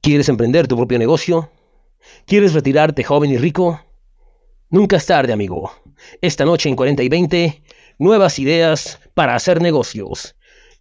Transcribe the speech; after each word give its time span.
¿Quieres 0.00 0.28
emprender 0.28 0.66
tu 0.66 0.76
propio 0.76 0.98
negocio? 0.98 1.50
¿Quieres 2.26 2.54
retirarte 2.54 3.04
joven 3.04 3.30
y 3.30 3.36
rico? 3.36 3.80
Nunca 4.70 4.96
es 4.96 5.06
tarde, 5.06 5.32
amigo. 5.32 5.72
Esta 6.20 6.44
noche 6.44 6.68
en 6.68 6.76
40 6.76 7.02
y 7.02 7.08
20, 7.08 7.62
nuevas 7.98 8.38
ideas 8.38 8.98
para 9.14 9.34
hacer 9.34 9.60
negocios. 9.60 10.36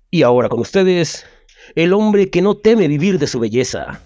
Y 0.10 0.24
ahora 0.24 0.48
con 0.48 0.60
ustedes, 0.62 1.26
el 1.76 1.94
hombre 1.94 2.30
que 2.30 2.42
no 2.42 2.56
teme 2.56 2.88
vivir 2.88 3.20
de 3.20 3.28
su 3.28 3.40
belleza. 3.40 4.00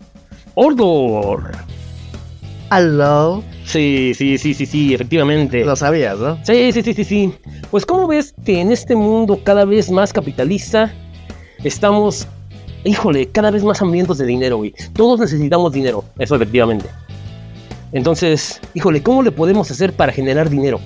Ordor. 0.56 1.52
Hello. 2.72 3.44
Sí, 3.66 4.14
sí, 4.16 4.38
sí, 4.38 4.54
sí, 4.54 4.66
sí, 4.66 4.94
efectivamente. 4.94 5.64
Lo 5.64 5.76
sabías, 5.76 6.18
¿no? 6.18 6.44
Sí, 6.44 6.72
sí, 6.72 6.82
sí, 6.82 6.94
sí, 6.94 7.04
sí. 7.04 7.34
Pues 7.70 7.86
¿cómo 7.86 8.08
ves 8.08 8.34
que 8.46 8.60
en 8.62 8.72
este 8.72 8.96
mundo 8.96 9.40
cada 9.44 9.64
vez 9.64 9.92
más 9.92 10.12
capitalista 10.12 10.94
estamos, 11.64 12.28
híjole, 12.84 13.28
cada 13.30 13.52
vez 13.52 13.64
más 13.64 13.82
hambrientos 13.82 14.18
de 14.18 14.26
dinero, 14.26 14.58
güey? 14.58 14.74
Todos 14.94 15.20
necesitamos 15.20 15.72
dinero, 15.72 16.04
eso 16.18 16.36
efectivamente. 16.36 16.88
Entonces, 17.92 18.60
híjole, 18.74 19.02
¿cómo 19.02 19.24
le 19.24 19.32
podemos 19.32 19.72
hacer 19.72 19.94
para 19.94 20.12
generar 20.12 20.50
dinero? 20.50 20.80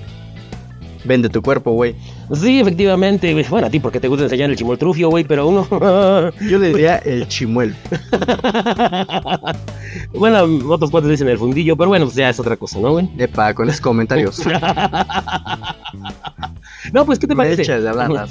Vende 1.04 1.28
tu 1.28 1.42
cuerpo, 1.42 1.72
güey. 1.72 1.96
Sí, 2.32 2.60
efectivamente. 2.60 3.34
Bueno, 3.50 3.66
a 3.66 3.70
ti 3.70 3.80
porque 3.80 3.98
te 3.98 4.06
gusta 4.08 4.24
enseñar 4.24 4.50
el 4.50 4.56
chimoltrufio, 4.56 5.10
güey, 5.10 5.24
pero 5.24 5.48
uno... 5.48 5.66
Yo 6.48 6.58
le 6.58 6.68
diría 6.68 6.98
el 6.98 7.26
chimuel. 7.26 7.74
bueno, 10.14 10.44
otros 10.68 10.90
cuatro 10.90 11.10
dicen 11.10 11.28
el 11.28 11.38
fundillo, 11.38 11.76
pero 11.76 11.88
bueno, 11.88 12.06
pues 12.06 12.16
ya 12.16 12.28
es 12.28 12.38
otra 12.38 12.56
cosa, 12.56 12.78
¿no, 12.78 12.92
güey? 12.92 13.08
Epa, 13.18 13.52
con 13.52 13.68
esos 13.68 13.80
comentarios. 13.80 14.40
no, 16.92 17.04
pues, 17.04 17.18
¿qué 17.18 17.26
te 17.26 17.34
Me 17.34 17.44
parece? 17.44 17.62
echas 17.62 17.82
de 17.82 17.88
hablarlas. 17.88 18.30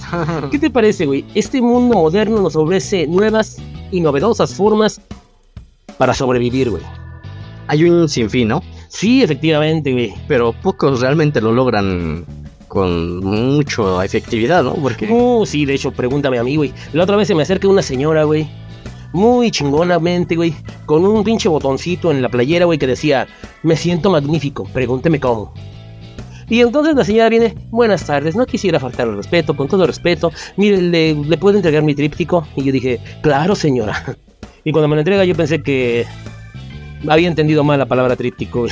¿Qué 0.49 0.59
te 0.59 0.69
parece, 0.69 1.05
güey? 1.05 1.25
Este 1.35 1.61
mundo 1.61 1.95
moderno 1.95 2.41
nos 2.41 2.55
ofrece 2.55 3.05
nuevas 3.07 3.57
y 3.91 3.99
novedosas 3.99 4.55
formas 4.55 5.01
para 5.97 6.13
sobrevivir, 6.13 6.69
güey. 6.69 6.83
Hay 7.67 7.83
un 7.83 8.07
sinfín, 8.07 8.47
¿no? 8.47 8.63
Sí, 8.87 9.23
efectivamente, 9.23 9.91
güey. 9.91 10.13
Pero 10.27 10.53
pocos 10.53 11.01
realmente 11.01 11.41
lo 11.41 11.51
logran 11.51 12.25
con 12.71 13.19
mucha 13.19 14.05
efectividad, 14.05 14.63
¿no? 14.63 14.75
Porque 14.75 15.05
Uh, 15.11 15.45
sí, 15.45 15.65
de 15.65 15.73
hecho, 15.73 15.91
pregúntame 15.91 16.39
a 16.39 16.43
mí, 16.45 16.55
güey. 16.55 16.71
La 16.93 17.03
otra 17.03 17.17
vez 17.17 17.27
se 17.27 17.35
me 17.35 17.43
acerca 17.43 17.67
una 17.67 17.81
señora, 17.81 18.23
güey. 18.23 18.49
Muy 19.11 19.51
chingonamente, 19.51 20.37
güey. 20.37 20.55
Con 20.85 21.05
un 21.05 21.21
pinche 21.25 21.49
botoncito 21.49 22.11
en 22.11 22.21
la 22.21 22.29
playera, 22.29 22.63
güey, 22.63 22.79
que 22.79 22.87
decía, 22.87 23.27
me 23.61 23.75
siento 23.75 24.09
magnífico, 24.09 24.63
pregúnteme 24.71 25.19
cómo. 25.19 25.53
Y 26.47 26.61
entonces 26.61 26.95
la 26.95 27.03
señora 27.03 27.27
viene, 27.27 27.55
buenas 27.71 28.05
tardes, 28.05 28.37
no 28.37 28.45
quisiera 28.45 28.79
faltar 28.79 29.09
el 29.09 29.17
respeto, 29.17 29.53
con 29.53 29.67
todo 29.67 29.85
respeto. 29.85 30.31
Mire, 30.55 30.81
¿le, 30.81 31.13
le 31.13 31.37
puedo 31.37 31.57
entregar 31.57 31.83
mi 31.83 31.93
tríptico? 31.93 32.47
Y 32.55 32.63
yo 32.63 32.71
dije, 32.71 33.01
claro, 33.21 33.53
señora. 33.53 34.17
Y 34.63 34.71
cuando 34.71 34.87
me 34.87 34.95
lo 34.95 35.01
entrega 35.01 35.25
yo 35.25 35.33
pensé 35.33 35.63
que 35.63 36.05
había 37.07 37.27
entendido 37.27 37.63
mal 37.63 37.79
la 37.79 37.87
palabra 37.87 38.15
tríptico, 38.15 38.67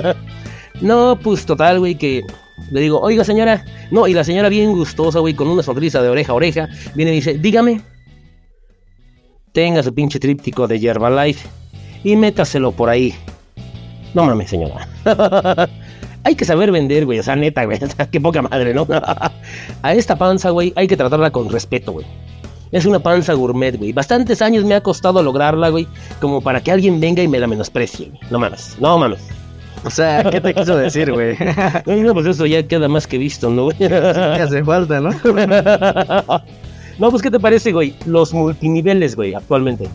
no, 0.80 1.16
pues 1.22 1.46
total, 1.46 1.78
güey, 1.78 1.94
que 1.94 2.24
le 2.70 2.80
digo, 2.80 3.00
oiga 3.00 3.24
señora, 3.24 3.64
no, 3.90 4.06
y 4.06 4.14
la 4.14 4.24
señora 4.24 4.48
bien 4.48 4.72
gustosa, 4.72 5.18
güey, 5.18 5.34
con 5.34 5.48
una 5.48 5.62
sonrisa 5.62 6.02
de 6.02 6.08
oreja 6.08 6.32
a 6.32 6.34
oreja, 6.34 6.68
viene 6.94 7.12
y 7.12 7.16
dice, 7.16 7.34
dígame, 7.34 7.80
tenga 9.52 9.82
su 9.82 9.94
pinche 9.94 10.18
tríptico 10.18 10.66
de 10.66 10.76
Herbalife 10.76 11.48
y 12.02 12.16
métaselo 12.16 12.72
por 12.72 12.88
ahí. 12.88 13.14
No 14.12 14.24
mames, 14.24 14.50
señora. 14.50 14.88
hay 16.24 16.34
que 16.34 16.44
saber 16.44 16.70
vender, 16.70 17.04
güey, 17.04 17.18
o 17.18 17.22
sea, 17.22 17.36
neta, 17.36 17.64
güey, 17.64 17.78
qué 18.10 18.20
poca 18.20 18.42
madre, 18.42 18.72
¿no? 18.74 18.86
a 19.82 19.94
esta 19.94 20.16
panza, 20.16 20.50
güey, 20.50 20.72
hay 20.76 20.86
que 20.86 20.96
tratarla 20.96 21.30
con 21.30 21.50
respeto, 21.50 21.92
güey. 21.92 22.06
Es 22.72 22.86
una 22.86 22.98
panza 22.98 23.34
gourmet, 23.34 23.76
güey. 23.76 23.92
Bastantes 23.92 24.42
años 24.42 24.64
me 24.64 24.74
ha 24.74 24.82
costado 24.82 25.22
lograrla, 25.22 25.68
güey, 25.68 25.86
como 26.20 26.40
para 26.40 26.60
que 26.60 26.72
alguien 26.72 26.98
venga 26.98 27.22
y 27.22 27.28
me 27.28 27.38
la 27.38 27.46
menosprecie, 27.46 28.08
güey. 28.08 28.20
No 28.30 28.38
mames, 28.38 28.76
no 28.80 28.98
mames. 28.98 29.20
O 29.84 29.90
sea, 29.90 30.24
¿qué 30.30 30.40
te 30.40 30.54
quiso 30.54 30.76
decir, 30.76 31.12
güey? 31.12 31.36
No, 31.86 32.14
pues 32.14 32.26
eso 32.26 32.46
ya 32.46 32.62
queda 32.66 32.88
más 32.88 33.06
que 33.06 33.18
visto, 33.18 33.50
¿no, 33.50 33.64
güey? 33.64 33.76
¿Qué 33.78 33.86
hace 33.86 34.64
falta, 34.64 35.00
no? 35.00 35.10
No, 36.98 37.10
pues, 37.10 37.22
¿qué 37.22 37.30
te 37.30 37.40
parece, 37.40 37.72
güey? 37.72 37.94
Los 38.06 38.32
multiniveles, 38.32 39.16
güey, 39.16 39.34
actualmente. 39.34 39.88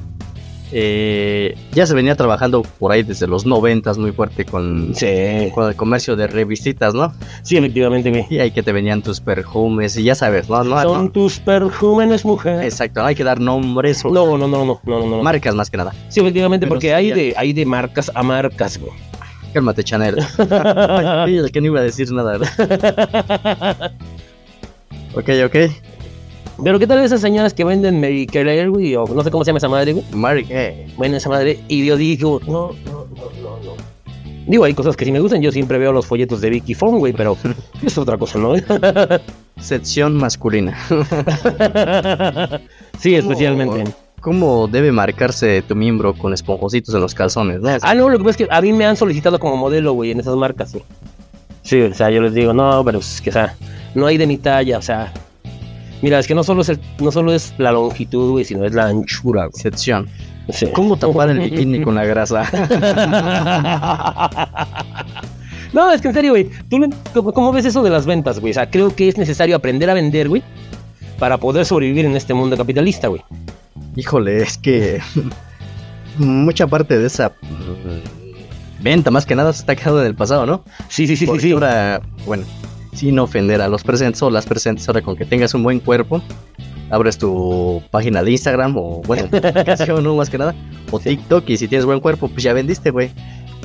Eh, 0.72 1.56
ya 1.72 1.88
se 1.88 1.96
venía 1.96 2.14
trabajando 2.16 2.62
por 2.62 2.92
ahí 2.92 3.02
desde 3.04 3.26
los 3.26 3.46
noventas 3.46 3.98
muy 3.98 4.12
fuerte 4.12 4.46
con, 4.46 4.94
Sí. 4.94 5.50
con 5.56 5.68
el 5.68 5.76
comercio 5.76 6.16
de 6.16 6.28
revistitas, 6.28 6.94
¿no? 6.94 7.12
Sí, 7.42 7.58
efectivamente, 7.58 8.10
güey. 8.12 8.26
Y 8.30 8.40
ahí 8.40 8.52
que 8.52 8.62
te 8.62 8.72
venían 8.72 9.02
tus 9.02 9.20
perfumes 9.22 9.98
y 9.98 10.04
ya 10.04 10.14
sabes, 10.14 10.48
¿no? 10.50 10.64
no, 10.64 10.80
Son 10.84 11.06
no. 11.06 11.12
tus 11.12 11.40
perjúmenes, 11.40 12.24
mujer. 12.26 12.64
Exacto, 12.64 13.04
hay 13.04 13.16
que 13.16 13.24
dar 13.24 13.40
nombres, 13.40 14.04
No, 14.06 14.38
no, 14.38 14.38
no, 14.38 14.48
no, 14.48 14.66
no, 14.66 14.80
no, 15.00 15.06
no. 15.08 15.24
marcas 15.24 15.56
más 15.56 15.70
que 15.72 15.78
nada. 15.78 15.94
Sí, 16.10 16.20
efectivamente, 16.20 16.66
Pero 16.68 16.76
porque 16.76 16.88
sí, 16.90 16.94
hay 16.94 17.08
ya. 17.08 17.16
de, 17.16 17.34
hay 17.38 17.54
de 17.54 17.66
marcas 17.66 18.12
a 18.14 18.22
marcas, 18.22 18.78
güey. 18.78 18.92
Cálmate, 19.54 19.84
Chanel. 19.84 20.18
Ay, 20.50 21.42
que 21.52 21.62
no 21.62 21.68
iba 21.68 21.80
a 21.80 21.84
decir 21.84 22.12
nada, 22.12 22.38
¿verdad? 22.38 23.92
ok, 25.16 25.30
ok. 25.46 25.56
Pero 26.64 26.78
¿qué 26.78 26.88
tal 26.88 27.00
esas 27.00 27.22
señoras 27.22 27.54
que 27.54 27.64
venden 27.64 28.02
Mary 28.02 28.28
Claire, 28.28 28.68
güey? 28.68 28.96
O 28.96 29.06
no 29.08 29.24
sé 29.24 29.32
cómo 29.32 29.44
se 29.44 29.50
llama 29.50 29.60
esa 29.60 29.70
madre, 29.70 29.94
güey. 29.94 30.06
Mari, 30.12 30.46
eh, 30.50 30.88
Bueno, 30.98 31.18
esa 31.18 31.30
madre. 31.30 31.60
Y 31.68 31.86
yo 31.86 31.96
digo, 31.96 32.42
no, 32.46 32.72
no, 32.86 33.08
no, 33.16 33.32
no, 33.42 33.60
no. 33.64 33.90
Digo, 34.46 34.64
hay 34.64 34.74
cosas 34.74 34.98
que 34.98 35.06
sí 35.06 35.12
me 35.12 35.20
gustan. 35.20 35.42
Yo 35.42 35.52
siempre 35.52 35.78
veo 35.78 35.92
los 35.92 36.06
folletos 36.06 36.42
de 36.42 36.50
Vicky 36.50 36.74
Fong, 36.74 36.98
güey, 36.98 37.14
pero 37.14 37.38
es 37.84 37.98
otra 37.98 38.18
cosa, 38.18 38.40
¿no? 38.40 38.56
sección 39.60 40.16
masculina. 40.16 40.78
sí, 43.00 43.16
especialmente. 43.16 43.94
¿Cómo 44.22 44.68
debe 44.68 44.92
marcarse 44.92 45.62
tu 45.62 45.76
miembro 45.76 46.14
con 46.14 46.34
esponjositos 46.34 46.94
en 46.94 47.02
los 47.02 47.16
calzones? 47.16 47.62
no? 47.62 47.70
Ah, 47.82 47.96
no, 47.96 48.10
lo 48.10 48.18
que 48.18 48.24
pasa 48.24 48.32
es 48.32 48.38
que 48.38 48.48
a 48.54 48.62
mí 48.62 48.74
me 48.74 48.86
han 48.86 48.98
solicitado 48.98 49.40
como 49.40 49.56
modelo, 49.56 49.94
güey, 49.94 50.12
en 50.12 50.20
esas 50.20 50.36
marcas, 50.36 50.74
güey. 50.74 50.84
Sí, 51.64 51.82
o 51.82 51.94
sea, 51.94 52.10
yo 52.10 52.22
les 52.22 52.34
digo, 52.34 52.54
no, 52.54 52.84
pero 52.84 53.00
es 53.00 53.22
que, 53.22 53.30
o 53.30 53.34
sea, 53.34 53.56
no 53.96 54.08
hay 54.08 54.18
de 54.18 54.28
mi 54.28 54.38
talla, 54.38 54.78
o 54.78 54.82
sea. 54.82 55.14
Mira, 56.02 56.20
es 56.20 56.28
que 56.28 56.36
no 56.36 56.44
solo 56.44 56.62
es, 56.62 56.70
el, 56.70 56.80
no 57.00 57.12
solo 57.12 57.34
es 57.34 57.54
la 57.58 57.72
longitud, 57.72 58.32
güey, 58.32 58.46
sino 58.46 58.66
es 58.66 58.74
la 58.74 58.88
anchura, 58.88 59.48
güey. 59.48 59.62
Sección. 59.62 60.08
Sí. 60.50 60.68
¿Cómo 60.74 60.98
tapar 60.98 61.30
el 61.30 61.40
bikini 61.40 61.82
con 61.82 61.96
la 61.96 62.06
grasa? 62.06 62.42
no, 65.74 65.92
es 65.92 66.02
que 66.02 66.08
en 66.08 66.14
serio, 66.14 66.32
güey. 66.32 66.50
¿Tú 66.70 66.80
cómo, 67.14 67.34
cómo 67.34 67.52
ves 67.52 67.66
eso 67.66 67.84
de 67.84 67.92
las 67.92 68.06
ventas, 68.06 68.40
güey? 68.40 68.52
O 68.52 68.54
sea, 68.56 68.70
creo 68.70 68.96
que 68.96 69.08
es 69.08 69.18
necesario 69.18 69.56
aprender 69.56 69.90
a 69.90 69.94
vender, 69.94 70.28
güey, 70.28 70.42
para 71.20 71.38
poder 71.38 71.66
sobrevivir 71.66 72.06
en 72.06 72.16
este 72.16 72.34
mundo 72.34 72.58
capitalista, 72.58 73.10
güey. 73.10 73.22
Híjole, 74.00 74.42
es 74.42 74.58
que 74.58 75.02
mucha 76.18 76.68
parte 76.68 76.98
de 76.98 77.06
esa 77.06 77.34
venta, 78.82 79.12
más 79.12 79.26
que 79.26 79.36
nada, 79.36 79.52
se 79.52 79.60
está 79.60 79.76
quedando 79.76 80.00
en 80.00 80.08
el 80.08 80.16
pasado, 80.16 80.46
¿no? 80.46 80.64
Sí, 80.88 81.06
sí, 81.06 81.18
sí, 81.18 81.18
sí, 81.18 81.26
Porque 81.26 81.42
sí. 81.42 81.52
Ahora, 81.52 82.02
bueno, 82.26 82.46
sin 82.94 83.20
ofender 83.20 83.62
a 83.62 83.68
los 83.68 83.84
presentes 83.84 84.22
o 84.22 84.30
las 84.30 84.46
presentes, 84.46 84.88
ahora 84.88 85.02
con 85.02 85.18
que 85.18 85.26
tengas 85.26 85.54
un 85.54 85.64
buen 85.64 85.82
cuerpo, 85.82 86.22
abres 86.90 87.18
tu 87.18 87.84
página 87.92 88.24
de 88.24 88.32
Instagram 88.32 88.78
o, 88.78 89.02
bueno, 89.06 89.28
aplicación, 89.44 90.02
¿no? 90.02 90.16
Más 90.16 90.30
que 90.30 90.38
nada, 90.38 90.56
o 90.92 91.00
TikTok, 91.00 91.50
y 91.50 91.58
si 91.58 91.68
tienes 91.68 91.86
buen 91.86 92.00
cuerpo, 92.00 92.30
pues 92.30 92.42
ya 92.42 92.54
vendiste, 92.54 92.92
güey. 92.92 93.12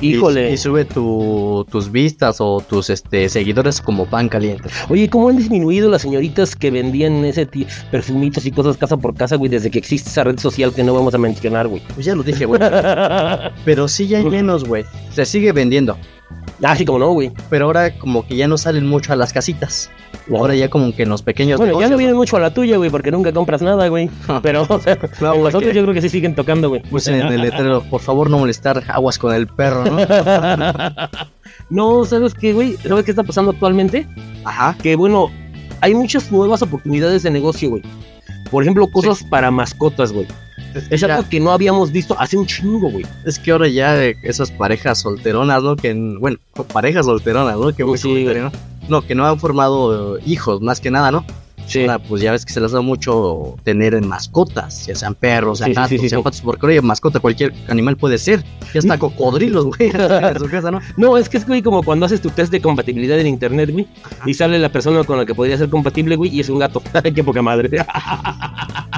Y- 0.01 0.15
Híjole. 0.15 0.51
Y, 0.51 0.57
sube 0.57 0.85
tu- 0.85 1.65
tus 1.71 1.91
vistas 1.91 2.37
o 2.39 2.61
tus 2.67 2.89
este, 2.89 3.29
seguidores 3.29 3.79
como 3.81 4.05
pan 4.05 4.27
caliente. 4.29 4.69
Oye, 4.89 5.09
¿cómo 5.09 5.29
han 5.29 5.37
disminuido 5.37 5.89
las 5.89 6.01
señoritas 6.01 6.55
que 6.55 6.69
vendían 6.71 7.23
ese 7.25 7.47
perfumitos 7.91 8.45
y 8.45 8.51
cosas 8.51 8.77
casa 8.77 8.97
por 8.97 9.15
casa, 9.15 9.35
güey, 9.37 9.49
desde 9.49 9.71
que 9.71 9.79
existe 9.79 10.09
esa 10.09 10.23
red 10.25 10.37
social 10.39 10.73
que 10.73 10.83
no 10.83 10.93
vamos 10.93 11.13
a 11.15 11.17
mencionar, 11.17 11.67
güey? 11.67 11.81
Pues 11.93 12.05
ya 12.05 12.13
lo 12.15 12.23
dije, 12.23 12.45
güey. 12.45 12.59
Pero 13.65 13.87
sí 13.87 14.07
ya 14.07 14.17
hay 14.19 14.25
menos, 14.25 14.65
güey. 14.65 14.83
Se 15.13 15.25
sigue 15.25 15.51
vendiendo. 15.51 15.97
Ah, 16.63 16.75
sí, 16.75 16.85
como 16.85 16.99
no, 16.99 17.11
güey. 17.11 17.31
Pero 17.49 17.65
ahora 17.65 17.97
como 17.97 18.25
que 18.25 18.35
ya 18.35 18.47
no 18.47 18.57
salen 18.57 18.85
mucho 18.85 19.13
a 19.13 19.15
las 19.15 19.33
casitas. 19.33 19.89
Ahora 20.31 20.55
ya 20.55 20.69
como 20.69 20.95
que 20.95 21.03
en 21.03 21.09
los 21.09 21.21
pequeños 21.21 21.59
Bueno, 21.59 21.79
ya 21.79 21.87
no 21.87 21.97
vienen 21.97 22.15
mucho 22.15 22.37
a 22.37 22.39
la 22.39 22.53
tuya, 22.53 22.77
güey, 22.77 22.89
porque 22.89 23.11
nunca 23.11 23.31
compras 23.31 23.61
nada, 23.61 23.87
güey. 23.87 24.09
Pero, 24.41 24.65
o 24.67 24.79
sea, 24.79 24.97
No, 25.21 25.35
en 25.35 25.43
los 25.43 25.53
otros 25.53 25.73
yo 25.73 25.83
creo 25.83 25.93
que 25.93 26.01
sí 26.01 26.09
siguen 26.09 26.35
tocando, 26.35 26.69
güey. 26.69 26.81
Pues 26.89 27.07
en 27.07 27.15
el 27.15 27.41
letrero, 27.41 27.81
por 27.83 28.01
favor 28.01 28.29
no 28.29 28.39
molestar 28.39 28.83
aguas 28.87 29.19
con 29.19 29.33
el 29.33 29.47
perro, 29.47 29.85
¿no? 29.85 29.97
no, 31.69 32.05
¿sabes 32.05 32.33
qué, 32.33 32.53
güey? 32.53 32.73
¿Sabes 32.77 33.05
qué 33.05 33.11
está 33.11 33.23
pasando 33.23 33.51
actualmente? 33.51 34.07
Ajá. 34.43 34.75
Que, 34.81 34.95
bueno, 34.95 35.29
hay 35.81 35.93
muchas 35.93 36.31
nuevas 36.31 36.61
oportunidades 36.61 37.23
de 37.23 37.31
negocio, 37.31 37.69
güey. 37.69 37.83
Por 38.49 38.63
ejemplo, 38.63 38.87
cosas 38.87 39.23
para 39.23 39.51
mascotas, 39.51 40.11
güey. 40.11 40.27
Es 40.89 41.01
Ya, 41.01 41.15
algo 41.15 41.29
que 41.29 41.39
no 41.39 41.51
habíamos 41.51 41.91
visto 41.91 42.15
hace 42.19 42.37
un 42.37 42.45
chingo, 42.45 42.89
güey. 42.89 43.05
es 43.25 43.39
que 43.39 43.51
ahora 43.51 43.67
ya 43.67 44.03
eh, 44.03 44.15
esas 44.23 44.51
parejas 44.51 44.99
solteronas, 44.99 45.63
¿no? 45.63 45.75
Que, 45.75 45.93
bueno, 46.19 46.37
parejas 46.73 47.05
solteronas, 47.05 47.57
¿no? 47.57 47.73
Que 47.73 47.85
muy 47.85 47.97
Sí, 47.97 48.25
¿no? 48.25 48.51
No, 48.89 49.01
que 49.01 49.15
no 49.15 49.25
han 49.25 49.39
formado 49.39 50.17
eh, 50.17 50.21
hijos, 50.25 50.61
más 50.61 50.79
que 50.79 50.91
nada, 50.91 51.11
¿no? 51.11 51.25
Sí. 51.67 51.85
Pues 52.07 52.21
ya 52.21 52.31
ves 52.31 52.45
que 52.45 52.53
se 52.53 52.61
les 52.61 52.71
da 52.71 52.81
mucho 52.81 53.55
tener 53.63 53.99
mascotas, 54.01 54.85
ya 54.85 54.95
sean 54.95 55.15
perros, 55.15 55.59
sean 55.59 55.71
Sí, 55.71 55.75
gatos, 55.75 56.01
sí, 56.01 56.09
sean 56.09 56.23
patos, 56.23 56.41
porque 56.41 56.65
oye, 56.67 56.81
mascota 56.81 57.19
cualquier 57.19 57.53
animal 57.67 57.97
puede 57.97 58.17
ser. 58.17 58.43
Ya 58.73 58.79
hasta 58.79 58.97
cocodrilos, 58.97 59.65
güey, 59.65 59.89
en 59.93 60.39
su 60.39 60.49
casa, 60.49 60.71
¿no? 60.71 60.79
No, 60.97 61.17
es 61.17 61.29
que 61.29 61.37
es, 61.37 61.47
güey, 61.47 61.61
como 61.61 61.83
cuando 61.83 62.05
haces 62.05 62.21
tu 62.21 62.29
test 62.29 62.51
de 62.51 62.61
compatibilidad 62.61 63.19
en 63.19 63.27
internet, 63.27 63.71
güey, 63.71 63.87
y 64.25 64.33
sale 64.33 64.59
la 64.59 64.69
persona 64.69 65.03
con 65.03 65.17
la 65.17 65.25
que 65.25 65.33
podría 65.33 65.57
ser 65.57 65.69
compatible, 65.69 66.15
güey, 66.15 66.35
y 66.35 66.39
es 66.39 66.49
un 66.49 66.59
gato. 66.59 66.81
Qué 67.15 67.23
poca 67.23 67.41
madre. 67.41 67.85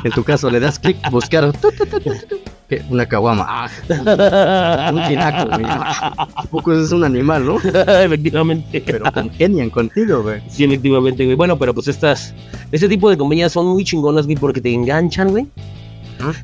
En 0.03 0.11
tu 0.11 0.23
caso 0.23 0.49
le 0.49 0.59
das 0.59 0.79
clic, 0.79 0.97
buscar, 1.09 1.51
Una 2.89 3.05
caguama. 3.05 3.45
Ah, 3.47 4.91
un 4.93 5.07
tinaco, 5.07 5.49
güey. 5.49 5.65
¿A 5.65 6.43
poco 6.49 6.73
es 6.73 6.91
un 6.91 7.03
animal, 7.03 7.45
no? 7.45 7.57
Efectivamente. 8.03 8.83
Pero 8.85 9.11
congenian 9.11 9.69
contigo, 9.69 10.21
güey. 10.21 10.41
Sí, 10.49 10.65
efectivamente, 10.65 11.23
güey. 11.23 11.35
Bueno, 11.35 11.57
pero 11.57 11.73
pues 11.73 11.87
estas, 11.87 12.33
este 12.71 12.89
tipo 12.89 13.09
de 13.09 13.17
compañías 13.17 13.53
son 13.53 13.67
muy 13.67 13.83
chingonas, 13.85 14.25
güey, 14.25 14.37
porque 14.37 14.59
te 14.59 14.73
enganchan, 14.73 15.29
güey. 15.29 15.47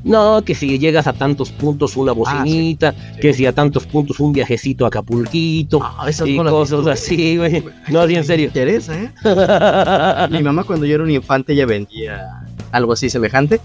No, 0.04 0.42
que 0.42 0.54
si 0.54 0.78
llegas 0.78 1.06
a 1.06 1.12
tantos 1.12 1.50
puntos 1.50 1.96
una 1.96 2.12
bocinita, 2.12 2.94
que 3.20 3.34
si 3.34 3.44
a 3.44 3.52
tantos 3.52 3.86
puntos 3.86 4.20
un 4.20 4.32
viajecito 4.32 4.84
a 4.84 4.88
Acapulquito 4.88 5.80
Ah, 5.82 6.06
esas 6.08 6.28
y 6.28 6.36
cosas 6.36 6.86
así, 6.86 7.36
güey. 7.36 7.64
No, 7.88 8.00
así 8.00 8.14
en 8.14 8.24
serio. 8.24 8.44
Me 8.44 8.48
interesa, 8.48 8.94
¿eh? 8.96 9.10
Mi 10.30 10.42
mamá 10.42 10.64
cuando 10.64 10.86
yo 10.86 10.94
era 10.94 11.04
un 11.04 11.10
infante 11.10 11.52
ella 11.52 11.66
vendía 11.66 12.44
algo 12.74 12.92
así 12.92 13.08
semejante 13.08 13.60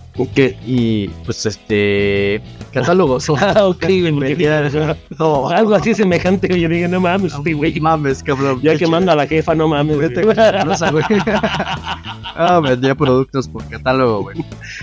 y 0.67 1.07
pues 1.25 1.45
este 1.45 2.41
catálogos. 2.71 3.27
Ah, 3.39 3.65
ok, 3.67 3.85
no, 5.19 5.49
Algo 5.49 5.73
así 5.73 5.95
semejante. 5.95 6.47
Yo 6.59 6.69
dije, 6.69 6.87
no 6.87 6.99
mames, 6.99 7.33
sí, 7.43 7.53
güey. 7.53 7.79
mames, 7.79 8.21
cabrón. 8.21 8.59
Ya 8.61 8.77
que 8.77 8.85
manda 8.85 9.13
a 9.13 9.15
la 9.15 9.25
jefa, 9.25 9.55
no 9.55 9.67
mames. 9.67 9.97
Vete, 9.97 10.21
no 10.21 10.91
güey. 10.91 11.05
Ah, 12.41 12.59
vendía 12.61 12.95
productos 12.95 13.49
por 13.49 13.67
catálogo, 13.67 14.21
güey. 14.21 14.37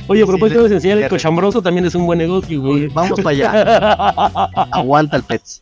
Oye, 0.08 0.22
a 0.22 0.26
propósito 0.26 0.64
de 0.64 0.74
enseñar 0.74 0.98
el 0.98 1.08
cochambroso 1.08 1.62
también 1.62 1.86
es 1.86 1.94
un 1.94 2.04
buen 2.04 2.18
negocio, 2.18 2.60
güey. 2.60 2.88
Vamos 2.88 3.18
para 3.20 3.30
allá. 3.30 4.10
Aguanta 4.72 5.16
el 5.16 5.22
pets. 5.22 5.60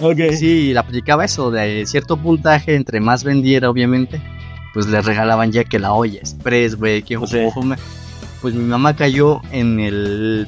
Ok. 0.00 0.18
Sí, 0.38 0.72
le 0.72 0.78
aplicaba 0.78 1.24
eso 1.24 1.50
de 1.50 1.84
cierto 1.86 2.16
puntaje, 2.16 2.74
entre 2.76 3.00
más 3.00 3.24
vendiera, 3.24 3.68
obviamente, 3.68 4.22
pues 4.72 4.86
le 4.86 5.02
regalaban 5.02 5.52
ya 5.52 5.64
que 5.64 5.78
la 5.78 5.92
olla 5.92 6.18
express, 6.18 6.76
güey, 6.76 7.02
que 7.02 7.18
fume. 7.18 7.76
Pues 8.44 8.54
mi 8.54 8.64
mamá 8.64 8.94
cayó 8.94 9.40
en 9.52 9.80
el, 9.80 10.46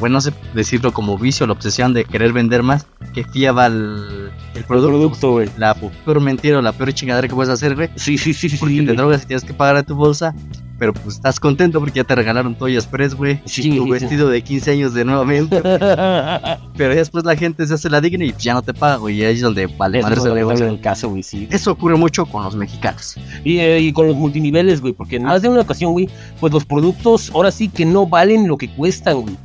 bueno, 0.00 0.14
no 0.14 0.22
sé 0.22 0.32
decirlo 0.54 0.94
como 0.94 1.18
vicio, 1.18 1.46
la 1.46 1.52
obsesión 1.52 1.92
de 1.92 2.06
querer 2.06 2.32
vender 2.32 2.62
más, 2.62 2.86
que 3.12 3.22
fiaba 3.22 3.66
el, 3.66 4.30
el 4.54 4.64
producto. 4.64 5.32
güey. 5.32 5.50
La 5.58 5.74
peor 5.74 6.20
mentira 6.22 6.58
o 6.58 6.62
la 6.62 6.72
peor 6.72 6.94
chingadera 6.94 7.28
que 7.28 7.34
puedes 7.34 7.52
hacer, 7.52 7.74
güey. 7.74 7.90
Sí, 7.96 8.16
sí, 8.16 8.32
sí. 8.32 8.48
Porque 8.56 8.76
sí, 8.76 8.86
te 8.86 8.94
drogas 8.94 9.24
y 9.24 9.26
tienes 9.26 9.44
que 9.44 9.52
pagar 9.52 9.76
a 9.76 9.82
tu 9.82 9.94
bolsa, 9.94 10.34
pero 10.84 10.92
pues 10.92 11.14
estás 11.14 11.40
contento 11.40 11.80
porque 11.80 11.96
ya 11.96 12.04
te 12.04 12.14
regalaron 12.14 12.54
olla 12.60 12.74
express, 12.74 13.14
güey. 13.14 13.40
Sí, 13.46 13.74
Tu 13.74 13.88
vestido 13.88 14.28
de 14.28 14.42
15 14.42 14.72
años 14.72 14.92
de 14.92 15.02
nuevamente. 15.02 15.62
Pero 16.76 16.94
después 16.94 17.24
la 17.24 17.34
gente 17.36 17.66
se 17.66 17.72
hace 17.72 17.88
la 17.88 18.02
digna 18.02 18.26
y 18.26 18.34
ya 18.38 18.52
no 18.52 18.60
te 18.60 18.74
paga, 18.74 18.96
güey. 18.96 19.16
Y 19.16 19.24
ahí 19.24 19.34
es 19.36 19.40
donde 19.40 19.64
vale 19.66 20.02
madre 20.02 20.68
el 20.68 20.80
caso, 20.82 21.08
güey, 21.08 21.22
sí. 21.22 21.48
Eso 21.50 21.72
ocurre 21.72 21.96
mucho 21.96 22.26
con 22.26 22.44
los 22.44 22.54
mexicanos. 22.54 23.16
Y, 23.44 23.60
eh, 23.60 23.80
y 23.80 23.94
con 23.94 24.08
los 24.08 24.16
multiniveles, 24.16 24.82
güey, 24.82 24.92
porque 24.92 25.16
en 25.16 25.22
más 25.22 25.40
de 25.40 25.48
una 25.48 25.62
ocasión, 25.62 25.92
güey, 25.92 26.06
pues 26.38 26.52
los 26.52 26.66
productos 26.66 27.30
ahora 27.32 27.50
sí 27.50 27.70
que 27.70 27.86
no 27.86 28.06
valen 28.06 28.46
lo 28.46 28.58
que 28.58 28.68
cuestan, 28.68 29.22
güey. 29.22 29.36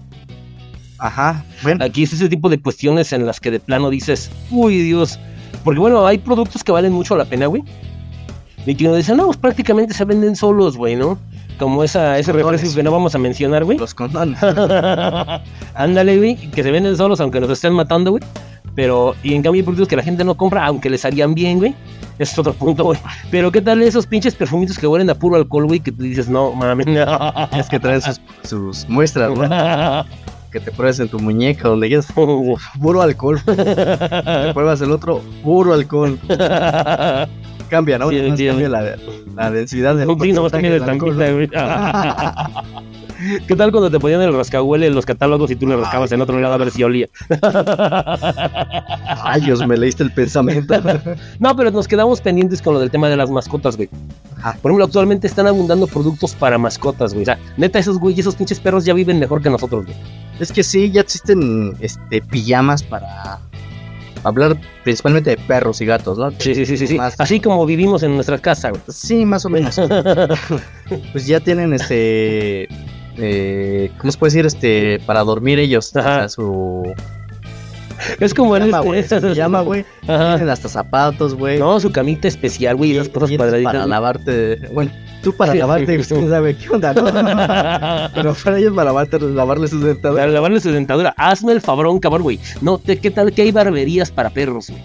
Ajá. 0.97 1.45
Bueno, 1.63 1.85
Aquí 1.85 2.03
es 2.03 2.11
ese 2.11 2.27
tipo 2.27 2.49
de 2.49 2.59
cuestiones 2.59 3.13
en 3.13 3.25
las 3.25 3.39
que 3.39 3.49
de 3.49 3.61
plano 3.61 3.89
dices, 3.89 4.29
uy, 4.51 4.81
Dios. 4.81 5.17
Porque 5.63 5.79
bueno, 5.79 6.05
hay 6.05 6.17
productos 6.17 6.65
que 6.65 6.73
valen 6.73 6.91
mucho 6.91 7.15
la 7.15 7.23
pena, 7.23 7.45
güey. 7.45 7.63
Y 8.65 8.75
que 8.75 8.87
uno 8.87 8.95
dice, 8.95 9.15
no, 9.15 9.25
pues 9.25 9.37
prácticamente 9.37 9.93
se 9.93 10.05
venden 10.05 10.35
solos, 10.35 10.77
güey, 10.77 10.95
¿no? 10.95 11.17
Como 11.57 11.83
esa, 11.83 12.17
ese 12.17 12.31
refresco 12.31 12.73
que 12.73 12.83
no 12.83 12.91
vamos 12.91 13.15
a 13.15 13.17
mencionar, 13.17 13.65
güey. 13.65 13.77
los 13.77 13.93
condones. 13.93 14.41
Ándale, 15.73 16.17
güey, 16.17 16.35
que 16.35 16.63
se 16.63 16.71
venden 16.71 16.95
solos 16.95 17.19
aunque 17.19 17.39
nos 17.39 17.49
estén 17.49 17.73
matando, 17.73 18.11
güey. 18.11 18.23
Pero, 18.75 19.15
y 19.23 19.33
en 19.33 19.41
cambio 19.41 19.59
hay 19.59 19.63
productos 19.63 19.87
que 19.87 19.95
la 19.95 20.03
gente 20.03 20.23
no 20.23 20.35
compra 20.35 20.65
aunque 20.65 20.89
les 20.89 21.03
harían 21.03 21.33
bien, 21.33 21.57
güey. 21.57 21.75
Ese 22.17 22.33
es 22.33 22.39
otro 22.39 22.53
punto, 22.53 22.83
güey. 22.85 22.99
Pero, 23.31 23.51
¿qué 23.51 23.61
tal 23.61 23.81
esos 23.81 24.05
pinches 24.05 24.35
perfumitos 24.35 24.77
que 24.77 24.87
huelen 24.87 25.09
a 25.09 25.15
puro 25.15 25.35
alcohol, 25.35 25.65
güey? 25.65 25.79
Que 25.79 25.91
tú 25.91 26.03
dices, 26.03 26.29
no, 26.29 26.53
mames, 26.53 26.85
no. 26.87 27.49
es 27.57 27.67
que 27.67 27.79
traen 27.79 28.01
sus, 28.01 28.21
sus 28.43 28.87
muestras, 28.87 29.31
güey. 29.31 29.49
Que 30.51 30.59
te 30.59 30.71
pruebes 30.71 30.99
en 30.99 31.07
tu 31.07 31.19
muñeca, 31.19 31.67
donde 31.67 31.87
quieras. 31.87 32.07
Puro 32.81 33.01
alcohol. 33.03 33.39
Te 33.45 34.51
pruebas 34.53 34.81
el 34.81 34.91
otro, 34.91 35.21
puro 35.43 35.73
alcohol. 35.73 36.17
Cambia, 37.69 37.97
¿no? 37.97 38.09
Sí, 38.09 38.17
cambia 38.47 38.69
la, 38.69 38.95
la 39.35 39.51
densidad 39.51 39.95
del 39.95 40.07
Sí, 40.21 40.31
nomás 40.33 40.51
también 40.51 40.73
de 40.73 40.79
tranquila. 40.81 41.53
¿Qué 43.47 43.55
tal 43.55 43.71
cuando 43.71 43.91
te 43.91 43.99
ponían 43.99 44.21
el 44.21 44.33
rascahuele 44.33 44.87
en 44.87 44.95
los 44.95 45.05
catálogos 45.05 45.51
y 45.51 45.55
tú 45.57 45.67
le 45.67 45.75
rascabas 45.75 46.09
en 46.13 46.21
otro 46.21 46.39
lado 46.39 46.53
a 46.53 46.57
ver 46.57 46.71
si 46.71 46.83
olía? 46.83 47.07
Ay, 49.23 49.41
Dios, 49.41 49.65
me 49.67 49.75
leíste 49.75 50.03
el 50.03 50.11
pensamiento. 50.13 50.73
No, 51.37 51.53
pero 51.55 51.69
nos 51.69 51.87
quedamos 51.87 52.21
pendientes 52.21 52.61
con 52.61 52.75
lo 52.75 52.79
del 52.79 52.89
tema 52.89 53.09
de 53.09 53.17
las 53.17 53.29
mascotas, 53.29 53.75
güey. 53.75 53.89
Ajá. 54.37 54.57
Por 54.61 54.71
ejemplo, 54.71 54.85
actualmente 54.85 55.27
están 55.27 55.47
abundando 55.47 55.85
productos 55.87 56.33
para 56.33 56.57
mascotas, 56.57 57.13
güey. 57.13 57.23
O 57.23 57.25
sea, 57.25 57.37
neta, 57.57 57.77
esos 57.77 57.99
güey, 57.99 58.17
esos 58.17 58.35
pinches 58.35 58.59
perros 58.59 58.85
ya 58.85 58.93
viven 58.93 59.19
mejor 59.19 59.41
que 59.41 59.49
nosotros, 59.49 59.85
güey. 59.85 59.97
Es 60.39 60.53
que 60.53 60.63
sí, 60.63 60.89
ya 60.89 61.01
existen 61.01 61.75
este 61.81 62.21
pijamas 62.21 62.83
para 62.83 63.41
hablar 64.23 64.57
principalmente 64.83 65.31
de 65.31 65.37
perros 65.37 65.81
y 65.81 65.85
gatos, 65.85 66.17
¿no? 66.17 66.31
Sí, 66.37 66.53
sí, 66.55 66.65
sí, 66.65 66.87
sí. 66.87 66.95
Más- 66.97 67.15
Así 67.19 67.39
como 67.39 67.65
vivimos 67.65 68.03
en 68.03 68.15
nuestras 68.15 68.41
casas, 68.41 68.71
güey. 68.71 68.81
Sí, 68.89 69.25
más 69.25 69.45
o 69.45 69.49
menos. 69.49 69.79
pues 71.11 71.25
ya 71.27 71.39
tienen 71.39 71.73
este. 71.73 72.67
eh, 73.17 73.91
¿Cómo 73.97 74.11
se 74.11 74.17
puede 74.17 74.31
decir? 74.31 74.45
Este. 74.45 74.99
Para 75.05 75.23
dormir 75.23 75.59
ellos. 75.59 75.95
O 75.95 75.99
Ajá. 75.99 76.15
sea, 76.19 76.29
su. 76.29 76.93
Es 78.19 78.33
como 78.33 78.55
en 78.57 78.73
este. 78.93 79.19
Su 79.21 79.27
pijama, 79.27 79.61
güey. 79.61 79.85
Ajá. 80.07 80.35
Tienen 80.35 80.49
hasta 80.49 80.69
zapatos, 80.69 81.35
güey. 81.35 81.59
No, 81.59 81.79
su 81.79 81.91
camita 81.91 82.27
especial, 82.27 82.75
güey, 82.75 82.91
y 82.91 82.95
esas 82.97 83.09
cosas 83.09 83.31
cuadraditas. 83.35 83.73
Para 83.73 83.85
lavarte. 83.85 84.57
Bueno, 84.73 84.91
tú 85.21 85.33
para 85.35 85.53
lavarte, 85.55 85.99
quién 86.07 86.29
sabe 86.29 86.55
qué 86.57 86.69
onda, 86.69 86.93
¿no? 86.93 87.03
Pero 88.13 88.33
para 88.43 88.57
ellos 88.59 88.73
para 88.73 88.85
lavarte, 88.85 89.19
lavarle 89.19 89.67
sus 89.67 89.83
dentaduras. 89.83 90.21
Para 90.23 90.31
lavarle 90.31 90.59
su 90.59 90.71
dentadura. 90.71 91.13
Hazme 91.17 91.51
el 91.53 91.61
fabrón, 91.61 91.99
cabrón, 91.99 92.23
güey. 92.23 92.39
No, 92.61 92.77
te- 92.77 92.99
¿qué 92.99 93.11
tal 93.11 93.31
que 93.33 93.41
hay 93.43 93.51
barberías 93.51 94.11
para 94.11 94.29
perros, 94.29 94.69
güey? 94.69 94.81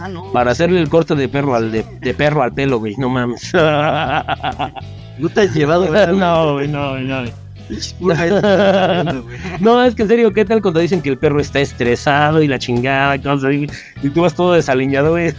Ah, 0.00 0.08
no. 0.08 0.32
Para 0.32 0.50
hacerle 0.50 0.80
el 0.80 0.88
corte 0.88 1.14
de 1.14 1.28
perro 1.28 1.54
al 1.54 1.70
de, 1.70 1.84
de 2.00 2.14
perro 2.14 2.42
al 2.42 2.52
pelo, 2.52 2.78
güey. 2.80 2.96
No 2.96 3.08
mames. 3.08 3.52
No 3.54 5.28
te 5.28 5.42
has 5.42 5.54
llevado. 5.54 5.86
no, 6.12 6.54
güey, 6.54 6.66
no, 6.68 6.90
güey, 6.92 7.04
no. 7.04 7.20
güey. 7.20 7.32
No, 9.60 9.82
es 9.84 9.94
que 9.94 10.02
en 10.02 10.08
serio, 10.08 10.32
¿qué 10.32 10.44
tal 10.44 10.60
cuando 10.62 10.80
dicen 10.80 11.00
que 11.02 11.10
el 11.10 11.18
perro 11.18 11.40
está 11.40 11.60
estresado 11.60 12.42
y 12.42 12.48
la 12.48 12.58
chingada 12.58 13.16
y 13.16 13.20
cosas 13.20 13.44
así? 13.44 13.66
Y 14.02 14.10
tú 14.10 14.22
vas 14.22 14.34
todo 14.34 14.52
desaliñado, 14.52 15.10
güey. 15.10 15.32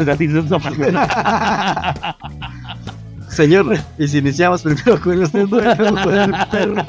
Señor, 3.30 3.77
y 3.97 4.07
si 4.07 4.19
iniciamos 4.19 4.62
primero 4.62 5.01
con 5.01 5.24
usted, 5.24 5.47
luego 5.50 6.03
con 6.03 6.18
el 6.18 6.33
perro. 6.51 6.85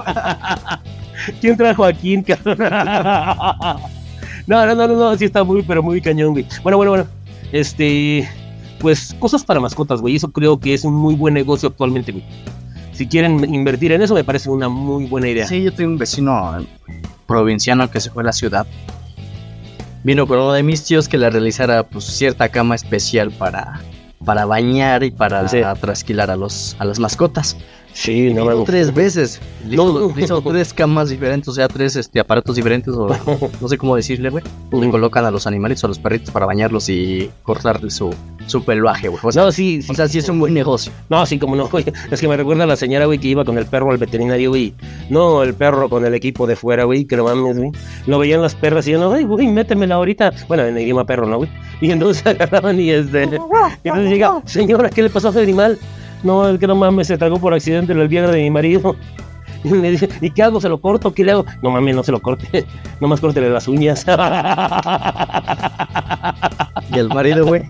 ¿Quién 1.41 1.57
trajo 1.57 1.85
a 1.85 1.93
cabrón? 1.93 2.65
No, 4.47 4.67
no, 4.67 4.75
no, 4.75 4.87
no, 4.87 4.95
no, 4.95 5.17
sí 5.17 5.25
está 5.25 5.43
muy, 5.43 5.63
pero 5.63 5.83
muy 5.83 6.03
cañón, 6.03 6.33
güey. 6.33 6.47
Bueno, 6.63 6.77
bueno, 6.77 6.91
bueno. 6.93 7.07
Este, 7.51 8.29
pues 8.79 9.17
cosas 9.19 9.43
para 9.43 9.61
mascotas, 9.61 10.03
güey. 10.03 10.17
Eso 10.17 10.31
creo 10.31 10.61
que 10.61 10.75
es 10.75 10.85
un 10.85 10.95
muy 10.95 11.15
buen 11.15 11.33
negocio 11.33 11.71
actualmente, 11.71 12.13
güey. 12.13 12.25
Si 12.95 13.07
quieren 13.07 13.53
invertir 13.53 13.93
en 13.93 14.03
eso, 14.03 14.15
me 14.15 14.25
parece 14.25 14.51
una 14.51 14.69
muy 14.69 15.07
buena 15.07 15.29
idea. 15.29 15.47
Sí, 15.47 15.63
yo 15.63 15.73
tengo 15.73 15.91
un 15.93 15.99
vecino 15.99 16.65
provinciano 17.27 17.91
que 17.91 18.01
se 18.01 18.11
fue 18.11 18.23
a 18.23 18.27
la 18.27 18.33
ciudad. 18.33 18.67
Vino 20.05 20.27
con 20.27 20.39
uno 20.39 20.53
de 20.53 20.63
mis 20.63 20.85
tíos 20.85 21.09
que 21.09 21.17
le 21.19 21.29
realizara 21.31 21.83
pues 21.85 22.05
cierta 22.05 22.49
cama 22.51 22.75
especial 22.75 23.31
para, 23.31 23.81
para 24.25 24.45
bañar 24.45 25.03
y 25.03 25.11
para 25.11 25.49
Sí. 25.49 25.61
trasquilar 25.81 26.31
a 26.31 26.37
los 26.37 26.77
a 26.79 26.85
las 26.85 26.99
mascotas. 26.99 27.57
Sí, 27.95 28.35
no 28.35 28.45
mames. 28.45 28.65
tres 28.65 28.93
veces. 28.93 29.41
No. 29.65 30.13
hizo, 30.19 30.43
tres 30.43 30.75
camas 30.75 31.09
diferentes, 31.09 31.49
o 31.49 31.53
sea, 31.53 31.69
tres 31.69 31.97
este, 31.97 32.21
aparatos 32.21 32.57
diferentes, 32.57 32.93
o 32.93 33.09
no 33.61 33.69
sé 33.69 33.79
cómo 33.79 33.97
decirle, 33.97 34.31
güey. 34.31 34.45
Le 34.73 34.91
colocan 34.91 35.25
a 35.25 35.31
los 35.31 35.47
animalitos, 35.47 35.85
a 35.85 35.89
los 35.89 35.99
perritos 35.99 36.31
para 36.31 36.45
bañarlos 36.45 36.89
y 36.89 37.31
cortarle 37.45 37.91
su, 37.91 38.13
su 38.47 38.65
peluaje, 38.65 39.09
güey. 39.09 39.21
O 39.23 39.33
sea, 39.33 39.45
No, 39.45 39.53
sí, 39.53 39.81
sí. 39.81 39.93
o 39.93 39.95
sea, 39.95 40.09
sí 40.09 40.19
es 40.19 40.29
un 40.29 40.41
buen 40.41 40.53
negocio. 40.53 40.93
No, 41.09 41.25
sí, 41.25 41.39
como 41.39 41.55
no, 41.57 41.69
güey. 41.69 41.85
Es 42.11 42.21
que 42.21 42.29
me 42.29 42.37
recuerda 42.37 42.65
a 42.65 42.67
la 42.67 42.77
señora, 42.77 43.07
güey, 43.07 43.19
que 43.19 43.29
iba 43.29 43.45
con 43.45 43.57
el 43.59 43.67
perro 43.67 43.91
al 43.93 43.99
veterinario, 43.99 44.51
güey. 44.51 44.75
No, 45.09 45.43
el 45.45 45.55
perro 45.55 45.89
con 45.89 46.05
el 46.05 46.15
equipo 46.15 46.47
de 46.49 46.57
fuera, 46.57 46.85
güey, 46.85 47.05
que 47.05 47.17
no 47.17 47.25
mames, 47.25 47.57
güey. 47.57 47.71
Lo 48.07 48.19
veían 48.19 48.43
las 48.43 48.57
perras 48.57 48.87
y 48.89 48.91
yo, 48.91 48.99
no, 48.99 49.13
ay, 49.13 49.23
güey, 49.25 49.47
métemela 49.47 49.95
ahorita. 49.95 50.33
Bueno, 50.49 50.65
en 50.65 50.77
idioma 50.79 51.07
perro, 51.07 51.27
¿no, 51.27 51.37
güey? 51.39 51.51
Y 51.81 51.93
entonces 51.93 52.27
agarraban 52.27 52.81
y 52.81 52.91
este. 52.91 53.23
Y 53.85 53.89
entonces 53.89 54.11
llega, 54.11 54.43
señora, 54.47 54.91
¿qué 54.91 55.03
le 55.03 55.11
pasó 55.11 55.29
a 55.29 55.31
ese 55.31 55.41
animal? 55.43 55.79
No, 56.25 56.49
el 56.49 56.59
que 56.59 56.67
no 56.67 56.75
mames, 56.75 57.07
se 57.07 57.17
tragó 57.19 57.39
por 57.39 57.55
accidente 57.55 57.93
el 57.93 58.09
viernes 58.09 58.33
de 58.35 58.43
mi 58.43 58.51
marido. 58.51 58.97
Y 59.65 59.69
me 59.71 59.91
dice, 59.91 60.11
¿y 60.21 60.31
qué 60.31 60.43
hago? 60.43 60.61
¿Se 60.61 60.69
lo 60.69 60.79
corto? 60.79 61.15
¿Qué 61.15 61.25
le 61.25 61.33
hago? 61.33 61.47
No 61.63 61.71
mames, 61.71 61.97
no 61.97 62.03
se 62.03 62.13
lo 62.13 62.21
corte. 62.21 62.67
Nomás 63.01 63.19
córtele 63.19 63.49
las 63.49 63.67
uñas. 63.67 64.05
Y 66.95 66.99
el 66.99 67.09
marido, 67.09 67.47
güey. 67.47 67.63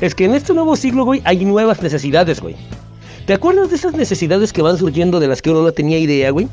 Es 0.00 0.14
que 0.14 0.24
en 0.24 0.34
este 0.34 0.54
nuevo 0.54 0.76
siglo, 0.76 1.04
güey, 1.04 1.20
hay 1.24 1.44
nuevas 1.44 1.82
necesidades, 1.82 2.40
güey. 2.40 2.56
¿Te 3.26 3.34
acuerdas 3.34 3.68
de 3.70 3.76
esas 3.76 3.94
necesidades 3.94 4.50
que 4.52 4.62
van 4.62 4.78
surgiendo 4.78 5.20
de 5.20 5.28
las 5.28 5.42
que 5.42 5.50
uno 5.50 5.62
no 5.62 5.72
tenía 5.72 5.98
idea, 5.98 6.30
güey? 6.30 6.48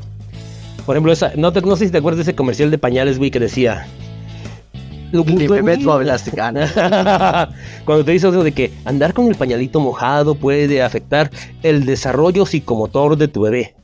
Por 0.84 0.94
ejemplo, 0.96 1.12
esa, 1.12 1.32
no, 1.36 1.50
te- 1.52 1.62
no 1.62 1.76
sé 1.76 1.86
si 1.86 1.92
te 1.92 1.98
acuerdas 1.98 2.18
de 2.18 2.22
ese 2.30 2.34
comercial 2.34 2.70
de 2.70 2.76
pañales, 2.78 3.16
güey, 3.18 3.30
que 3.30 3.40
decía... 3.40 3.86
"Lo 5.12 5.24
meto 5.24 5.62
mí". 5.62 5.90
a 5.90 5.94
hablaste, 5.94 6.32
ah, 6.40 7.48
Cuando 7.84 8.04
te 8.04 8.12
dice 8.12 8.28
eso 8.28 8.42
de 8.42 8.52
que 8.52 8.72
andar 8.84 9.12
con 9.12 9.28
el 9.28 9.34
pañalito 9.34 9.78
mojado 9.78 10.34
puede 10.34 10.82
afectar 10.82 11.30
el 11.62 11.84
desarrollo 11.84 12.46
psicomotor 12.46 13.16
de 13.16 13.28
tu 13.28 13.42
bebé. 13.42 13.74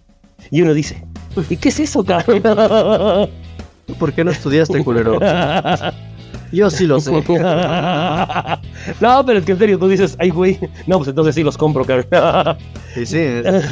Y 0.50 0.62
uno 0.62 0.74
dice, 0.74 1.04
¿Y 1.48 1.56
qué 1.56 1.68
es 1.68 1.80
eso? 1.80 2.02
¿Tú 2.02 2.14
¿Por 3.98 4.12
qué 4.12 4.24
no 4.24 4.30
estudiaste, 4.30 4.82
culero? 4.84 5.18
Yo 6.52 6.70
sí 6.70 6.86
lo 6.86 7.00
sé. 7.00 7.10
no, 9.00 9.26
pero 9.26 9.38
es 9.38 9.44
que 9.44 9.52
en 9.52 9.58
serio, 9.58 9.78
tú 9.78 9.88
dices, 9.88 10.16
ay, 10.18 10.30
güey. 10.30 10.58
No, 10.86 10.98
pues 10.98 11.08
entonces 11.08 11.34
sí 11.34 11.42
los 11.42 11.58
compro, 11.58 11.84
cabrón. 11.84 12.58
Sí, 12.94 13.06
sí. 13.06 13.24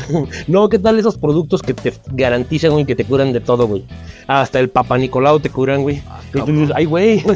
no, 0.47 0.69
¿qué 0.69 0.79
tal 0.79 0.99
esos 0.99 1.17
productos 1.17 1.63
que 1.63 1.75
te 1.75 1.93
garantizan, 2.13 2.73
güey, 2.73 2.85
que 2.85 2.95
te 2.95 3.05
curan 3.05 3.33
de 3.33 3.41
todo, 3.41 3.67
güey? 3.67 3.85
Hasta 4.27 4.61
el 4.61 4.69
Papa 4.69 4.99
Nicolau 4.99 5.41
te 5.41 5.51
curan, 5.51 5.83
güey. 5.83 6.03
Y 6.35 6.41
tú 6.41 6.47
dices, 6.47 6.73
ay, 6.75 6.85
güey. 6.85 7.25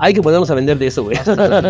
Hay 0.00 0.14
que 0.14 0.22
ponernos 0.22 0.48
a 0.48 0.54
vender 0.54 0.78
de 0.78 0.86
eso, 0.86 1.02
güey. 1.02 1.18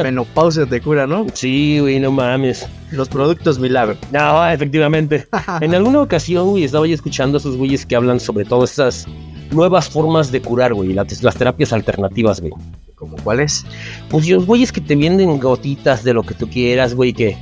Menopausia 0.02 0.66
te 0.66 0.82
cura, 0.82 1.06
¿no? 1.06 1.26
Sí, 1.32 1.78
güey, 1.80 1.98
no 1.98 2.12
mames. 2.12 2.66
Los 2.90 3.08
productos 3.08 3.58
milagro. 3.58 3.96
No, 4.12 4.46
efectivamente. 4.50 5.26
en 5.62 5.74
alguna 5.74 6.02
ocasión, 6.02 6.50
güey, 6.50 6.64
estaba 6.64 6.86
yo 6.86 6.94
escuchando 6.94 7.38
a 7.38 7.40
esos 7.40 7.56
güeyes 7.56 7.86
que 7.86 7.96
hablan 7.96 8.20
sobre 8.20 8.44
todas 8.44 8.72
esas 8.72 9.06
nuevas 9.50 9.88
formas 9.88 10.30
de 10.30 10.40
curar, 10.40 10.74
güey, 10.74 10.92
las, 10.92 11.22
las 11.22 11.36
terapias 11.36 11.72
alternativas, 11.72 12.40
güey. 12.40 12.52
¿Como 12.94 13.16
cuáles? 13.18 13.64
Pues 14.08 14.28
los 14.28 14.44
güeyes 14.44 14.72
que 14.72 14.80
te 14.80 14.96
venden 14.96 15.38
gotitas 15.38 16.02
de 16.02 16.14
lo 16.14 16.22
que 16.22 16.34
tú 16.34 16.48
quieras, 16.48 16.94
güey, 16.94 17.12
que... 17.12 17.36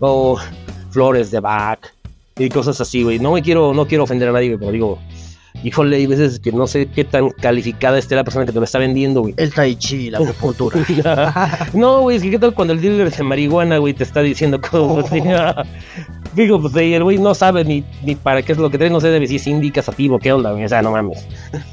O 0.00 0.38
flores 0.90 1.30
de 1.30 1.38
Bach 1.40 1.78
y 2.36 2.48
cosas 2.48 2.80
así, 2.80 3.04
güey. 3.04 3.18
No 3.18 3.32
me 3.32 3.42
quiero, 3.42 3.72
no 3.74 3.86
quiero 3.86 4.04
ofender 4.04 4.28
a 4.28 4.32
nadie, 4.32 4.48
güey, 4.48 4.58
pero 4.58 4.72
digo... 4.72 4.98
Híjole, 5.64 5.96
hay 5.96 6.06
veces 6.06 6.38
que 6.38 6.52
no 6.52 6.66
sé 6.66 6.86
qué 6.86 7.04
tan 7.04 7.30
calificada 7.30 7.98
esté 7.98 8.14
la 8.14 8.22
persona 8.22 8.46
que 8.46 8.52
te 8.52 8.58
lo 8.58 8.64
está 8.64 8.78
vendiendo, 8.78 9.22
güey. 9.22 9.34
El 9.36 9.52
tai 9.52 9.74
chi, 9.74 10.08
la 10.10 10.18
acupuntura. 10.18 10.78
no, 11.74 12.02
güey, 12.02 12.16
es 12.16 12.22
que 12.22 12.30
qué 12.30 12.38
tal 12.38 12.54
cuando 12.54 12.74
el 12.74 12.80
dealer 12.80 13.10
de 13.10 13.22
marihuana, 13.24 13.78
güey, 13.78 13.92
te 13.92 14.04
está 14.04 14.20
diciendo 14.22 14.60
cómo... 14.60 15.02
Digo, 16.34 16.60
pues 16.60 16.76
el 16.76 17.02
güey 17.02 17.18
no 17.18 17.34
sabe 17.34 17.64
ni, 17.64 17.82
ni 18.04 18.14
para 18.14 18.42
qué 18.42 18.52
es 18.52 18.58
lo 18.58 18.70
que 18.70 18.78
trae, 18.78 18.90
no 18.90 19.00
sé 19.00 19.26
si 19.26 19.36
es 19.36 19.46
indicativo, 19.46 20.18
qué 20.18 20.32
onda, 20.32 20.52
güey. 20.52 20.64
O 20.64 20.68
sea, 20.68 20.82
no 20.82 20.92
mames. 20.92 21.26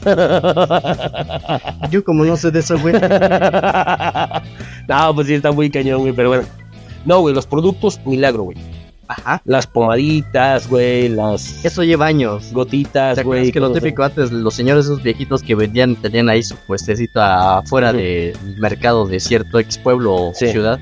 Yo 1.91 2.03
como 2.03 2.25
no 2.25 2.35
sé 2.37 2.49
de 2.51 2.59
eso, 2.59 2.79
güey. 2.79 2.95
no, 4.87 5.15
pues 5.15 5.27
sí 5.27 5.35
está 5.35 5.51
muy 5.51 5.69
cañón, 5.69 6.01
güey, 6.01 6.13
pero 6.13 6.29
bueno. 6.29 6.43
No, 7.05 7.19
güey, 7.19 7.35
los 7.35 7.45
productos 7.45 7.99
milagro, 8.05 8.43
güey. 8.43 8.57
Ajá. 9.07 9.41
Las 9.45 9.67
pomaditas, 9.67 10.67
güey, 10.67 11.09
las 11.09 11.63
Eso 11.63 11.83
lleva 11.83 12.07
años. 12.07 12.51
gotitas, 12.51 13.15
¿Te 13.15 13.21
acuerdas 13.21 13.43
güey. 13.45 13.51
que 13.51 13.59
lo 13.59 13.71
típico 13.71 14.03
antes, 14.03 14.31
los 14.31 14.53
señores 14.53 14.85
esos 14.85 15.03
viejitos 15.03 15.43
que 15.43 15.53
vendían, 15.55 15.95
tenían 15.95 16.27
ahí 16.29 16.41
su 16.43 16.55
puestecito 16.55 17.21
afuera 17.21 17.89
Ujú. 17.89 17.97
del 17.97 18.35
mercado 18.57 19.05
de 19.05 19.19
cierto 19.19 19.59
ex 19.59 19.77
pueblo 19.77 20.15
o 20.15 20.33
Sí. 20.33 20.47
ciudad, 20.47 20.79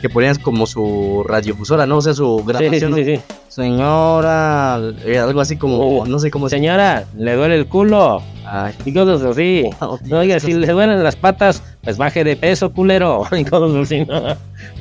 que 0.00 0.08
ponían 0.08 0.36
como 0.36 0.66
su 0.66 1.22
radiofusora, 1.28 1.84
¿no? 1.86 1.98
O 1.98 2.00
sea, 2.00 2.14
su. 2.14 2.38
Sí, 2.38 2.44
grabación. 2.46 2.94
sí, 2.94 3.04
sí, 3.04 3.16
sí. 3.16 3.22
Señora, 3.48 4.80
eh, 5.04 5.18
algo 5.18 5.40
así 5.40 5.56
como, 5.56 6.00
Oh. 6.00 6.06
no 6.06 6.18
sé 6.18 6.30
cómo 6.30 6.48
se 6.48 6.56
Señora, 6.56 7.04
le 7.16 7.34
duele 7.36 7.56
el 7.56 7.66
culo. 7.66 8.22
Ay, 8.46 8.72
Y 8.84 8.92
cosas 8.94 9.22
así. 9.22 9.64
oh, 9.80 9.98
Oiga, 10.12 10.40
si 10.40 10.54
le 10.54 10.66
duelen 10.68 11.02
las 11.04 11.16
patas, 11.16 11.62
pues 11.82 11.96
baje 11.96 12.24
de 12.24 12.36
peso, 12.36 12.72
culero. 12.72 13.26
Y 13.32 13.44
cosas 13.44 13.76
así, 13.76 14.00
¿no? 14.00 14.20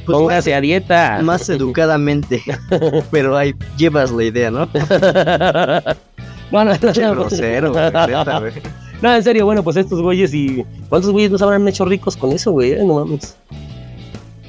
Pues 0.05 0.17
Póngase 0.17 0.53
a 0.53 0.61
dieta. 0.61 1.19
más 1.23 1.49
educadamente, 1.49 2.41
pero 3.11 3.37
ahí 3.37 3.53
llevas 3.77 4.11
la 4.11 4.23
idea, 4.23 4.51
¿no? 4.51 4.67
no, 6.51 6.65
no, 6.65 6.73
no. 6.73 7.11
grosero, 7.11 7.71
güey. 8.39 8.53
No, 9.01 9.15
en 9.15 9.23
serio, 9.23 9.45
bueno, 9.45 9.63
pues 9.63 9.77
estos 9.77 10.01
güeyes 10.01 10.33
y. 10.33 10.65
¿Cuántos 10.89 11.11
güeyes 11.11 11.31
nos 11.31 11.41
habrán 11.41 11.65
hecho 11.67 11.85
ricos 11.85 12.17
con 12.17 12.31
eso, 12.33 12.51
güey? 12.51 12.75
No 12.85 12.95
mames. 12.95 13.37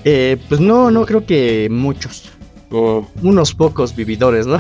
Eh, 0.05 0.39
pues 0.49 0.61
no, 0.61 0.91
no 0.91 1.07
creo 1.07 1.25
que 1.25 1.69
muchos. 1.71 2.31
No. 2.71 3.07
Unos 3.23 3.55
pocos 3.55 3.95
vividores, 3.95 4.47
¿no? 4.47 4.59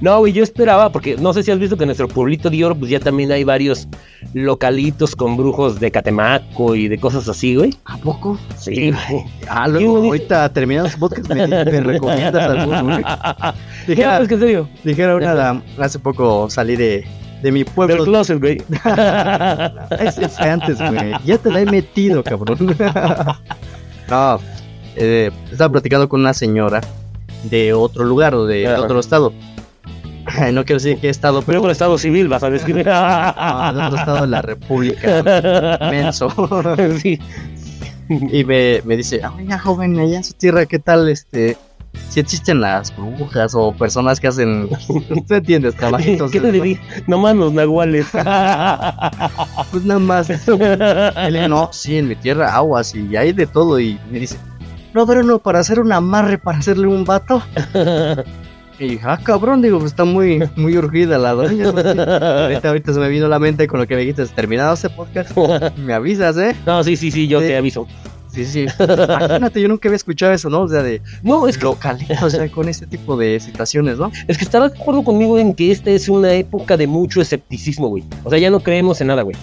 No, 0.00 0.18
güey, 0.18 0.32
yo 0.32 0.42
esperaba, 0.42 0.90
porque 0.90 1.16
no 1.16 1.32
sé 1.32 1.42
si 1.42 1.50
has 1.50 1.58
visto 1.58 1.76
que 1.76 1.84
en 1.84 1.88
nuestro 1.88 2.08
pueblito 2.08 2.48
de 2.50 2.64
oro, 2.64 2.74
pues 2.74 2.90
ya 2.90 3.00
también 3.00 3.30
hay 3.32 3.44
varios 3.44 3.86
localitos 4.34 5.14
con 5.14 5.36
brujos 5.36 5.78
de 5.80 5.90
Catemaco 5.90 6.74
y 6.74 6.88
de 6.88 6.98
cosas 6.98 7.28
así, 7.28 7.54
güey. 7.56 7.74
¿A 7.84 7.96
poco? 7.98 8.38
Sí, 8.56 8.90
güey. 8.92 9.24
Ah, 9.48 9.68
luego, 9.68 9.98
ahorita 9.98 10.50
terminados 10.52 10.96
podcast 10.96 11.28
me, 11.28 11.46
me 11.46 11.62
recomiendas 11.80 12.42
alguno, 12.50 12.84
güey. 12.84 13.04
Dijera, 13.86 14.16
pues 14.18 14.28
que 14.28 14.34
en 14.34 14.40
serio. 14.40 14.68
dijera 14.84 15.16
una, 15.16 15.34
da- 15.34 15.62
hace 15.78 15.98
poco 15.98 16.48
salí 16.48 16.76
de, 16.76 17.04
de 17.42 17.52
mi 17.52 17.62
Del 17.64 17.72
pueblo. 17.72 18.04
closet, 18.04 18.38
güey. 18.40 18.62
Es, 20.00 20.18
es 20.18 20.38
antes, 20.40 20.78
güey. 20.78 21.12
Ya 21.24 21.36
te 21.38 21.50
la 21.50 21.60
he 21.60 21.66
metido, 21.66 22.22
cabrón. 22.22 22.58
no, 24.08 24.40
eh, 24.96 25.30
estaba 25.50 25.72
platicando 25.72 26.08
con 26.08 26.20
una 26.20 26.32
señora 26.34 26.80
de 27.44 27.72
otro 27.72 28.04
lugar 28.04 28.34
o 28.34 28.46
de, 28.46 28.68
otro 28.68 29.00
estado. 29.00 29.32
No 30.52 30.64
quiero 30.64 30.80
decir 30.80 30.98
qué 31.00 31.08
estado, 31.08 31.42
pero 31.42 31.60
con 31.60 31.70
estado 31.70 31.98
civil, 31.98 32.28
vas 32.28 32.42
a 32.42 32.50
decir. 32.50 32.84
ah, 32.88 33.72
de 33.74 33.82
otro 33.82 33.98
estado 33.98 34.20
de 34.22 34.26
la 34.26 34.42
República. 34.42 35.78
Menso. 35.90 36.30
sí. 37.00 37.18
Y 38.08 38.44
me, 38.44 38.80
me 38.84 38.96
dice, 38.96 39.20
oiga, 39.36 39.58
joven, 39.58 39.98
allá 39.98 40.16
en 40.16 40.24
su 40.24 40.32
tierra, 40.32 40.66
¿qué 40.66 40.80
tal? 40.80 41.08
Este, 41.08 41.56
si 42.08 42.18
existen 42.18 42.60
las 42.60 42.94
brujas 42.96 43.54
o 43.54 43.72
personas 43.72 44.18
que 44.18 44.26
hacen, 44.26 44.68
¿tú 45.28 45.34
entiendes? 45.34 45.76
Trabajitos. 45.76 46.32
¿Qué 46.32 46.40
te 46.40 46.50
diría? 46.50 46.80
Nomás 47.06 47.36
los 47.36 47.52
nahuales. 47.52 48.06
Pues 48.10 49.84
nada 49.84 50.00
más. 50.00 50.28
No, 51.48 51.68
sí, 51.72 51.98
en 51.98 52.08
mi 52.08 52.16
tierra 52.16 52.52
aguas 52.52 52.94
y 52.94 53.16
hay 53.16 53.32
de 53.32 53.46
todo. 53.46 53.78
Y 53.78 53.98
me 54.10 54.18
dice, 54.18 54.36
no, 54.92 55.06
pero 55.06 55.22
no, 55.22 55.38
para 55.38 55.60
hacer 55.60 55.78
un 55.78 55.92
amarre, 55.92 56.38
para 56.38 56.58
hacerle 56.58 56.88
un 56.88 57.04
vato. 57.04 57.42
Y 58.80 58.88
dije, 58.88 59.04
ah, 59.06 59.20
cabrón, 59.22 59.60
digo, 59.60 59.78
pues 59.78 59.92
está 59.92 60.04
muy, 60.04 60.42
muy 60.56 60.76
urgida 60.78 61.18
la 61.18 61.32
doña. 61.32 61.66
ahorita, 62.44 62.68
ahorita 62.68 62.94
se 62.94 62.98
me 62.98 63.08
vino 63.10 63.26
a 63.26 63.28
la 63.28 63.38
mente 63.38 63.66
con 63.68 63.78
lo 63.78 63.86
que 63.86 63.94
me 63.94 64.00
dijiste, 64.00 64.24
terminado 64.26 64.72
este 64.72 64.88
podcast, 64.88 65.36
me 65.76 65.92
avisas, 65.92 66.36
¿eh? 66.38 66.56
no, 66.64 66.82
sí, 66.82 66.96
sí, 66.96 67.10
sí, 67.10 67.28
yo 67.28 67.40
Sí. 67.40 67.46
te 67.48 67.56
aviso. 67.58 67.86
Sí, 68.32 68.44
sí. 68.46 68.64
Imagínate, 68.78 69.60
yo 69.60 69.68
nunca 69.68 69.88
había 69.88 69.96
escuchado 69.96 70.32
eso, 70.32 70.48
¿no? 70.48 70.60
O 70.62 70.68
sea, 70.68 70.82
de 70.82 71.02
No, 71.22 71.46
es 71.48 71.58
que, 71.58 71.64
localito, 71.64 72.14
o 72.24 72.30
sea, 72.30 72.48
con 72.48 72.68
este 72.68 72.86
tipo 72.86 73.16
de 73.16 73.38
situaciones, 73.40 73.98
¿no? 73.98 74.10
es 74.28 74.38
que 74.38 74.44
estarás 74.44 74.72
de 74.72 74.78
acuerdo 74.80 75.02
conmigo 75.02 75.38
en 75.38 75.52
que 75.52 75.72
esta 75.72 75.90
es 75.90 76.08
una 76.08 76.32
época 76.32 76.76
de 76.76 76.86
mucho 76.86 77.20
escepticismo, 77.20 77.88
güey. 77.88 78.04
O 78.24 78.30
sea, 78.30 78.38
ya 78.38 78.48
no 78.48 78.60
creemos 78.60 79.00
en 79.00 79.08
nada, 79.08 79.22
güey. 79.22 79.36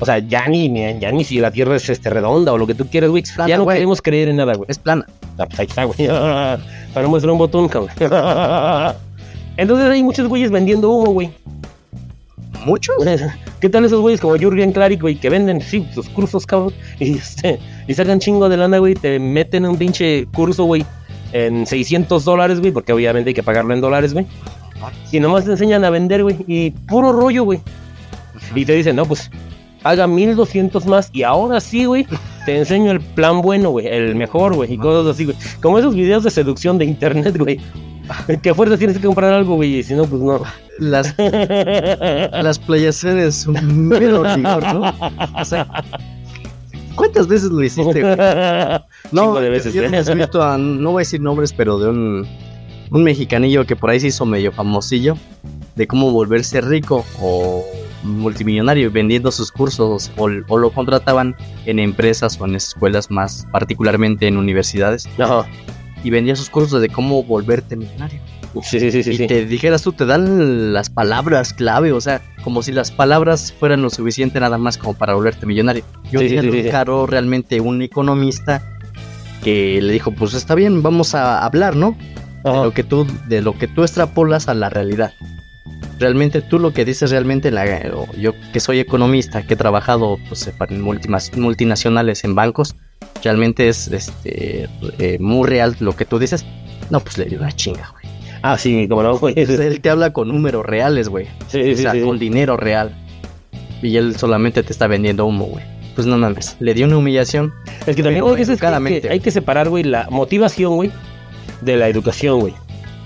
O 0.00 0.04
sea, 0.06 0.18
ya 0.18 0.46
ni, 0.46 0.72
ya 1.00 1.10
ni 1.10 1.24
si 1.24 1.40
la 1.40 1.50
Tierra 1.50 1.74
es 1.74 1.88
este, 1.88 2.08
redonda 2.08 2.52
o 2.52 2.58
lo 2.58 2.66
que 2.68 2.74
tú 2.74 2.86
quieras, 2.86 3.10
güey. 3.10 3.24
Ya 3.48 3.56
no 3.56 3.66
queremos 3.66 4.00
creer 4.00 4.28
en 4.28 4.36
nada, 4.36 4.54
güey. 4.54 4.66
Es 4.70 4.78
plana. 4.78 5.06
Ah, 5.38 5.46
pues 5.46 5.60
ahí 5.60 5.66
está, 5.66 5.84
güey. 5.84 6.08
Para 6.94 7.08
mostrar 7.08 7.32
un 7.32 7.38
botón, 7.38 7.68
cabrón. 7.68 7.90
Entonces 9.56 9.90
hay 9.90 10.02
muchos 10.02 10.28
güeyes 10.28 10.50
vendiendo 10.50 10.90
humo, 10.90 11.12
güey. 11.12 11.30
¿Muchos? 12.64 12.96
¿Qué 13.60 13.68
tal 13.68 13.84
esos 13.84 14.00
güeyes 14.00 14.20
como 14.20 14.36
Jurgen 14.36 14.72
Klarik, 14.72 15.00
güey, 15.00 15.16
que 15.16 15.30
venden, 15.30 15.60
sí, 15.60 15.86
sus 15.94 16.08
cursos, 16.08 16.46
cabrón? 16.46 16.72
Y, 17.00 17.16
este, 17.18 17.58
y 17.86 17.94
sacan 17.94 18.20
chingo 18.20 18.48
de 18.48 18.56
lana, 18.56 18.78
güey, 18.78 18.94
te 18.94 19.18
meten 19.18 19.64
un 19.66 19.76
pinche 19.76 20.26
curso, 20.34 20.64
güey, 20.64 20.84
en 21.32 21.66
600 21.66 22.24
dólares, 22.24 22.60
güey, 22.60 22.72
porque 22.72 22.92
obviamente 22.92 23.30
hay 23.30 23.34
que 23.34 23.42
pagarlo 23.42 23.74
en 23.74 23.80
dólares, 23.80 24.12
güey. 24.12 24.26
Y 25.10 25.18
nomás 25.20 25.44
te 25.44 25.52
enseñan 25.52 25.84
a 25.84 25.90
vender, 25.90 26.22
güey, 26.22 26.36
y 26.46 26.70
puro 26.70 27.12
rollo, 27.12 27.44
güey. 27.44 27.60
Y 28.54 28.64
te 28.64 28.74
dicen, 28.74 28.96
no, 28.96 29.04
pues, 29.06 29.30
paga 29.82 30.06
1200 30.06 30.86
más 30.86 31.10
y 31.12 31.22
ahora 31.22 31.60
sí, 31.60 31.84
güey, 31.84 32.06
te 32.48 32.56
enseño 32.56 32.90
el 32.90 33.02
plan 33.02 33.42
bueno, 33.42 33.68
güey, 33.68 33.86
el 33.88 34.14
mejor, 34.14 34.54
güey, 34.54 34.72
y 34.72 34.78
cosas 34.78 35.14
así, 35.14 35.26
güey. 35.26 35.36
Como 35.60 35.78
esos 35.78 35.94
videos 35.94 36.24
de 36.24 36.30
seducción 36.30 36.78
de 36.78 36.86
internet, 36.86 37.36
güey. 37.36 37.60
Que 38.42 38.48
a 38.48 38.54
fuerza 38.54 38.78
tienes 38.78 38.96
que 38.96 39.06
comprar 39.06 39.34
algo, 39.34 39.56
güey, 39.56 39.80
y 39.80 39.82
si 39.82 39.92
no, 39.92 40.06
pues 40.06 40.22
no. 40.22 40.40
Las, 40.78 41.14
las 41.18 42.58
playaciones 42.58 43.34
son 43.34 43.86
mero 43.86 44.24
rigor, 44.24 44.62
¿no? 44.62 44.94
O 45.38 45.44
sea, 45.44 45.68
¿cuántas 46.94 47.28
veces 47.28 47.50
lo 47.50 47.62
hiciste? 47.62 48.00
güey? 48.00 48.16
Chingo 49.10 49.40
de 49.42 49.50
veces, 49.50 49.74
yo 49.74 49.82
¿eh? 49.82 50.14
visto 50.14 50.42
a, 50.42 50.56
no 50.56 50.92
voy 50.92 51.00
a 51.00 51.04
decir 51.04 51.20
nombres, 51.20 51.52
pero 51.52 51.78
de 51.78 51.90
un, 51.90 52.26
un 52.90 53.04
mexicanillo 53.04 53.66
que 53.66 53.76
por 53.76 53.90
ahí 53.90 54.00
se 54.00 54.06
hizo 54.06 54.24
medio 54.24 54.52
famosillo, 54.52 55.18
de 55.76 55.86
cómo 55.86 56.12
volverse 56.12 56.62
rico 56.62 57.04
o 57.20 57.62
multimillonario 58.02 58.90
vendiendo 58.90 59.30
sus 59.30 59.50
cursos 59.50 60.10
o, 60.16 60.28
o 60.48 60.58
lo 60.58 60.70
contrataban 60.70 61.36
en 61.66 61.78
empresas 61.78 62.40
o 62.40 62.46
en 62.46 62.54
escuelas 62.54 63.10
más 63.10 63.46
particularmente 63.50 64.26
en 64.26 64.36
universidades 64.36 65.08
y 66.04 66.10
vendía 66.10 66.36
sus 66.36 66.50
cursos 66.50 66.80
de 66.80 66.88
cómo 66.88 67.22
volverte 67.22 67.76
millonario. 67.76 68.20
Sí, 68.62 68.80
sí, 68.80 68.90
sí, 68.90 69.02
sí. 69.02 69.22
y 69.22 69.26
te 69.26 69.44
dijeras 69.44 69.82
tú, 69.82 69.92
te 69.92 70.06
dan 70.06 70.72
las 70.72 70.90
palabras 70.90 71.52
clave, 71.52 71.92
o 71.92 72.00
sea, 72.00 72.22
como 72.42 72.62
si 72.62 72.72
las 72.72 72.90
palabras 72.90 73.52
fueran 73.52 73.82
lo 73.82 73.90
suficiente 73.90 74.40
nada 74.40 74.58
más 74.58 74.78
como 74.78 74.94
para 74.94 75.14
volverte 75.14 75.46
millonario. 75.46 75.84
Yo. 76.10 76.20
Caro 76.70 77.06
realmente 77.06 77.60
un 77.60 77.82
economista 77.82 78.62
que 79.42 79.80
le 79.82 79.92
dijo, 79.92 80.12
pues 80.12 80.34
está 80.34 80.54
bien, 80.54 80.82
vamos 80.82 81.14
a 81.14 81.44
hablar, 81.44 81.76
¿no? 81.76 81.96
De 82.44 82.52
lo 82.52 82.72
que 82.72 82.84
tú, 82.84 83.06
de 83.28 83.42
lo 83.42 83.58
que 83.58 83.68
tú 83.68 83.82
extrapolas 83.82 84.48
a 84.48 84.54
la 84.54 84.70
realidad. 84.70 85.12
Realmente 85.98 86.42
tú 86.42 86.58
lo 86.58 86.72
que 86.72 86.84
dices 86.84 87.10
realmente, 87.10 87.50
la, 87.50 87.64
o 87.94 88.06
yo 88.16 88.32
que 88.52 88.60
soy 88.60 88.78
economista, 88.78 89.46
que 89.46 89.54
he 89.54 89.56
trabajado 89.56 90.18
pues, 90.28 90.50
en 90.68 90.80
multinacionales 90.80 92.24
en 92.24 92.34
bancos, 92.34 92.76
realmente 93.22 93.68
es 93.68 93.88
este 93.88 94.68
eh, 94.98 95.18
muy 95.20 95.48
real 95.48 95.76
lo 95.80 95.96
que 95.96 96.04
tú 96.04 96.18
dices. 96.18 96.44
No, 96.90 97.00
pues 97.00 97.18
le 97.18 97.26
dio 97.26 97.38
una 97.38 97.52
chinga, 97.52 97.90
güey. 97.92 98.04
Ah, 98.42 98.56
sí, 98.56 98.86
como 98.88 99.02
no, 99.02 99.18
güey. 99.18 99.34
Entonces, 99.36 99.66
él 99.66 99.80
te 99.80 99.90
habla 99.90 100.12
con 100.12 100.28
números 100.28 100.64
reales, 100.64 101.08
güey. 101.08 101.26
Sí, 101.48 101.72
O 101.72 101.76
sea, 101.76 101.92
sí. 101.92 102.00
con 102.00 102.18
dinero 102.18 102.56
real. 102.56 102.94
Y 103.82 103.96
él 103.96 104.16
solamente 104.16 104.62
te 104.62 104.72
está 104.72 104.86
vendiendo 104.86 105.26
humo, 105.26 105.46
güey. 105.46 105.64
Pues 105.94 106.06
no 106.06 106.16
mames. 106.16 106.56
Le 106.60 106.74
dio 106.74 106.86
una 106.86 106.96
humillación. 106.96 107.52
Es 107.86 107.96
que 107.96 108.02
también 108.02 108.24
güey, 108.24 108.40
es 108.40 108.48
que 108.60 109.08
hay 109.10 109.20
que 109.20 109.30
separar, 109.30 109.68
güey, 109.68 109.82
la 109.82 110.06
motivación, 110.10 110.76
güey, 110.76 110.92
de 111.62 111.76
la 111.76 111.88
educación, 111.88 112.40
güey. 112.40 112.54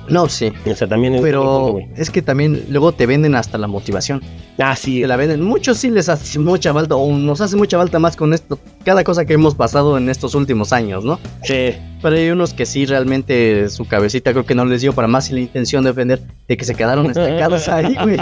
No, 0.09 0.28
sí. 0.28 0.52
O 0.71 0.75
sea, 0.75 0.88
también 0.88 1.14
es 1.14 1.21
punto, 1.21 1.26
Pero 1.26 1.78
es 1.97 2.11
que 2.11 2.23
también 2.23 2.64
luego 2.68 2.92
te 2.92 3.06
venden 3.06 3.35
hasta 3.35 3.56
la 3.59 3.66
motivación. 3.68 4.21
Ah, 4.59 4.76
sí. 4.76 5.00
Te 5.00 5.06
la 5.06 5.16
venden. 5.16 5.42
Muchos 5.42 5.78
sí 5.78 5.90
les 5.90 6.09
hace 6.09 6.38
mucha 6.38 6.73
falta, 6.75 6.97
o 6.97 7.12
nos 7.16 7.40
hace 7.40 7.56
mucha 7.56 7.78
falta 7.78 7.99
más 7.99 8.16
con 8.16 8.35
esto. 8.35 8.59
Cada 8.85 9.04
cosa 9.04 9.25
que 9.25 9.35
hemos 9.35 9.54
pasado 9.54 9.97
en 9.97 10.09
estos 10.09 10.35
últimos 10.35 10.73
años, 10.73 11.04
¿no? 11.04 11.18
Sí. 11.44 11.71
Pero 12.02 12.16
hay 12.16 12.30
unos 12.30 12.52
que 12.52 12.66
sí 12.66 12.85
realmente 12.85 13.68
su 13.71 13.87
cabecita 13.87 14.32
creo 14.32 14.44
que 14.44 14.56
no 14.56 14.64
les 14.64 14.80
dio 14.80 14.92
para 14.92 15.06
más 15.06 15.30
y 15.30 15.35
la 15.35 15.40
intención 15.40 15.85
de 15.85 15.90
ofender 15.90 16.21
de 16.49 16.56
que 16.56 16.64
se 16.64 16.75
quedaron 16.75 17.06
estancados 17.06 17.68
ahí, 17.68 17.94
güey. 18.02 18.18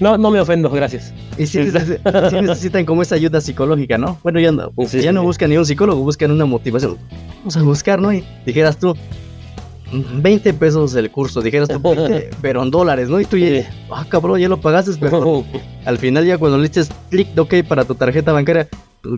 No, 0.00 0.16
no 0.16 0.30
me 0.30 0.38
ofendo, 0.40 0.70
gracias. 0.70 1.12
Y 1.36 1.46
sí, 1.46 1.58
neces- 1.58 2.30
sí 2.30 2.36
necesitan 2.40 2.84
como 2.84 3.02
esa 3.02 3.16
ayuda 3.16 3.40
psicológica, 3.40 3.98
¿no? 3.98 4.18
Bueno, 4.22 4.38
ya 4.38 4.52
no, 4.52 4.70
Sí, 4.86 5.00
ya 5.02 5.12
no 5.12 5.24
buscan 5.24 5.50
ni 5.50 5.56
un 5.56 5.66
psicólogo, 5.66 6.02
buscan 6.02 6.30
una 6.30 6.44
motivación. 6.44 6.96
Vamos 7.38 7.56
a 7.56 7.62
buscar, 7.62 8.00
¿no? 8.00 8.12
Y 8.12 8.24
dijeras 8.46 8.78
tú, 8.78 8.96
20 10.22 10.54
pesos 10.54 10.94
el 10.94 11.10
curso, 11.10 11.40
dijeras 11.42 11.68
tú, 11.68 11.80
20, 11.80 12.30
pero 12.42 12.62
en 12.62 12.70
dólares, 12.70 13.08
¿no? 13.08 13.20
Y 13.20 13.24
tú 13.24 13.36
ya, 13.36 13.68
ah, 13.90 14.04
cabrón, 14.08 14.40
ya 14.40 14.48
lo 14.48 14.60
pagaste, 14.60 14.92
pero 15.00 15.44
al 15.84 15.98
final 15.98 16.24
ya 16.24 16.38
cuando 16.38 16.58
le 16.58 16.68
dices 16.68 16.90
clic 17.10 17.28
de 17.34 17.40
OK 17.40 17.54
para 17.68 17.84
tu 17.84 17.94
tarjeta 17.94 18.32
bancaria, 18.32 18.68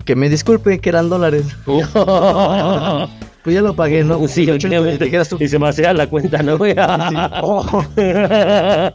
que 0.04 0.16
me 0.16 0.28
disculpe 0.28 0.78
que 0.80 0.88
eran 0.88 1.08
dólares, 1.08 1.46
pues 1.64 3.54
ya 3.54 3.62
lo 3.62 3.76
pagué, 3.76 4.02
¿no? 4.02 4.26
Sí, 4.26 4.50
obviamente. 4.50 5.04
dijeras 5.04 5.28
tú, 5.28 5.36
Y 5.38 5.46
se 5.48 5.58
me 5.58 5.68
hacía 5.68 5.92
la 5.94 6.08
cuenta, 6.08 6.42
¿no, 6.42 6.58
güey? 6.58 6.74
oh. 7.42 7.84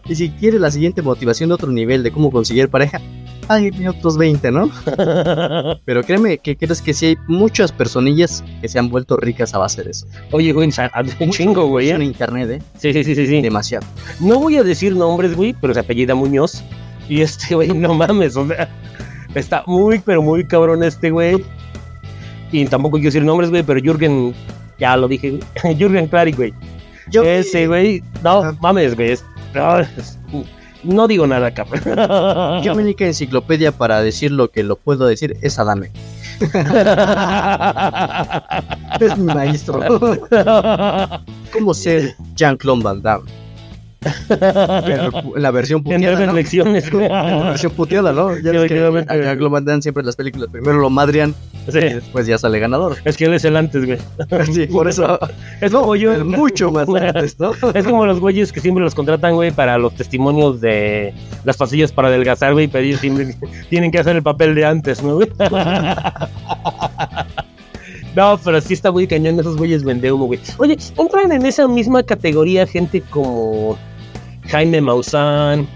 Y 0.05 0.15
si 0.15 0.29
quieres 0.31 0.59
la 0.59 0.69
siguiente 0.69 1.01
motivación 1.01 1.49
de 1.49 1.55
otro 1.55 1.71
nivel 1.71 2.03
de 2.03 2.11
cómo 2.11 2.31
conseguir 2.31 2.69
pareja, 2.69 2.99
hay 3.47 3.69
otros 3.87 4.17
20, 4.17 4.51
¿no? 4.51 4.69
Pero 5.85 6.03
créeme 6.03 6.37
que 6.37 6.55
crees 6.55 6.81
que 6.81 6.93
sí 6.93 7.07
hay 7.07 7.17
muchas 7.27 7.71
personillas 7.71 8.43
que 8.61 8.67
se 8.67 8.79
han 8.79 8.89
vuelto 8.89 9.17
ricas 9.17 9.53
a 9.53 9.57
base 9.57 9.83
de 9.83 9.91
eso. 9.91 10.07
Oye, 10.31 10.51
güey, 10.53 10.71
un 11.19 11.29
chingo, 11.31 11.67
güey. 11.67 11.89
En 11.89 12.01
¿eh? 12.01 12.05
internet, 12.05 12.49
¿eh? 12.49 12.61
Sí, 12.77 12.93
sí, 12.93 13.03
sí, 13.03 13.15
sí, 13.15 13.27
sí. 13.27 13.41
Demasiado. 13.41 13.85
No 14.19 14.39
voy 14.39 14.57
a 14.57 14.63
decir 14.63 14.95
nombres, 14.95 15.35
güey, 15.35 15.53
pero 15.59 15.73
se 15.73 15.79
apellida 15.81 16.15
Muñoz. 16.15 16.63
Y 17.09 17.21
este, 17.21 17.55
güey, 17.55 17.69
no 17.69 17.93
mames, 17.93 18.37
o 18.37 18.47
sea, 18.47 18.69
está 19.35 19.63
muy, 19.67 19.99
pero 19.99 20.21
muy 20.21 20.45
cabrón 20.45 20.83
este, 20.83 21.09
güey. 21.09 21.43
Y 22.51 22.65
tampoco 22.65 22.93
quiero 22.97 23.07
decir 23.07 23.23
nombres, 23.23 23.49
güey, 23.49 23.63
pero 23.63 23.79
Jürgen, 23.79 24.33
ya 24.79 24.95
lo 24.97 25.07
dije. 25.07 25.39
Jürgen 25.77 26.07
Klarik, 26.07 26.35
güey. 26.37 26.53
Yo, 27.09 27.23
Ese, 27.23 27.67
güey, 27.67 28.01
no 28.23 28.53
mames, 28.61 28.95
güey. 28.95 29.15
no, 29.53 29.79
es- 29.79 30.17
no 30.83 31.07
digo 31.07 31.27
nada, 31.27 31.53
cabrón. 31.53 31.81
yo 32.63 32.75
mi 32.75 32.83
única 32.83 33.05
enciclopedia 33.05 33.71
para 33.71 34.01
decir 34.01 34.31
lo 34.31 34.51
que 34.51 34.63
lo 34.63 34.75
puedo 34.75 35.05
decir 35.05 35.37
es 35.41 35.59
Adame. 35.59 35.91
Es 38.99 39.17
mi 39.17 39.33
maestro. 39.33 39.79
¿Cómo 41.53 41.73
ser 41.73 42.15
Jean-Claude 42.35 42.83
Van 42.83 43.01
Damme? 43.01 43.40
Pero 44.27 45.11
la 45.35 45.51
versión 45.51 45.81
En 45.85 46.01
puteada, 46.01 46.25
¿no? 46.25 46.33
lecciones. 46.33 46.91
La 46.93 47.43
versión 47.51 47.71
puteada, 47.73 48.11
¿no? 48.11 48.35
Ya 48.39 48.67
que 48.67 48.79
Van 48.81 49.65
Damme 49.65 49.81
siempre 49.81 50.01
en 50.01 50.07
las 50.07 50.15
películas 50.15 50.49
primero 50.51 50.79
lo 50.79 50.89
madrian 50.89 51.35
Sí, 51.69 51.77
y 51.77 51.93
después 51.93 52.25
ya 52.25 52.39
sale 52.39 52.57
ganador. 52.57 52.97
es 53.05 53.15
que 53.15 53.25
él 53.25 53.33
es 53.35 53.45
el 53.45 53.55
antes, 53.55 53.85
güey. 53.85 53.99
Sí, 54.51 54.65
por 54.65 54.87
eso 54.87 55.19
Es 55.59 55.71
como 55.71 55.95
yo. 55.95 56.25
mucho 56.25 56.71
más 56.71 56.87
antes, 56.89 57.39
¿no? 57.39 57.51
Es 57.75 57.85
como 57.85 58.05
los 58.07 58.19
güeyes 58.19 58.51
que 58.51 58.59
siempre 58.59 58.83
los 58.83 58.95
contratan, 58.95 59.35
güey, 59.35 59.51
para 59.51 59.77
los 59.77 59.93
testimonios 59.93 60.59
de 60.59 61.13
las 61.43 61.57
pastillas 61.57 61.91
para 61.91 62.07
adelgazar, 62.07 62.53
güey, 62.53 62.67
pero 62.67 62.83
ellos 62.85 62.99
siempre 62.99 63.35
tienen 63.69 63.91
que 63.91 63.99
hacer 63.99 64.15
el 64.15 64.23
papel 64.23 64.55
de 64.55 64.65
antes, 64.65 65.03
¿no, 65.03 65.15
güey? 65.15 65.29
No, 68.15 68.37
pero 68.43 68.59
sí 68.59 68.73
está 68.73 68.91
muy 68.91 69.07
cañón 69.07 69.39
esos 69.39 69.55
güeyes 69.55 69.83
vende 69.83 70.11
humo, 70.11 70.25
güey. 70.25 70.39
Oye, 70.57 70.77
entran 70.97 71.31
en 71.31 71.45
esa 71.45 71.67
misma 71.67 72.03
categoría 72.03 72.67
gente 72.67 73.01
como 73.09 73.77
Jaime 74.47 74.81
Maussan, 74.81 75.67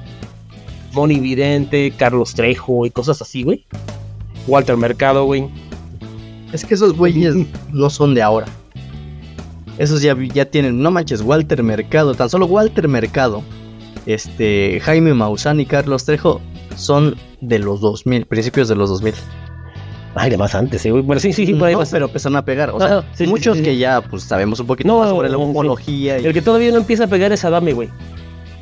Moni 0.94 1.20
Vidente, 1.20 1.92
Carlos 1.98 2.34
Trejo 2.34 2.86
y 2.86 2.92
cosas 2.92 3.22
así, 3.22 3.44
güey. 3.44 3.66
Walter 4.48 4.78
Mercado, 4.78 5.26
güey. 5.26 5.48
Es 6.54 6.64
que 6.66 6.74
esos 6.76 6.96
güeyes 6.96 7.36
no 7.72 7.90
son 7.90 8.14
de 8.14 8.22
ahora. 8.22 8.48
Esos 9.78 10.02
ya, 10.02 10.16
ya 10.34 10.46
tienen, 10.46 10.82
no 10.82 10.90
manches, 10.92 11.22
Walter 11.22 11.62
Mercado, 11.62 12.14
tan 12.16 12.30
solo 12.30 12.46
Walter 12.46 12.88
Mercado, 12.88 13.44
este, 14.06 14.80
Jaime 14.82 15.14
Maussan 15.14 15.60
y 15.60 15.66
Carlos 15.66 16.06
Trejo 16.06 16.40
son 16.78 17.16
de 17.42 17.60
los 17.60 17.82
2000, 17.82 18.26
principios 18.26 18.70
de 18.70 18.76
los 18.76 18.90
2000. 18.90 19.14
Ay, 20.18 20.30
de 20.30 20.38
más 20.38 20.56
antes, 20.56 20.86
eh, 20.86 20.92
güey. 20.92 21.04
Bueno, 21.04 21.20
sí, 21.20 21.34
sí, 21.34 21.46
sí, 21.46 21.54
por 21.56 21.68
ahí 21.68 21.74
No, 21.76 21.84
ser. 21.84 21.98
pero 21.98 22.06
empezaron 22.06 22.38
a 22.38 22.46
pegar. 22.46 22.70
O 22.70 22.80
sea, 22.80 23.04
sí, 23.14 23.28
muchos 23.28 23.58
sí, 23.58 23.64
sí. 23.64 23.70
que 23.70 23.78
ya 23.78 24.00
pues 24.00 24.24
sabemos 24.24 24.62
un 24.62 24.68
poquito 24.68 24.88
No, 24.88 25.00
más 25.00 25.10
sobre 25.10 25.28
la 25.28 25.38
ufología 25.38 26.20
y 26.20 26.26
El 26.26 26.32
que 26.34 26.42
todavía 26.42 26.72
no 26.72 26.78
empieza 26.78 27.04
a 27.04 27.08
pegar 27.08 27.34
es 27.34 27.44
Adame, 27.44 27.74
güey. 27.74 27.90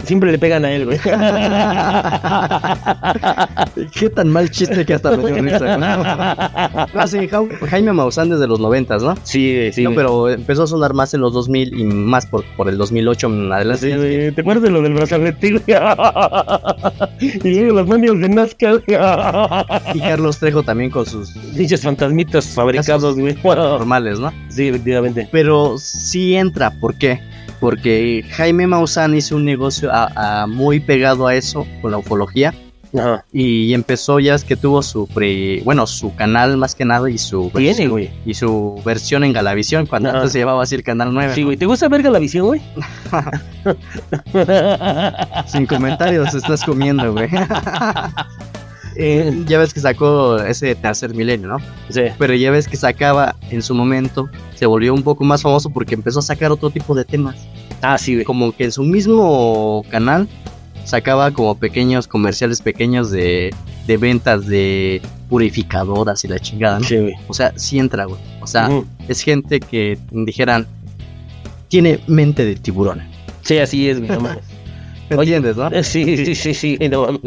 Siempre 0.06 0.32
le 0.32 0.39
pegan 0.39 0.66
a 0.66 0.72
él, 0.72 0.86
güey. 0.86 1.00
qué 3.94 4.10
tan 4.10 4.30
mal 4.30 4.50
chiste 4.52 4.86
que 4.86 4.94
hasta 4.94 5.16
me 5.18 5.32
dio 5.32 5.42
risa. 5.42 5.78
¿no? 5.78 5.86
Ah, 6.96 7.08
sí, 7.08 7.28
Ja- 7.28 7.44
Jaime 7.70 7.94
Maussan 7.94 8.30
desde 8.30 8.48
los 8.48 8.60
90, 8.60 8.98
¿no? 8.98 9.16
Sí, 9.24 9.70
sí. 9.74 9.84
no, 9.84 9.94
pero 9.94 10.30
empezó 10.30 10.63
a 10.63 10.68
sonar 10.68 10.94
más 10.94 11.13
en 11.13 11.22
los 11.22 11.34
2000 11.34 11.80
y 11.80 11.84
más 11.86 12.26
por, 12.26 12.44
por 12.56 12.70
el 12.70 12.78
2008 12.78 13.28
en 13.28 13.52
adelante. 13.52 13.92
Sí, 13.92 13.98
güey. 13.98 14.32
¿Te 14.32 14.42
acuerdas 14.42 14.63
de 14.63 14.70
lo 14.70 14.82
del 14.82 14.94
brazalete, 14.94 15.52
güey? 15.52 15.63
y 17.20 17.60
luego 17.62 17.80
los 17.80 17.88
medios 17.88 18.20
de 18.20 18.30
Nazca. 18.30 18.74
Y 19.94 20.00
Carlos 20.00 20.39
Trejo 20.39 20.63
también 20.63 20.89
con 20.89 21.06
sus 21.06 21.34
Dichos 21.54 21.82
fantasmitas 21.82 22.46
fabricados, 22.48 23.18
güey. 23.18 23.36
normales, 23.44 24.20
¿no? 24.20 24.32
Sí, 24.50 24.68
efectivamente. 24.68 25.28
Pero 25.32 25.78
sí 25.78 26.36
entra, 26.36 26.72
¿por 26.72 26.96
qué? 26.96 27.22
Porque 27.60 28.26
Jaime 28.32 28.68
Maussan 28.68 29.16
hizo 29.16 29.36
un 29.36 29.46
negocio 29.46 29.92
a- 29.94 30.44
a 30.44 30.48
muy 30.48 30.80
pegado 30.80 31.28
a 31.28 31.36
eso, 31.36 31.66
con 31.82 31.92
la 31.92 31.98
ufología, 31.98 32.54
Ajá. 32.98 33.26
y 33.32 33.74
empezó 33.74 34.20
ya 34.20 34.36
es 34.36 34.44
que 34.44 34.56
tuvo 34.56 34.82
su 34.84 35.08
pre, 35.08 35.62
bueno, 35.63 35.88
su 35.88 36.13
canal 36.16 36.58
más 36.58 36.76
que 36.76 36.86
nada 36.86 37.10
y 37.10 37.18
su 37.18 37.52
Tiene, 37.56 37.88
güey. 37.88 38.12
y 38.26 38.34
su 38.34 38.82
versión 38.86 39.24
en 39.24 39.34
Galavisión, 39.34 39.86
cuando 39.86 40.10
Ajá. 40.10 40.20
antes 40.20 40.34
se 40.34 40.39
llamaba 40.39 40.63
así 40.63 40.76
el 40.76 40.84
canal 40.84 41.13
9. 41.13 41.34
Sí, 41.34 41.44
güey. 41.44 41.58
¿Te 41.58 41.66
gusta 41.66 41.88
ver 41.88 42.04
la 42.04 42.20
visión, 42.20 42.48
güey? 42.48 42.62
Sin 45.48 45.66
comentarios, 45.66 46.34
estás 46.34 46.63
comiendo, 46.63 47.13
güey. 47.13 47.30
Eh, 48.95 49.43
ya 49.47 49.60
ves 49.60 49.73
que 49.73 49.79
sacó 49.79 50.38
ese 50.38 50.75
tercer 50.75 51.13
milenio, 51.13 51.47
¿no? 51.47 51.58
sí. 51.89 52.01
Pero 52.17 52.34
ya 52.34 52.51
ves 52.51 52.67
que 52.67 52.77
sacaba 52.77 53.36
en 53.49 53.62
su 53.62 53.73
momento, 53.73 54.29
se 54.56 54.65
volvió 54.65 54.93
un 54.93 55.03
poco 55.03 55.23
más 55.23 55.41
famoso 55.41 55.69
porque 55.69 55.95
empezó 55.95 56.19
a 56.19 56.21
sacar 56.23 56.51
otro 56.51 56.69
tipo 56.69 56.93
de 56.95 57.06
temas. 57.06 57.36
Ah, 57.82 57.97
sí, 57.97 58.13
güey. 58.13 58.25
Como 58.25 58.51
que 58.51 58.65
en 58.65 58.71
su 58.71 58.84
mismo 58.84 59.84
canal 59.89 60.27
sacaba 60.86 61.32
como 61.32 61.56
pequeños 61.56 62.08
comerciales 62.08 62.62
pequeños 62.62 63.10
de, 63.12 63.53
de 63.88 63.97
ventas 63.97 64.45
de 64.47 65.01
purificadoras 65.29 66.23
y 66.23 66.27
la 66.27 66.39
chingada, 66.39 66.79
¿no? 66.79 66.86
Sí, 66.86 66.97
güey. 66.97 67.13
O 67.27 67.34
sea, 67.34 67.53
sí 67.58 67.79
entra, 67.79 68.06
güey. 68.06 68.19
O 68.41 68.47
sea, 68.47 68.69
es 69.08 69.21
gente 69.21 69.60
que 69.60 69.97
dijeran, 70.12 70.67
tiene 71.67 71.99
mente 72.08 72.45
de 72.45 72.56
tiburón. 72.56 73.01
Sí, 73.41 73.58
así 73.58 73.89
es, 73.89 73.99
güey. 73.99 74.12
No 74.12 74.19
mames. 74.21 74.43
¿Me 74.53 74.53
entiendes, 75.10 75.56
no? 75.58 75.68
Eh, 75.70 75.84
Sí, 75.84 76.18
sí, 76.26 76.36
sí, 76.36 76.54
sí, 76.54 76.78
no 76.89 77.08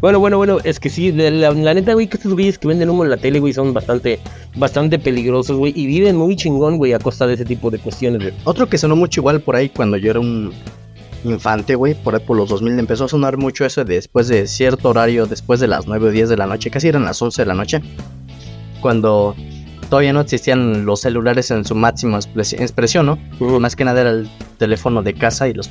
bueno, 0.00 0.18
bueno, 0.20 0.36
bueno, 0.36 0.58
es 0.64 0.78
que 0.80 0.88
sí, 0.90 1.10
de 1.10 1.30
la, 1.30 1.50
la 1.52 1.74
neta, 1.74 1.94
güey, 1.94 2.06
que 2.06 2.16
estos 2.16 2.32
güeyes 2.34 2.58
que 2.58 2.68
venden 2.68 2.90
humo 2.90 3.04
en 3.04 3.10
la 3.10 3.16
tele, 3.16 3.40
güey, 3.40 3.52
son 3.52 3.72
bastante, 3.72 4.18
bastante 4.56 4.98
peligrosos, 4.98 5.56
güey, 5.56 5.72
y 5.76 5.86
viven 5.86 6.16
muy 6.16 6.36
chingón, 6.36 6.76
güey, 6.78 6.92
a 6.92 6.98
costa 6.98 7.26
de 7.26 7.34
ese 7.34 7.44
tipo 7.44 7.70
de 7.70 7.78
cuestiones, 7.78 8.20
güey. 8.22 8.34
Otro 8.44 8.68
que 8.68 8.78
sonó 8.78 8.96
mucho 8.96 9.20
igual 9.20 9.40
por 9.40 9.56
ahí 9.56 9.68
cuando 9.68 9.96
yo 9.96 10.10
era 10.10 10.20
un 10.20 10.52
infante, 11.24 11.74
güey, 11.74 11.94
por 11.94 12.14
ahí 12.14 12.20
por 12.26 12.36
los 12.36 12.48
2000 12.50 12.78
empezó 12.78 13.04
a 13.06 13.08
sonar 13.08 13.38
mucho 13.38 13.64
eso 13.64 13.82
de 13.84 13.94
después 13.94 14.28
de 14.28 14.46
cierto 14.46 14.90
horario, 14.90 15.26
después 15.26 15.58
de 15.60 15.68
las 15.68 15.86
9 15.86 16.08
o 16.08 16.10
10 16.10 16.28
de 16.28 16.36
la 16.36 16.46
noche, 16.46 16.70
casi 16.70 16.88
eran 16.88 17.04
las 17.04 17.20
11 17.22 17.42
de 17.42 17.46
la 17.46 17.54
noche, 17.54 17.80
cuando 18.80 19.34
todavía 19.88 20.12
no 20.12 20.20
existían 20.20 20.84
los 20.84 21.00
celulares 21.00 21.50
en 21.50 21.64
su 21.64 21.74
máxima 21.74 22.18
expres- 22.18 22.52
expresión, 22.60 23.06
¿no? 23.06 23.18
Más 23.60 23.74
que 23.76 23.84
nada 23.84 24.02
era 24.02 24.10
el 24.10 24.28
teléfono 24.58 25.02
de 25.02 25.14
casa 25.14 25.48
y 25.48 25.54
los 25.54 25.70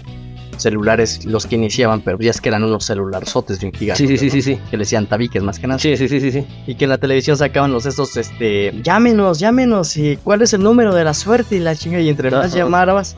celulares 0.57 1.25
los 1.25 1.45
que 1.45 1.55
iniciaban, 1.55 2.01
pero 2.01 2.17
ya 2.19 2.31
es 2.31 2.41
que 2.41 2.49
eran 2.49 2.63
unos 2.63 2.85
celularzotes 2.85 3.59
bien 3.59 3.73
gigantes. 3.73 4.07
Sí, 4.07 4.17
sí, 4.17 4.29
sí, 4.29 4.41
sí, 4.41 4.53
sí. 4.55 4.59
Que 4.69 4.77
le 4.77 4.81
decían 4.83 5.07
tabiques 5.07 5.41
más 5.43 5.59
que 5.59 5.67
nada. 5.67 5.79
Sí, 5.79 5.95
sí, 5.97 6.07
sí, 6.07 6.19
sí, 6.19 6.31
sí. 6.31 6.45
Y 6.67 6.75
que 6.75 6.85
en 6.85 6.89
la 6.89 6.97
televisión 6.97 7.37
sacaban 7.37 7.71
los 7.71 7.85
estos, 7.85 8.15
este, 8.17 8.73
llámenos, 8.83 9.39
llámenos, 9.39 9.95
y 9.97 10.17
cuál 10.17 10.41
es 10.41 10.53
el 10.53 10.61
número 10.63 10.93
de 10.93 11.03
la 11.03 11.13
suerte 11.13 11.55
y 11.55 11.59
la 11.59 11.75
chinga, 11.75 11.99
y 11.99 12.09
entre 12.09 12.31
más 12.31 12.47
Ajá. 12.47 12.57
llamaras, 12.57 13.15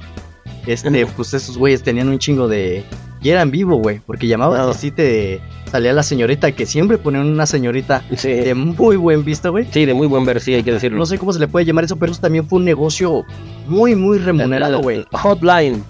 este, 0.67 1.05
pues 1.07 1.33
esos 1.33 1.57
güeyes 1.57 1.83
tenían 1.83 2.09
un 2.09 2.19
chingo 2.19 2.47
de... 2.47 2.83
Y 3.21 3.29
eran 3.29 3.49
vivo, 3.49 3.77
güey, 3.77 4.01
porque 4.05 4.27
llamabas 4.27 4.59
Ajá. 4.59 4.71
y 4.71 4.73
sí 4.75 4.91
te 4.91 5.41
salía 5.71 5.93
la 5.93 6.03
señorita, 6.03 6.51
que 6.51 6.65
siempre 6.67 6.99
ponían 6.99 7.25
una 7.25 7.47
señorita 7.47 8.03
Sí, 8.15 8.29
de 8.29 8.53
muy 8.53 8.97
buen 8.97 9.25
visto, 9.25 9.51
güey. 9.51 9.65
sí, 9.71 9.85
de 9.85 9.95
muy 9.95 10.05
buen 10.05 10.25
ver, 10.25 10.39
sí, 10.39 10.53
hay 10.53 10.61
que 10.63 10.71
decirlo. 10.71 10.97
No 10.99 11.07
sé 11.07 11.17
cómo 11.17 11.33
se 11.33 11.39
le 11.39 11.47
puede 11.47 11.65
llamar 11.65 11.85
eso, 11.85 11.95
pero 11.97 12.11
eso 12.11 12.21
también 12.21 12.47
fue 12.47 12.59
un 12.59 12.65
negocio 12.65 13.25
muy, 13.67 13.95
muy 13.95 14.19
remunerado, 14.19 14.79
güey. 14.81 15.05
Hotline. 15.11 15.83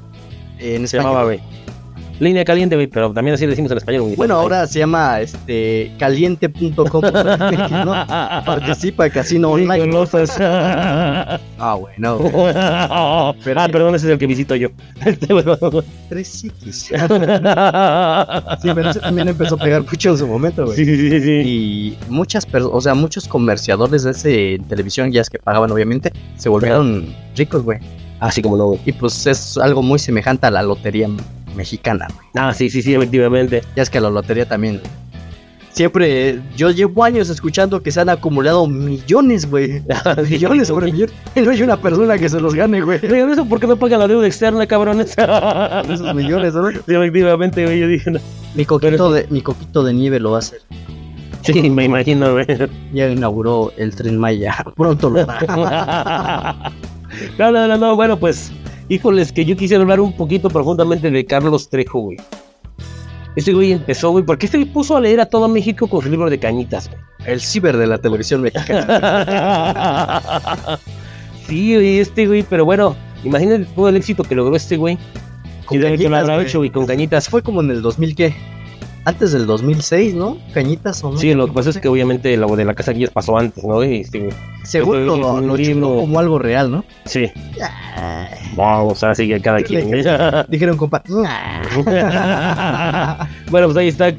En 0.60 0.88
Se 0.88 0.98
español. 0.98 1.04
llamaba, 1.06 1.24
güey. 1.26 1.40
Línea 2.18 2.46
caliente, 2.46 2.76
güey, 2.76 2.88
pero 2.88 3.12
también 3.12 3.34
así 3.36 3.44
le 3.44 3.50
decimos 3.50 3.72
en 3.72 3.78
español. 3.78 4.14
Bueno, 4.16 4.36
ahora 4.36 4.66
se 4.68 4.80
llama 4.80 5.20
este 5.20 5.92
caliente.com. 6.00 7.02
¿no? 7.86 8.06
Participa 8.46 9.10
Casino 9.10 9.52
Online. 9.52 9.86
Ah, 11.58 11.76
bueno. 11.76 12.20
Pero, 13.44 13.60
ah, 13.62 13.68
perdón, 13.72 13.96
ese 13.96 14.08
es 14.08 14.14
el 14.14 14.18
que 14.20 14.28
visito 14.28 14.56
yo. 14.56 14.70
Este, 15.06 15.34
bueno. 15.34 15.58
3X. 16.10 16.72
Sí, 18.62 18.72
pero 18.74 18.90
ese 18.90 19.00
también 19.00 19.30
empezó 19.30 19.56
a 19.56 19.58
pegar 19.58 19.84
mucho 19.84 20.12
en 20.12 20.18
su 20.18 20.28
momento, 20.28 20.66
güey. 20.66 20.76
Sí, 20.78 20.86
sí, 20.86 21.10
sí, 21.10 21.22
sí. 21.22 21.32
Y 21.32 21.98
muchas 22.10 22.46
personas, 22.46 22.78
o 22.78 22.82
sea, 22.82 22.94
muchos 22.94 23.28
comerciadores 23.28 24.04
de 24.04 24.12
ese 24.12 24.60
televisión, 24.70 25.12
ya 25.12 25.22
es 25.22 25.30
que 25.30 25.40
pagaban 25.40 25.72
obviamente, 25.72 26.12
se 26.38 26.50
volvieron 26.50 27.14
ricos, 27.36 27.64
güey. 27.64 27.80
Así 28.20 28.42
como 28.42 28.58
no, 28.58 28.66
güey. 28.68 28.80
Y 28.86 28.92
pues 28.92 29.28
es 29.28 29.58
algo 29.58 29.82
muy 29.82 30.00
semejante 30.00 30.48
a 30.48 30.52
la 30.52 30.64
lotería 30.64 31.10
mexicana, 31.56 32.08
güey. 32.14 32.28
Ah, 32.36 32.54
sí, 32.54 32.70
sí, 32.70 32.82
sí, 32.82 32.94
efectivamente. 32.94 33.62
Ya 33.76 33.84
es 33.84 33.90
que 33.90 34.00
la 34.00 34.10
lotería 34.10 34.48
también. 34.48 34.82
Siempre, 35.76 36.40
yo 36.56 36.72
llevo 36.72 37.04
años 37.04 37.30
escuchando 37.30 37.84
que 37.84 37.92
se 37.92 38.00
han 38.00 38.08
acumulado 38.08 38.66
millones, 38.66 39.50
güey. 39.50 39.84
Millones 40.30 40.70
sobre 40.70 40.90
millones. 40.90 41.14
Y 41.36 41.42
no 41.42 41.52
hay 41.52 41.62
una 41.64 41.76
persona 41.76 42.18
que 42.18 42.30
se 42.30 42.40
los 42.40 42.56
gane, 42.56 42.82
güey. 42.82 43.00
Oigan, 43.04 43.30
¿eso 43.30 43.44
por 43.44 43.60
qué 43.60 43.68
no 43.68 43.76
pagan 43.76 44.00
la 44.00 44.08
deuda 44.08 44.26
externa, 44.26 44.66
cabrones? 44.66 45.16
Esos 45.90 46.16
millones, 46.16 46.54
¿no? 46.54 46.72
Sí, 46.72 46.78
efectivamente, 46.88 47.66
güey, 47.66 47.80
yo 47.82 47.88
dije, 47.90 48.10
no. 48.10 48.22
Mi 48.54 48.64
coquito, 48.64 49.12
de, 49.12 49.28
mi 49.30 49.42
coquito 49.42 49.84
de 49.84 49.94
nieve 49.94 50.18
lo 50.22 50.32
va 50.32 50.38
a 50.38 50.40
hacer. 50.40 50.62
Sí, 51.42 51.70
me 51.70 51.84
imagino, 51.84 52.32
güey. 52.32 52.48
Ya 52.94 53.10
inauguró 53.10 53.74
el 53.76 53.94
tren 53.94 54.18
Maya. 54.18 54.56
Pronto 54.78 55.10
lo 55.10 55.30
hará. 55.30 56.56
No, 57.38 57.52
no, 57.52 57.68
no, 57.68 57.78
no, 57.78 57.96
bueno, 57.96 58.18
pues, 58.18 58.52
híjoles, 58.90 59.32
que 59.32 59.46
yo 59.46 59.56
quisiera 59.56 59.82
hablar 59.82 60.00
un 60.00 60.14
poquito 60.14 60.50
profundamente 60.50 61.10
de 61.12 61.26
Carlos 61.26 61.70
Trejo, 61.70 62.00
güey. 62.00 62.18
Este 63.36 63.54
güey 63.54 63.74
empezó, 63.74 64.12
güey, 64.12 64.24
porque 64.24 64.46
este 64.46 64.66
puso 64.66 64.96
a 64.96 65.02
leer 65.02 65.20
a 65.20 65.26
todo 65.26 65.48
México 65.48 65.88
con 65.88 66.02
su 66.02 66.10
libro 66.10 66.30
de 66.30 66.40
cañitas, 66.40 66.90
güey. 66.90 67.02
El 67.26 67.42
ciber 67.42 67.76
de 67.76 67.88
la 67.88 67.98
televisión 67.98 68.42
mexicana. 68.42 68.88
sí, 71.48 71.76
güey, 71.76 72.00
este 72.00 72.28
güey, 72.28 72.44
pero 72.44 72.64
bueno, 72.66 72.96
imagínate 73.24 73.66
todo 73.76 73.90
el 73.90 73.98
éxito 73.98 74.24
que 74.24 74.36
logró 74.36 74.56
este 74.56 74.78
güey. 74.78 74.98
Con 75.66 75.78
Y 75.78 75.82
de 75.82 75.98
que 75.98 76.04
lo 76.04 76.12
cañitas, 76.12 76.30
habrá 76.30 76.42
hecho, 76.44 76.60
güey, 76.60 76.70
con 76.70 76.86
cañitas. 76.86 77.28
Fue 77.28 77.42
como 77.42 77.62
en 77.62 77.72
el 77.72 77.82
2000, 77.82 78.16
¿qué? 78.16 78.36
Antes 79.06 79.32
del 79.34 79.46
2006, 79.46 80.16
¿no? 80.16 80.38
Cañitas 80.54 81.04
o 81.04 81.12
no. 81.12 81.18
Sí, 81.18 81.34
lo 81.36 81.46
que 81.46 81.54
pasa 81.54 81.70
es 81.70 81.78
que 81.78 81.88
obviamente 81.88 82.36
lo 82.38 82.56
de 82.56 82.66
la 82.66 82.74
casa 82.74 82.92
Guillas 82.92 83.12
pasó 83.12 83.38
antes, 83.38 83.64
¿no? 83.64 83.84
Este, 83.84 84.30
Fue 84.84 85.06
lo, 85.06 85.36
un 85.36 85.48
lo 85.48 85.56
libro. 85.56 85.96
como 85.98 86.20
algo 86.20 86.40
real, 86.40 86.72
¿no? 86.72 86.84
Sí. 87.06 87.32
Vamos, 88.56 89.04
ahora 89.04 89.14
sí 89.16 89.28
que 89.28 89.40
cada 89.40 89.62
quien. 89.62 89.92
Dijeron, 90.50 90.76
compa. 90.78 91.04
bueno, 93.50 93.68
pues 93.68 93.78
ahí 93.78 93.88
está 93.90 94.12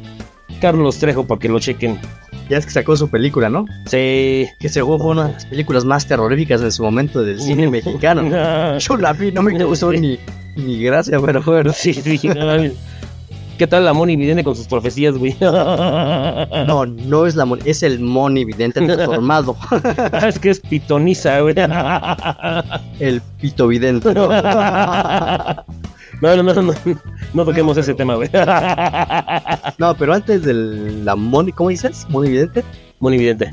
Carlos 0.61 0.99
Trejo 0.99 1.27
para 1.27 1.39
que 1.41 1.49
lo 1.49 1.59
chequen. 1.59 1.99
ya 2.49 2.59
es 2.59 2.65
que 2.67 2.73
sacó 2.73 2.97
su 2.97 3.09
película, 3.09 3.49
¿no? 3.51 3.67
Sí. 3.87 4.47
Que 4.61 4.69
según 4.69 4.99
fue 5.01 5.11
una 5.11 5.27
de 5.27 5.33
las 5.33 5.47
películas 5.47 5.85
más 5.85 6.07
terroríficas 6.07 6.63
en 6.63 6.71
su 6.73 6.83
momento 6.85 7.23
del 7.23 7.41
cine 7.41 7.69
mexicano. 7.69 8.23
Yo 8.79 8.97
la 8.97 9.13
vi, 9.13 9.33
no 9.33 9.43
me 9.43 9.57
causó 9.59 9.93
ni, 9.93 10.19
ni 10.55 10.81
gracia, 10.83 11.19
pero 11.21 11.43
bueno. 11.43 11.73
Sí, 11.73 11.93
sí. 11.93 12.21
¿Qué 13.59 13.67
tal 13.67 13.85
la 13.87 13.93
Moni 13.95 14.17
Vidente 14.17 14.45
con 14.45 14.55
sus 14.55 14.67
profecías, 14.67 15.17
güey? 15.17 15.35
No, 15.41 16.85
no 16.87 17.27
es 17.27 17.35
la 17.37 17.45
mon- 17.47 17.61
es 17.65 17.83
el 17.83 18.01
Moni 18.01 18.45
vidente 18.45 18.81
transformado. 18.87 19.57
es 20.29 20.39
que 20.39 20.51
es 20.51 20.61
pitoniza, 20.61 21.41
güey. 21.41 21.55
El 23.01 23.23
pito 23.41 23.67
vidente. 23.69 24.13
No, 24.15 24.29
no, 26.35 26.43
no, 26.43 26.63
no, 26.63 26.73
no 27.35 27.45
toquemos 27.45 27.77
ese 27.77 27.95
tema, 27.95 28.15
güey. 28.17 28.31
No, 29.79 29.95
pero 29.97 30.15
antes 30.15 30.43
de 30.43 30.55
la 31.05 31.15
Moni, 31.17 31.53
¿cómo 31.53 31.71
dices? 31.71 32.07
Moni 32.09 32.31
vidente. 32.31 32.65
Moni 33.01 33.19
Vidente. 33.19 33.53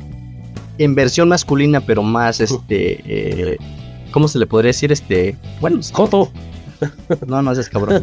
En 0.77 0.95
versión 0.95 1.29
masculina, 1.29 1.81
pero 1.81 2.01
más 2.03 2.39
este. 2.39 3.01
eh, 3.05 3.57
¿Cómo 4.11 4.27
se 4.27 4.39
le 4.39 4.47
podría 4.47 4.69
decir? 4.69 4.91
Este. 4.91 5.35
Bueno, 5.59 5.79
Joto. 5.91 6.31
no, 7.27 7.41
no 7.41 7.51
es 7.51 7.69
cabrón. 7.69 8.01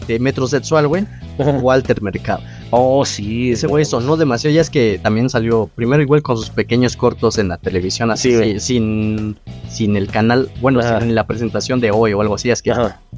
Este, 0.00 0.18
metrosexual, 0.18 0.88
güey. 0.88 1.06
Walter 1.38 2.00
Mercado. 2.02 2.42
Oh, 2.70 3.04
sí. 3.04 3.52
Ese 3.52 3.66
güey 3.66 3.84
sonó 3.84 4.16
demasiado. 4.16 4.54
Ya 4.54 4.60
es 4.60 4.70
que 4.70 5.00
también 5.02 5.28
salió 5.30 5.70
primero 5.74 6.02
igual 6.02 6.22
con 6.22 6.36
sus 6.36 6.50
pequeños 6.50 6.96
cortos 6.96 7.38
en 7.38 7.48
la 7.48 7.58
televisión, 7.58 8.10
así, 8.10 8.34
Sí, 8.34 8.60
sin, 8.60 9.36
sin 9.68 9.96
el 9.96 10.08
canal, 10.08 10.48
bueno, 10.60 10.80
sin 10.82 11.14
la 11.14 11.26
presentación 11.26 11.80
de 11.80 11.90
hoy 11.90 12.12
o 12.12 12.20
algo 12.20 12.34
así. 12.34 12.50
Es 12.50 12.62
que 12.62 12.72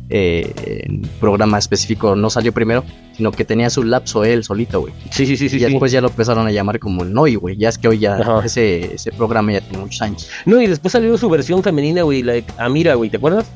eh, 0.09 0.53
en 0.87 1.03
programa 1.21 1.59
específico 1.59 2.15
no 2.17 2.31
salió 2.31 2.53
primero, 2.53 2.85
sino 3.17 3.33
que 3.33 3.45
tenía 3.45 3.71
su 3.71 3.83
lapso 3.83 4.25
él 4.25 4.45
solito, 4.45 4.81
güey. 4.81 4.93
Sí, 5.11 5.27
sí, 5.27 5.37
sí, 5.37 5.47
y 5.47 5.49
sí. 5.49 5.59
después 5.59 5.91
ya 5.93 6.01
lo 6.01 6.09
empezaron 6.09 6.47
a 6.47 6.53
llamar 6.53 6.79
como 6.79 7.05
Noy, 7.05 7.35
güey. 7.37 7.57
Ya 7.57 7.69
es 7.69 7.79
que 7.79 7.89
hoy 7.89 7.99
ya 7.99 8.17
Ajá. 8.17 8.43
ese, 8.45 8.95
ese 8.95 9.13
programa 9.13 9.53
ya 9.53 9.61
tiene 9.61 9.79
muchos 9.79 10.03
años. 10.03 10.29
No, 10.45 10.61
y 10.61 10.67
después 10.67 10.93
salió 10.93 11.17
su 11.17 11.29
versión 11.29 11.63
femenina, 11.63 12.03
güey, 12.03 12.23
la 12.23 12.35
de 12.35 12.45
Amira, 12.59 12.95
güey, 12.95 13.11
¿te 13.11 13.17
acuerdas? 13.17 13.47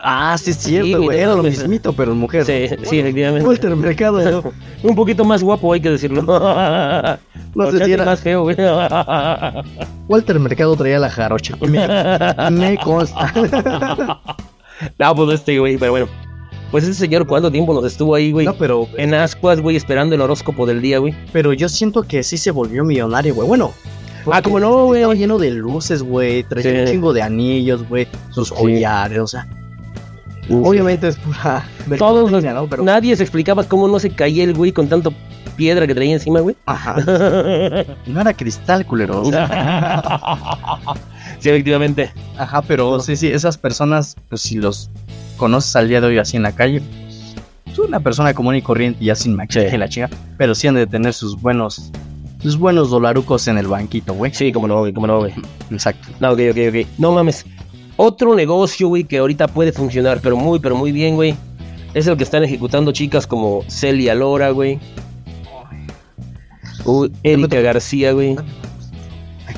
Ah, 0.00 0.36
sí, 0.38 0.50
es 0.52 0.58
cierto, 0.58 1.02
güey. 1.02 1.18
Era 1.18 1.34
lo 1.34 1.42
mismito, 1.42 1.92
pero 1.92 2.12
en 2.12 2.18
mujer. 2.18 2.44
Sí, 2.44 2.68
sí, 2.88 3.00
efectivamente. 3.00 3.46
Walter 3.46 3.74
Mercado, 3.74 4.30
¿no? 4.30 4.52
Un 4.88 4.94
poquito 4.94 5.24
más 5.24 5.42
guapo, 5.42 5.72
hay 5.72 5.80
que 5.80 5.90
decirlo. 5.90 6.22
No 7.54 7.70
sé 7.72 7.84
si 7.84 7.92
era- 7.92 8.04
más 8.04 8.20
feo, 8.20 8.42
güey. 8.42 8.56
Walter 10.08 10.38
Mercado 10.38 10.76
traía 10.76 10.98
la 10.98 11.10
jarocha. 11.10 11.56
Me, 11.60 12.50
me 12.50 12.76
consta. 12.78 13.32
no, 14.98 15.14
pues 15.14 15.40
este, 15.40 15.58
güey, 15.58 15.76
pero 15.78 15.92
bueno. 15.92 16.08
Pues 16.70 16.84
ese 16.84 16.94
señor, 16.94 17.26
¿cuánto 17.26 17.50
tiempo 17.50 17.72
nos 17.72 17.84
estuvo 17.86 18.14
ahí, 18.14 18.30
güey? 18.30 18.44
No, 18.46 18.54
pero, 18.54 18.86
En 18.98 19.14
ascuas, 19.14 19.60
güey, 19.60 19.76
esperando 19.76 20.14
el 20.14 20.20
horóscopo 20.20 20.66
del 20.66 20.82
día, 20.82 20.98
güey. 20.98 21.14
pero 21.32 21.52
yo 21.54 21.68
siento 21.68 22.02
que 22.02 22.22
sí 22.22 22.36
se 22.36 22.50
volvió 22.50 22.84
millonario, 22.84 23.34
güey. 23.34 23.48
Bueno. 23.48 23.72
Ah, 24.30 24.42
como 24.42 24.60
no, 24.60 24.84
güey. 24.84 25.00
Estaba 25.00 25.14
lleno 25.14 25.38
de 25.38 25.50
luces, 25.50 26.02
güey. 26.02 26.42
Traía 26.44 26.70
Sí. 26.70 26.78
un 26.80 26.86
chingo 26.86 27.12
de 27.14 27.22
anillos, 27.22 27.88
güey. 27.88 28.06
Sus 28.30 28.48
Sí. 28.48 28.54
collares, 28.54 29.18
o 29.18 29.26
sea. 29.26 29.48
Obviamente 30.50 31.08
es 31.08 31.16
pura. 31.16 31.64
Todos 31.98 32.30
los- 32.30 32.42
mercadotecnia, 32.42 32.54
¿no? 32.54 32.66
Pero. 32.68 32.82
Nadie 32.82 33.16
se 33.16 33.22
explicaba 33.22 33.64
cómo 33.64 33.88
no 33.88 33.98
se 33.98 34.10
caía 34.10 34.44
el 34.44 34.54
güey 34.54 34.72
con 34.72 34.88
tanto 34.88 35.12
piedra 35.56 35.86
que 35.86 35.94
traía 35.94 36.14
encima, 36.14 36.40
güey. 36.40 36.56
Ajá. 36.66 36.96
No 38.06 38.20
era 38.20 38.34
cristal, 38.34 38.84
culero. 38.86 39.24
sí, 41.38 41.48
efectivamente. 41.48 42.10
Ajá, 42.36 42.62
pero 42.62 43.00
sí, 43.00 43.16
sí, 43.16 43.28
esas 43.28 43.58
personas, 43.58 44.16
pues 44.28 44.42
si 44.42 44.56
los 44.56 44.90
conoces 45.36 45.74
al 45.76 45.88
día 45.88 46.00
de 46.00 46.08
hoy 46.08 46.18
así 46.18 46.36
en 46.36 46.42
la 46.42 46.52
calle, 46.52 46.80
pues, 46.80 47.34
es 47.72 47.78
una 47.78 48.00
persona 48.00 48.34
común 48.34 48.56
y 48.56 48.62
corriente, 48.62 49.04
ya 49.04 49.14
sin 49.14 49.34
maquillaje 49.36 49.70
Sí. 49.70 49.74
y 49.74 49.78
la 49.78 49.88
chinga, 49.88 50.10
pero 50.36 50.54
sí 50.54 50.66
han 50.68 50.74
de 50.74 50.86
tener 50.86 51.12
sus 51.12 51.40
buenos, 51.40 51.90
sus 52.42 52.56
buenos 52.56 52.90
dolarucos 52.90 53.46
en 53.48 53.58
el 53.58 53.66
banquito, 53.66 54.14
güey. 54.14 54.32
Sí, 54.34 54.52
como 54.52 54.68
no, 54.68 54.78
güey, 54.80 54.92
como 54.92 55.06
no, 55.06 55.18
güey. 55.18 55.32
Exacto. 55.70 56.08
No, 56.20 56.32
ok, 56.32 56.40
ok, 56.50 56.58
ok. 56.70 56.86
No 56.98 57.12
mames. 57.12 57.44
Otro 58.00 58.36
negocio, 58.36 58.86
güey, 58.86 59.02
que 59.02 59.18
ahorita 59.18 59.48
puede 59.48 59.72
funcionar, 59.72 60.20
pero 60.22 60.36
muy, 60.36 60.60
pero 60.60 60.76
muy 60.76 60.92
bien, 60.92 61.16
güey. 61.16 61.34
Es 61.94 62.06
el 62.06 62.16
que 62.16 62.22
están 62.22 62.44
ejecutando 62.44 62.92
chicas 62.92 63.26
como 63.26 63.64
Celia 63.66 64.14
Lora, 64.14 64.50
güey. 64.50 64.78
Uy, 66.84 67.10
Erika 67.24 67.60
García, 67.60 68.12
güey. 68.12 68.36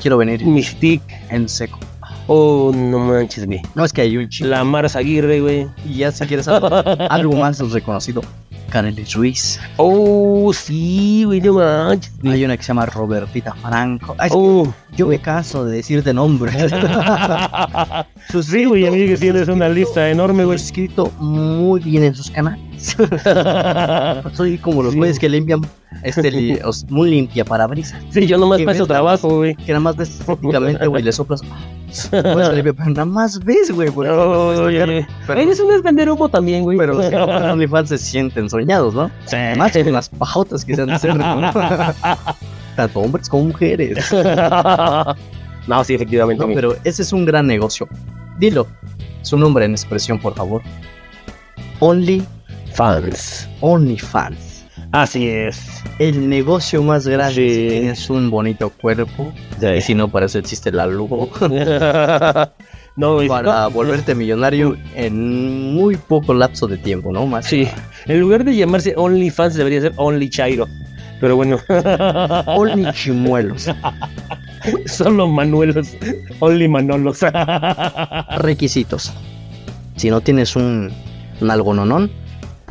Quiero 0.01 0.17
venir 0.17 0.43
Mystique. 0.43 1.03
en 1.29 1.47
seco. 1.47 1.77
Oh, 2.25 2.71
no 2.73 2.97
manches, 2.97 3.45
güey. 3.45 3.61
No 3.75 3.85
es 3.85 3.93
que 3.93 4.01
hay 4.01 4.17
un 4.17 4.27
chico. 4.27 4.49
La 4.49 4.63
Mars 4.63 4.95
Aguirre, 4.95 5.39
güey. 5.39 5.67
Y 5.87 5.97
ya 5.97 6.11
si 6.11 6.25
quieres 6.25 6.47
saber 6.47 6.99
algo 7.11 7.35
más 7.35 7.59
reconocido, 7.71 8.23
Canelis 8.71 9.13
Ruiz. 9.13 9.59
Oh, 9.77 10.51
sí, 10.53 11.23
güey, 11.25 11.39
no 11.41 11.53
manches. 11.53 12.11
Hay 12.25 12.43
una 12.43 12.57
que 12.57 12.63
se 12.63 12.69
llama 12.69 12.87
Robertita 12.87 13.53
Franco. 13.53 14.15
Ay, 14.17 14.29
que 14.29 14.35
Oh. 14.35 14.73
Yo 14.97 15.07
me 15.07 15.19
canso 15.19 15.63
de 15.65 15.77
decirte 15.77 16.13
nombres. 16.13 16.55
Sí, 18.41 18.65
güey, 18.65 18.87
a 18.87 18.91
mí 18.91 19.05
que 19.07 19.17
tienes 19.17 19.47
una 19.47 19.69
lista 19.69 20.09
enorme, 20.09 20.45
güey. 20.45 20.55
escrito 20.55 21.11
muy 21.19 21.79
bien 21.81 22.03
en 22.05 22.15
sus 22.15 22.31
canales. 22.31 22.59
Soy 24.33 24.57
como 24.57 24.83
los 24.83 24.93
Sí. 24.93 24.97
güeyes 24.97 25.19
que 25.19 25.29
limpian, 25.29 25.61
este, 26.03 26.31
li- 26.31 26.59
os- 26.65 26.85
muy 26.89 27.09
limpia 27.11 27.45
parabrisas. 27.45 28.01
Sí, 28.09 28.25
yo 28.27 28.37
nomás 28.37 28.61
paso 28.63 28.85
trabajo, 28.87 29.29
güey. 29.37 29.55
Que 29.55 29.71
nada 29.73 29.79
más 29.81 29.95
ves 29.95 30.19
típicamente, 30.25 30.87
güey, 30.87 31.03
le 31.03 31.11
soplas. 31.11 31.41
Pues, 32.09 32.53
limpia, 32.53 32.71
pero 32.73 32.89
nada 32.91 33.03
más 33.05 33.37
ves, 33.43 33.69
güey. 33.69 33.91
porque- 33.91 34.09
Oh, 34.11 34.63
oye, 34.65 34.81
oye. 34.83 35.07
pero- 35.27 35.41
Eres 35.41 35.59
un 35.59 35.81
vender 35.83 36.09
humo 36.09 36.29
también, 36.29 36.63
güey. 36.63 36.77
Pero 36.77 36.93
los 36.93 37.05
que 37.07 37.17
juegan 37.17 37.49
OnlyFans 37.51 37.89
se 37.89 37.97
sienten 37.97 38.49
soñados, 38.49 38.93
¿no? 38.93 39.11
Sí. 39.25 39.35
Más 39.57 39.73
con 39.73 39.91
las 39.91 40.07
pajotas 40.09 40.63
que 40.63 40.75
se 40.75 40.81
han 40.83 40.87
de 40.87 40.93
hacer. 40.93 41.15
¿no? 41.17 41.51
Tanto 42.77 42.99
hombres 43.01 43.27
como 43.27 43.43
mujeres. 43.45 44.09
no, 45.67 45.83
sí, 45.83 45.93
efectivamente. 45.95 46.47
No, 46.47 46.53
pero 46.53 46.75
ese 46.85 47.01
es 47.01 47.11
un 47.11 47.25
gran 47.25 47.45
negocio. 47.47 47.87
Dilo. 48.39 48.67
Su 49.21 49.37
nombre 49.37 49.65
en 49.65 49.71
expresión, 49.71 50.17
por 50.17 50.33
favor. 50.33 50.61
Only, 51.79 52.23
Fans. 52.73 53.47
OnlyFans. 53.61 54.65
Así 54.91 55.27
es. 55.29 55.59
El 55.99 56.27
negocio 56.29 56.81
más 56.83 57.07
grande 57.07 57.33
Sí. 57.35 57.49
si 57.49 57.67
tienes 57.69 58.09
un 58.09 58.29
bonito 58.29 58.69
cuerpo. 58.69 59.31
Y 59.77 59.81
si 59.81 59.93
no, 59.93 60.07
para 60.07 60.25
eso 60.25 60.39
existe 60.39 60.71
la 60.71 60.87
lujo. 60.87 61.29
No, 62.97 63.19
para 63.27 63.63
no. 63.63 63.71
volverte 63.71 64.15
millonario 64.15 64.75
en 64.95 65.73
muy 65.75 65.95
poco 65.95 66.33
lapso 66.33 66.67
de 66.67 66.77
tiempo, 66.77 67.11
¿no? 67.11 67.25
Más 67.25 67.45
Sí. 67.45 67.67
En 68.07 68.19
lugar 68.19 68.43
de 68.43 68.55
llamarse 68.55 68.93
OnlyFans, 68.97 69.53
debería 69.55 69.81
ser 69.81 69.93
Only 69.97 70.29
Chairo. 70.29 70.67
Pero 71.21 71.35
bueno. 71.35 71.57
Only 72.47 72.91
chimuelos. 72.93 73.69
Solo 74.87 75.27
Manuelos. 75.27 75.89
Only 76.39 76.67
Manolos. 76.67 77.19
Requisitos. 78.39 79.13
Si 79.95 80.09
no 80.09 80.21
tienes 80.21 80.55
un, 80.55 80.91
un 81.39 81.51
algononón, 81.51 82.11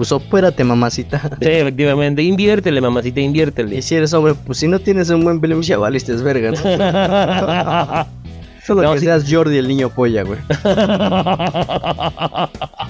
pues 0.01 0.13
opérate, 0.13 0.65
mamacita. 0.65 1.21
Sí, 1.43 1.49
efectivamente. 1.51 2.23
Inviértele, 2.23 2.81
mamacita, 2.81 3.21
Y 3.21 3.25
inviértele. 3.25 3.83
si 3.83 3.97
eres 3.97 4.15
hombre, 4.15 4.33
pues 4.47 4.57
si 4.57 4.67
no 4.67 4.79
tienes 4.79 5.11
un 5.11 5.23
buen 5.23 5.39
film, 5.43 5.61
ya 5.61 5.77
valiste 5.77 6.15
verga, 6.15 6.53
¿no? 6.53 6.57
Solo 8.67 8.81
No, 8.81 8.95
que 8.95 9.01
sí. 9.01 9.05
seas 9.05 9.27
Jordi 9.31 9.59
el 9.59 9.69
niño 9.69 9.91
polla, 9.91 10.23
güey. 10.23 10.39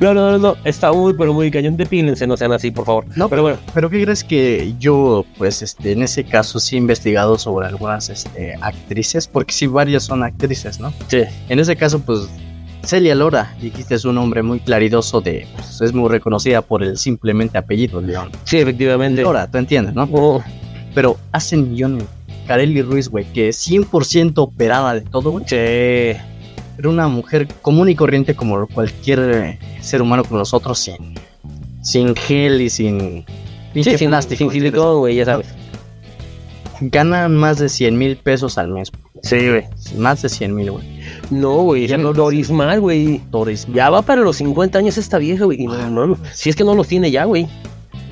No, 0.00 0.14
no, 0.14 0.30
no, 0.32 0.38
no. 0.38 0.56
Está 0.64 0.92
muy, 0.92 1.12
pero 1.14 1.32
muy 1.34 1.50
cañón. 1.50 1.76
Depílense, 1.76 2.26
no 2.26 2.36
sean 2.36 2.52
así, 2.52 2.70
por 2.70 2.86
favor. 2.86 3.04
No, 3.16 3.28
pero 3.28 3.42
bueno. 3.42 3.58
Pero 3.74 3.90
¿qué 3.90 4.02
crees 4.02 4.24
que 4.24 4.74
yo, 4.78 5.24
pues, 5.36 5.62
este, 5.62 5.92
en 5.92 6.02
ese 6.02 6.24
caso 6.24 6.58
sí 6.60 6.76
he 6.76 6.78
investigado 6.78 7.38
sobre 7.38 7.66
algunas, 7.66 8.08
este, 8.08 8.54
actrices? 8.60 9.26
Porque 9.26 9.52
sí, 9.52 9.66
varias 9.66 10.04
son 10.04 10.22
actrices, 10.22 10.80
¿no? 10.80 10.92
Sí. 11.08 11.22
En 11.48 11.58
ese 11.58 11.76
caso, 11.76 11.98
pues, 12.00 12.28
Celia 12.86 13.14
Lora, 13.14 13.54
dijiste 13.60 13.94
es 13.94 14.04
un 14.04 14.18
hombre 14.18 14.42
muy 14.42 14.60
claridoso 14.60 15.20
de, 15.20 15.46
pues, 15.54 15.80
es 15.80 15.92
muy 15.92 16.08
reconocida 16.08 16.62
por 16.62 16.82
el 16.82 16.98
simplemente 16.98 17.58
apellido, 17.58 18.00
León. 18.00 18.30
Sí, 18.44 18.58
efectivamente. 18.58 19.22
Lora, 19.22 19.50
tú 19.50 19.58
entiendes, 19.58 19.94
¿no? 19.94 20.08
Oh, 20.12 20.42
Pero 20.94 21.16
hacen 21.32 21.70
millones. 21.70 22.04
Kareli 22.46 22.82
Ruiz, 22.82 23.08
güey, 23.08 23.24
que 23.32 23.48
es 23.48 23.68
100% 23.68 24.34
operada 24.36 24.94
de 24.94 25.00
todo, 25.02 25.30
güey. 25.30 25.44
sí. 25.46 26.20
Era 26.76 26.88
una 26.88 27.06
mujer 27.06 27.46
común 27.62 27.88
y 27.88 27.94
corriente 27.94 28.34
como 28.34 28.66
cualquier 28.66 29.20
eh, 29.20 29.58
ser 29.80 30.02
humano 30.02 30.24
como 30.24 30.38
nosotros, 30.38 30.78
sin, 30.78 31.14
sin 31.82 32.16
gel 32.16 32.60
y 32.60 32.68
sin... 32.68 33.24
Sí, 33.72 33.84
sin, 33.96 34.08
plástico, 34.08 34.38
sin 34.38 34.50
silicón, 34.50 34.98
güey, 34.98 35.16
ya 35.16 35.24
sabes. 35.24 35.46
Ganan 36.80 37.36
más 37.36 37.58
de 37.58 37.68
100 37.68 37.96
mil 37.96 38.16
pesos 38.16 38.58
al 38.58 38.68
mes. 38.68 38.90
Sí, 39.24 39.48
güey. 39.48 39.64
Más 39.96 40.20
de 40.22 40.28
100 40.28 40.54
mil, 40.54 40.70
güey. 40.70 40.84
No, 41.30 41.62
güey. 41.62 41.86
Ya 41.86 41.96
no- 41.96 42.12
Doris 42.12 42.50
Mar, 42.50 42.78
güey. 42.80 43.22
Doris. 43.30 43.66
Ya 43.72 43.88
va 43.88 44.02
para 44.02 44.20
los 44.20 44.36
50 44.36 44.78
años 44.78 44.98
esta 44.98 45.16
vieja, 45.18 45.44
güey. 45.46 45.62
Y 45.62 45.66
no, 45.66 45.90
no, 45.90 46.06
no. 46.06 46.18
Si 46.34 46.50
es 46.50 46.56
que 46.56 46.62
no 46.64 46.74
los 46.74 46.86
tiene 46.88 47.10
ya, 47.10 47.24
güey. 47.24 47.48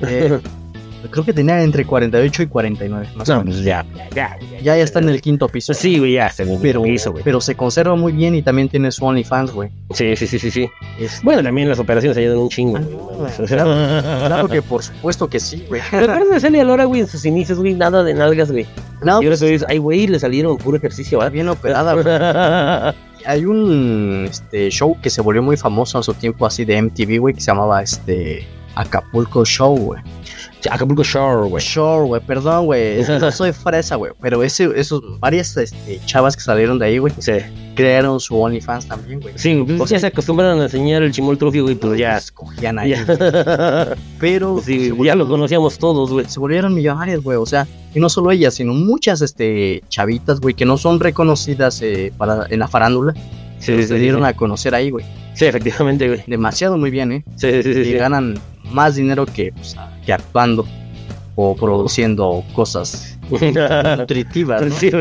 eh, 0.01 0.39
creo 1.09 1.23
que 1.25 1.33
tenía 1.33 1.61
entre 1.63 1.85
48 1.85 2.43
y 2.43 2.47
49. 2.47 3.09
Más 3.15 3.29
o 3.29 3.33
No, 3.33 3.39
menos. 3.39 3.55
pues 3.55 3.65
ya, 3.65 3.85
ya, 4.15 4.37
Ya, 4.61 4.75
ya 4.75 4.83
está 4.83 4.99
en 4.99 5.09
el 5.09 5.21
quinto 5.21 5.47
piso. 5.49 5.73
Sí, 5.73 5.99
güey, 5.99 6.13
ya 6.13 6.29
se 6.29 6.45
Pero, 6.61 6.85
hizo, 6.85 7.11
güey. 7.11 7.23
pero 7.23 7.39
se 7.41 7.55
conserva 7.55 7.95
muy 7.95 8.11
bien 8.13 8.35
y 8.35 8.41
también 8.41 8.69
tiene 8.69 8.91
su 8.91 9.05
OnlyFans, 9.05 9.51
güey. 9.51 9.69
Sí, 9.93 10.15
sí, 10.15 10.27
sí, 10.27 10.39
sí, 10.39 10.51
sí. 10.51 10.67
Es- 10.99 11.21
Bueno, 11.23 11.43
también 11.43 11.69
las 11.69 11.79
operaciones 11.79 12.17
ayudan 12.17 12.37
un 12.37 12.49
chingo. 12.49 12.77
Ah, 12.77 14.25
Claro 14.27 14.47
que 14.47 14.61
por 14.61 14.83
supuesto 14.83 15.27
que 15.29 15.39
sí, 15.39 15.65
güey. 15.67 15.81
Recuerda 15.91 16.25
de 16.33 16.39
Celia 16.39 16.63
Lora, 16.63 16.85
güey, 16.85 17.01
en 17.01 17.07
sus 17.07 17.25
inicios, 17.25 17.59
güey, 17.59 17.73
nada 17.73 18.03
de 18.03 18.13
nalgas, 18.13 18.51
güey. 18.51 18.65
No, 19.01 19.21
Y 19.21 19.25
ahora 19.25 19.37
pues, 19.37 19.41
dices, 19.41 19.65
ay, 19.69 19.77
güey, 19.79 20.07
le 20.07 20.19
salieron 20.19 20.57
puro 20.57 20.77
ejercicio, 20.77 21.17
está 21.19 21.25
¿verdad? 21.29 21.33
bien 21.33 21.49
operada, 21.49 21.93
güey. 21.93 22.95
Hay 23.25 23.45
un 23.45 24.27
este, 24.29 24.69
show 24.69 24.97
que 25.01 25.09
se 25.09 25.21
volvió 25.21 25.41
muy 25.41 25.55
famoso 25.55 25.97
en 25.97 26.03
su 26.03 26.13
tiempo 26.13 26.45
así 26.45 26.65
de 26.65 26.81
MTV, 26.81 27.19
güey, 27.19 27.33
que 27.33 27.39
se 27.41 27.47
llamaba 27.47 27.81
este 27.81 28.45
Acapulco 28.75 29.45
Show, 29.45 29.77
güey. 29.77 30.01
Acapulco 30.71 31.03
Shore, 31.03 31.49
güey. 31.49 31.63
Show, 31.63 32.07
güey, 32.07 32.21
perdón, 32.21 32.65
güey. 32.65 33.03
No 33.19 33.31
soy 33.31 33.51
fresa, 33.51 33.95
güey. 33.95 34.11
Pero 34.21 34.43
ese, 34.43 34.69
esos, 34.75 35.01
varias 35.19 35.55
este, 35.57 35.99
chavas 36.05 36.35
que 36.35 36.41
salieron 36.43 36.79
de 36.79 36.85
ahí, 36.85 36.97
güey, 36.97 37.13
Sí, 37.19 37.33
crearon 37.75 38.19
su 38.19 38.39
OnlyFans 38.39 38.87
también, 38.87 39.19
güey. 39.19 39.33
sí, 39.37 39.63
pues 39.77 39.89
ya 39.89 39.99
se 39.99 40.07
acostumbran 40.07 40.59
a 40.59 40.63
enseñar 40.63 41.03
el 41.03 41.11
chimol 41.11 41.37
trofeo, 41.37 41.63
güey, 41.63 41.75
pues 41.75 41.97
ya. 41.99 42.17
Escogían 42.17 42.79
ahí. 42.79 42.91
ya. 42.91 43.05
Pero 44.19 44.61
Sí, 44.63 44.89
se, 44.89 45.03
ya 45.03 45.15
lo 45.15 45.27
conocíamos 45.27 45.77
todos, 45.77 46.11
güey. 46.11 46.25
se 46.27 46.39
volvieron 46.39 46.73
millonarias, 46.73 47.21
güey. 47.21 47.37
O 47.37 47.45
sea, 47.45 47.67
y 47.93 47.99
no 47.99 48.09
solo 48.09 48.31
ellas, 48.31 48.55
sino 48.55 48.73
muchas 48.73 49.21
este, 49.21 49.83
chavitas, 49.89 50.39
güey, 50.39 50.53
que 50.53 50.65
no 50.65 50.77
son 50.77 50.99
reconocidas 50.99 51.81
eh, 51.81 52.11
para, 52.17 52.45
en 52.49 52.59
la 52.59 52.67
farándula. 52.67 53.13
Sí, 53.59 53.75
sí, 53.77 53.83
se 53.83 53.87
sí, 53.95 53.95
dieron 53.95 54.21
sí. 54.23 54.27
a 54.27 54.33
conocer 54.33 54.75
ahí, 54.75 54.89
güey. 54.89 55.05
Sí, 55.35 55.45
efectivamente, 55.45 56.07
güey. 56.07 56.23
Demasiado 56.27 56.77
muy 56.77 56.91
bien, 56.91 57.11
¿eh? 57.13 57.23
Sí, 57.37 57.49
sí, 57.63 57.73
sí. 57.73 57.79
y 57.79 57.85
sí. 57.85 57.93
ganan 57.93 58.37
más 58.71 58.95
dinero 58.95 59.25
que, 59.25 59.51
pues, 59.53 59.75
que 60.05 60.13
actuando 60.13 60.65
o 61.35 61.55
produciendo 61.55 62.43
cosas 62.53 63.17
nutritivas, 63.97 64.61
¿no? 64.61 64.69
Sí. 64.75 64.91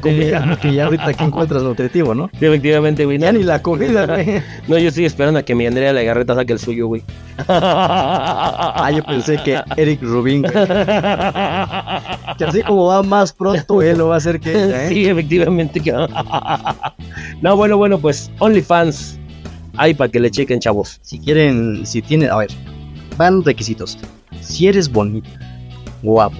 Comida, 0.00 0.58
que 0.62 0.74
ya 0.74 0.86
ahorita 0.86 1.14
que 1.14 1.22
encuentras 1.24 1.62
nutritivo, 1.62 2.12
¿no? 2.14 2.28
Sí, 2.38 2.46
efectivamente, 2.46 3.04
güey. 3.04 3.18
Ya 3.18 3.30
ni 3.30 3.44
la 3.44 3.62
comida, 3.62 4.04
güey. 4.06 4.42
no, 4.68 4.78
yo 4.78 4.88
estoy 4.88 5.04
esperando 5.04 5.38
a 5.38 5.42
que 5.44 5.54
mi 5.54 5.64
Andrea 5.66 5.92
Legarreta 5.92 6.34
saque 6.34 6.52
el 6.54 6.58
suyo, 6.58 6.88
güey. 6.88 7.02
Ah, 7.48 8.90
yo 8.94 9.04
pensé 9.04 9.38
que 9.44 9.60
Eric 9.76 10.02
Rubin, 10.02 10.42
güey, 10.42 10.52
que 12.38 12.44
así 12.44 12.62
como 12.62 12.86
va 12.86 13.02
más 13.02 13.32
pronto, 13.32 13.80
él 13.82 13.98
lo 13.98 14.08
va 14.08 14.14
a 14.14 14.18
hacer 14.18 14.40
que 14.40 14.50
ella, 14.52 14.86
¿eh? 14.86 14.88
Sí, 14.88 15.06
efectivamente. 15.06 15.80
que- 15.80 15.92
No, 17.40 17.56
bueno, 17.56 17.76
bueno, 17.76 17.98
pues 17.98 18.30
OnlyFans. 18.38 19.18
Ahí 19.76 19.92
para 19.94 20.10
que 20.10 20.18
le 20.20 20.30
chequen, 20.30 20.58
chavos. 20.60 20.98
Si 21.02 21.18
quieren, 21.20 21.84
si 21.86 22.00
tienen, 22.02 22.30
a 22.30 22.36
ver, 22.38 22.48
van 23.16 23.44
requisitos. 23.44 23.98
Si 24.46 24.66
eres 24.66 24.90
bonita, 24.90 25.28
guapa, 26.02 26.36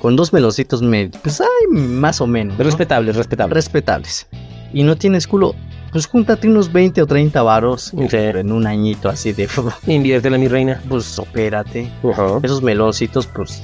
con 0.00 0.16
dos 0.16 0.32
meloncitos 0.32 0.82
medios, 0.82 1.16
pues 1.22 1.40
hay 1.40 1.66
más 1.70 2.20
o 2.20 2.26
menos. 2.26 2.58
¿no? 2.58 2.64
Respetable, 2.64 3.12
respetable. 3.12 3.54
respetables. 3.54 4.26
Y 4.72 4.82
no 4.82 4.96
tienes 4.96 5.26
culo, 5.26 5.54
pues 5.92 6.06
júntate 6.06 6.48
unos 6.48 6.72
20 6.72 7.00
o 7.02 7.06
30 7.06 7.42
varos 7.42 7.92
Sí. 7.96 8.16
en 8.16 8.50
un 8.52 8.66
añito 8.66 9.08
así 9.08 9.32
de, 9.32 9.48
Inviértela, 9.86 10.36
mi 10.38 10.48
reina. 10.48 10.80
pues 10.88 11.18
opérate. 11.18 11.88
Esos 12.42 12.62
meloncitos, 12.62 13.26
pues 13.28 13.62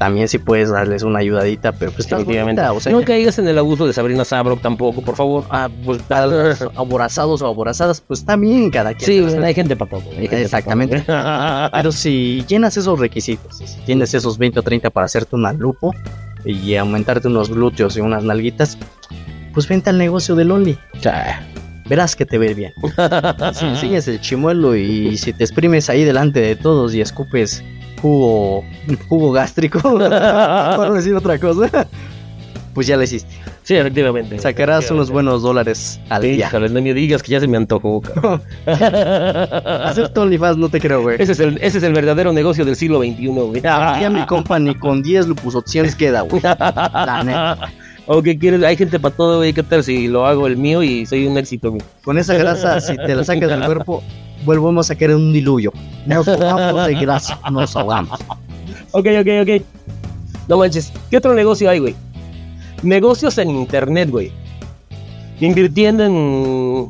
también 0.00 0.28
si 0.28 0.38
puedes 0.38 0.70
darles 0.70 1.02
una 1.02 1.18
ayudadita, 1.18 1.72
pero 1.72 1.92
pues 1.92 2.08
Definitivamente. 2.08 2.62
o 2.62 2.80
sea, 2.80 2.90
no 2.90 3.02
caigas 3.02 3.38
en 3.38 3.46
el 3.46 3.58
abuso 3.58 3.86
de 3.86 3.92
Sabrina 3.92 4.24
Sabrok 4.24 4.62
tampoco, 4.62 5.02
por 5.02 5.14
favor. 5.14 5.44
ah, 5.50 5.68
pues, 5.84 6.00
aborazados 6.74 7.42
o 7.42 7.46
aborazadas, 7.46 8.00
pues 8.00 8.24
también 8.24 8.70
cada 8.70 8.94
quien. 8.94 9.28
Sí, 9.28 9.36
hay 9.36 9.52
gente 9.52 9.76
para 9.76 9.90
todo. 9.90 10.02
Exactamente. 10.18 11.00
pa' 11.00 11.68
todo. 11.68 11.70
Pero 11.72 11.92
si 11.92 12.42
llenas 12.48 12.78
esos 12.78 12.98
requisitos, 12.98 13.58
si 13.58 13.78
tienes 13.84 14.14
esos 14.14 14.38
20 14.38 14.60
o 14.60 14.62
30 14.62 14.88
para 14.88 15.04
hacerte 15.04 15.36
una 15.36 15.52
lupo 15.52 15.94
y 16.46 16.76
aumentarte 16.76 17.28
unos 17.28 17.50
glúteos 17.50 17.94
y 17.98 18.00
unas 18.00 18.24
nalguitas, 18.24 18.78
pues 19.52 19.68
vente 19.68 19.90
al 19.90 19.98
negocio 19.98 20.34
del 20.34 20.50
Only. 20.50 20.78
Verás 21.90 22.16
que 22.16 22.24
te 22.24 22.38
ves 22.38 22.56
bien. 22.56 22.72
Si 23.52 23.66
enseñas 23.66 24.08
el 24.08 24.18
chimuelo 24.22 24.76
y 24.76 25.18
si 25.18 25.34
te 25.34 25.44
exprimes 25.44 25.90
ahí 25.90 26.04
delante 26.04 26.40
de 26.40 26.56
todos 26.56 26.94
y 26.94 27.02
escupes 27.02 27.62
jugo, 28.00 28.64
jugo 29.08 29.32
gástrico, 29.32 29.80
para 29.98 30.88
no 30.88 30.94
decir 30.94 31.14
otra 31.14 31.38
cosa, 31.38 31.86
pues 32.74 32.86
ya 32.86 32.96
lo 32.96 33.02
hiciste. 33.02 33.34
Sí, 33.62 33.76
efectivamente. 33.76 34.38
Sacarás 34.38 34.90
unos 34.90 35.10
buenos 35.10 35.42
dólares 35.42 36.00
al 36.08 36.22
día. 36.22 36.48
Híjole, 36.48 36.68
no 36.70 36.80
me 36.82 36.92
digas 36.92 37.22
que 37.22 37.32
ya 37.32 37.40
se 37.40 37.46
me 37.46 37.56
antojó. 37.56 38.02
Hacer 38.66 40.08
tu 40.08 40.22
OnlyFans 40.22 40.56
no 40.56 40.68
te 40.68 40.80
creo, 40.80 41.02
güey. 41.02 41.16
ese, 41.20 41.32
es 41.32 41.40
el, 41.40 41.58
ese 41.58 41.78
es 41.78 41.84
el 41.84 41.92
verdadero 41.92 42.32
negocio 42.32 42.64
del 42.64 42.74
siglo 42.74 43.00
XXI, 43.00 43.26
güey. 43.26 43.62
Ya 43.62 44.10
mi 44.10 44.24
compa 44.26 44.58
ni 44.58 44.74
con 44.74 45.02
10 45.02 45.28
lupusopciones 45.28 45.94
queda, 45.94 46.22
güey. 46.22 46.42
La 46.42 47.22
neta. 47.24 47.68
¿O 48.06 48.22
qué 48.22 48.36
quieres? 48.36 48.64
Hay 48.64 48.76
gente 48.76 48.98
para 48.98 49.14
todo, 49.14 49.36
güey. 49.36 49.52
¿Qué 49.52 49.62
tal 49.62 49.84
si 49.84 50.08
lo 50.08 50.26
hago 50.26 50.48
el 50.48 50.56
mío 50.56 50.82
y 50.82 51.06
soy 51.06 51.26
un 51.26 51.38
éxito, 51.38 51.70
güey? 51.70 51.82
Con 52.02 52.18
esa 52.18 52.34
grasa, 52.34 52.80
si 52.80 52.96
te 52.96 53.14
la 53.14 53.22
sacas 53.22 53.48
del 53.50 53.64
cuerpo, 53.64 54.02
volvemos 54.44 54.90
a 54.90 54.94
querer 54.96 55.16
un 55.16 55.32
diluvio. 55.32 55.72
Nos 56.06 56.26
ahogamos 56.28 56.86
de 56.86 56.94
grasa, 56.94 57.38
nos 57.50 57.76
ahogamos. 57.76 58.20
Ok, 58.92 59.06
ok, 59.20 59.28
ok. 59.42 59.62
No 60.48 60.58
manches. 60.58 60.92
¿Qué 61.10 61.16
otro 61.16 61.34
negocio 61.34 61.70
hay, 61.70 61.78
güey? 61.78 61.94
Negocios 62.82 63.38
en 63.38 63.50
internet, 63.50 64.10
güey. 64.10 64.32
Invirtiendo 65.40 66.04
en, 66.04 66.88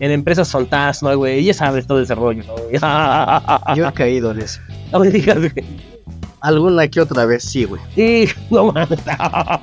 en 0.00 0.10
empresas 0.10 0.50
fantasma, 0.50 1.14
güey. 1.14 1.44
Ya 1.44 1.54
sabes 1.54 1.86
todo 1.86 2.00
ese 2.00 2.14
rollo, 2.14 2.42
¿no, 2.44 2.54
güey? 2.54 2.78
Yo 3.76 3.88
he 3.88 3.92
caído 3.92 4.30
en 4.30 4.40
eso. 4.40 4.60
No 4.92 5.00
me 5.00 5.10
digas, 5.10 5.36
güey. 5.38 5.52
Alguna 6.40 6.86
que 6.88 7.00
otra 7.00 7.24
vez, 7.26 7.42
sí, 7.44 7.64
güey. 7.64 7.80
Sí, 7.94 8.28
no 8.50 8.72
mames. 8.72 9.00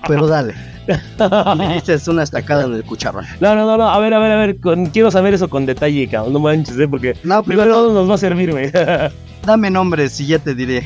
Pero 0.07 0.27
dale. 0.27 0.53
Me 1.57 1.75
diste 1.75 1.97
una 2.09 2.23
estacada 2.23 2.65
en 2.65 2.73
el 2.73 2.83
cucharrón. 2.83 3.25
No, 3.39 3.55
no, 3.55 3.65
no, 3.65 3.77
no. 3.77 3.89
A 3.89 3.97
ver, 3.99 4.13
a 4.13 4.19
ver, 4.19 4.31
a 4.31 4.35
ver. 4.35 4.59
con- 4.59 4.87
quiero 4.87 5.09
saber 5.11 5.33
eso 5.33 5.49
con 5.49 5.65
detalle, 5.65 6.07
cabrón. 6.09 6.33
No 6.33 6.39
manches, 6.39 6.77
¿eh? 6.77 6.87
Porque 6.87 7.15
No, 7.23 7.41
primero 7.43 7.91
nos 7.93 8.09
va 8.09 8.15
a 8.15 8.17
servir, 8.17 8.51
güey. 8.51 8.69
dame 9.45 9.69
nombres 9.69 10.19
y 10.19 10.27
ya 10.27 10.39
te 10.39 10.53
diré. 10.55 10.85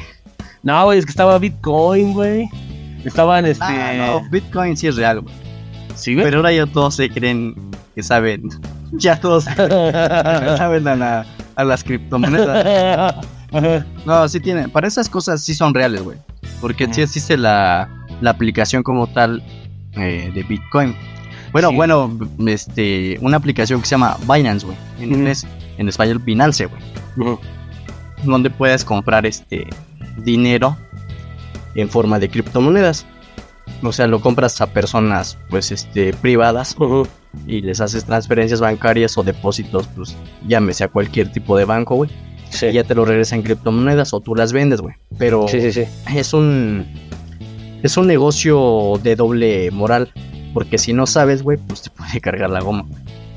no, 0.62 0.84
güey, 0.86 1.00
es 1.00 1.06
que 1.06 1.12
estaba 1.12 1.40
Bitcoin, 1.40 2.14
güey. 2.14 2.48
Estaban, 3.06 3.46
este... 3.46 3.64
Ah, 3.64 3.94
no, 3.96 4.30
Bitcoin 4.30 4.76
sí 4.78 4.88
es 4.88 4.98
real, 4.98 5.22
güey. 5.22 5.34
Sí, 5.96 6.14
güey. 6.14 6.26
Pero 6.26 6.38
ahora 6.38 6.52
ya 6.52 6.66
todos 6.68 6.96
se 6.96 7.10
creen 7.10 7.56
que 7.96 8.04
saben. 8.04 8.50
Ya 8.92 9.20
todos 9.20 9.46
saben 9.46 10.88
a, 10.88 10.96
la- 10.96 11.26
a 11.56 11.64
las 11.64 11.84
criptomonedas. 11.84 13.16
Ajá. 13.52 13.86
No, 14.06 14.28
sí 14.28 14.40
tienen. 14.40 14.70
Para 14.70 14.88
esas 14.88 15.10
cosas 15.10 15.42
sí 15.42 15.54
son 15.54 15.74
reales, 15.74 16.04
güey. 16.04 16.18
Porque 16.62 16.92
sí 16.94 17.02
existe 17.02 17.38
la, 17.38 17.90
la 18.22 18.32
aplicación 18.32 18.84
como 18.84 19.08
tal 19.08 19.44
eh, 19.94 20.32
de 20.34 20.44
Bitcoin. 20.44 20.96
Bueno, 21.52 21.70
Sí. 21.70 21.76
bueno, 21.76 22.18
este, 22.46 23.18
una 23.22 23.38
aplicación 23.38 23.80
que 23.82 23.86
se 23.88 23.92
llama 23.92 24.18
Binance, 24.32 24.66
güey. 24.66 24.78
En 25.00 25.14
inglés, 25.14 25.46
en 25.78 25.88
español, 25.88 26.20
Binance, 26.20 26.66
güey. 26.66 27.38
Donde 28.24 28.50
puedes 28.50 28.84
comprar 28.84 29.26
este 29.26 29.68
dinero 30.24 30.76
en 31.76 31.90
forma 31.90 32.20
de 32.20 32.30
criptomonedas. 32.30 33.06
O 33.84 33.92
sea, 33.92 34.08
lo 34.08 34.20
compras 34.22 34.60
a 34.62 34.68
personas, 34.68 35.38
pues, 35.50 35.72
este, 35.72 36.12
privadas 36.14 36.76
y 37.46 37.62
les 37.62 37.80
haces 37.80 38.06
transferencias 38.06 38.60
bancarias 38.60 39.16
o 39.18 39.24
depósitos, 39.24 39.88
pues, 39.96 40.16
llámese 40.48 40.84
a 40.86 40.88
cualquier 40.88 41.32
tipo 41.32 41.56
de 41.58 41.66
banco, 41.66 41.96
güey. 41.96 42.10
Sí. 42.50 42.68
Y 42.68 42.74
ya 42.74 42.84
te 42.84 42.96
lo 42.96 43.06
regresan 43.06 43.40
en 43.40 43.46
criptomonedas 43.46 44.14
o 44.14 44.20
tú 44.20 44.36
las 44.36 44.54
vendes, 44.54 44.82
güey. 44.82 44.96
Pero 45.18 45.48
sí, 45.48 45.62
sí, 45.62 45.72
sí. 45.72 45.84
es 46.16 46.34
un 46.34 46.86
es 47.84 47.98
un 47.98 48.08
negocio 48.08 49.00
de 49.04 49.16
doble 49.16 49.72
moral 49.72 50.12
porque 50.54 50.78
si 50.78 50.94
no 50.94 51.06
sabes 51.06 51.44
güey 51.44 51.58
pues 51.58 51.84
te 51.84 51.90
puede 51.90 52.20
cargar 52.22 52.50
la 52.50 52.62
goma 52.62 52.86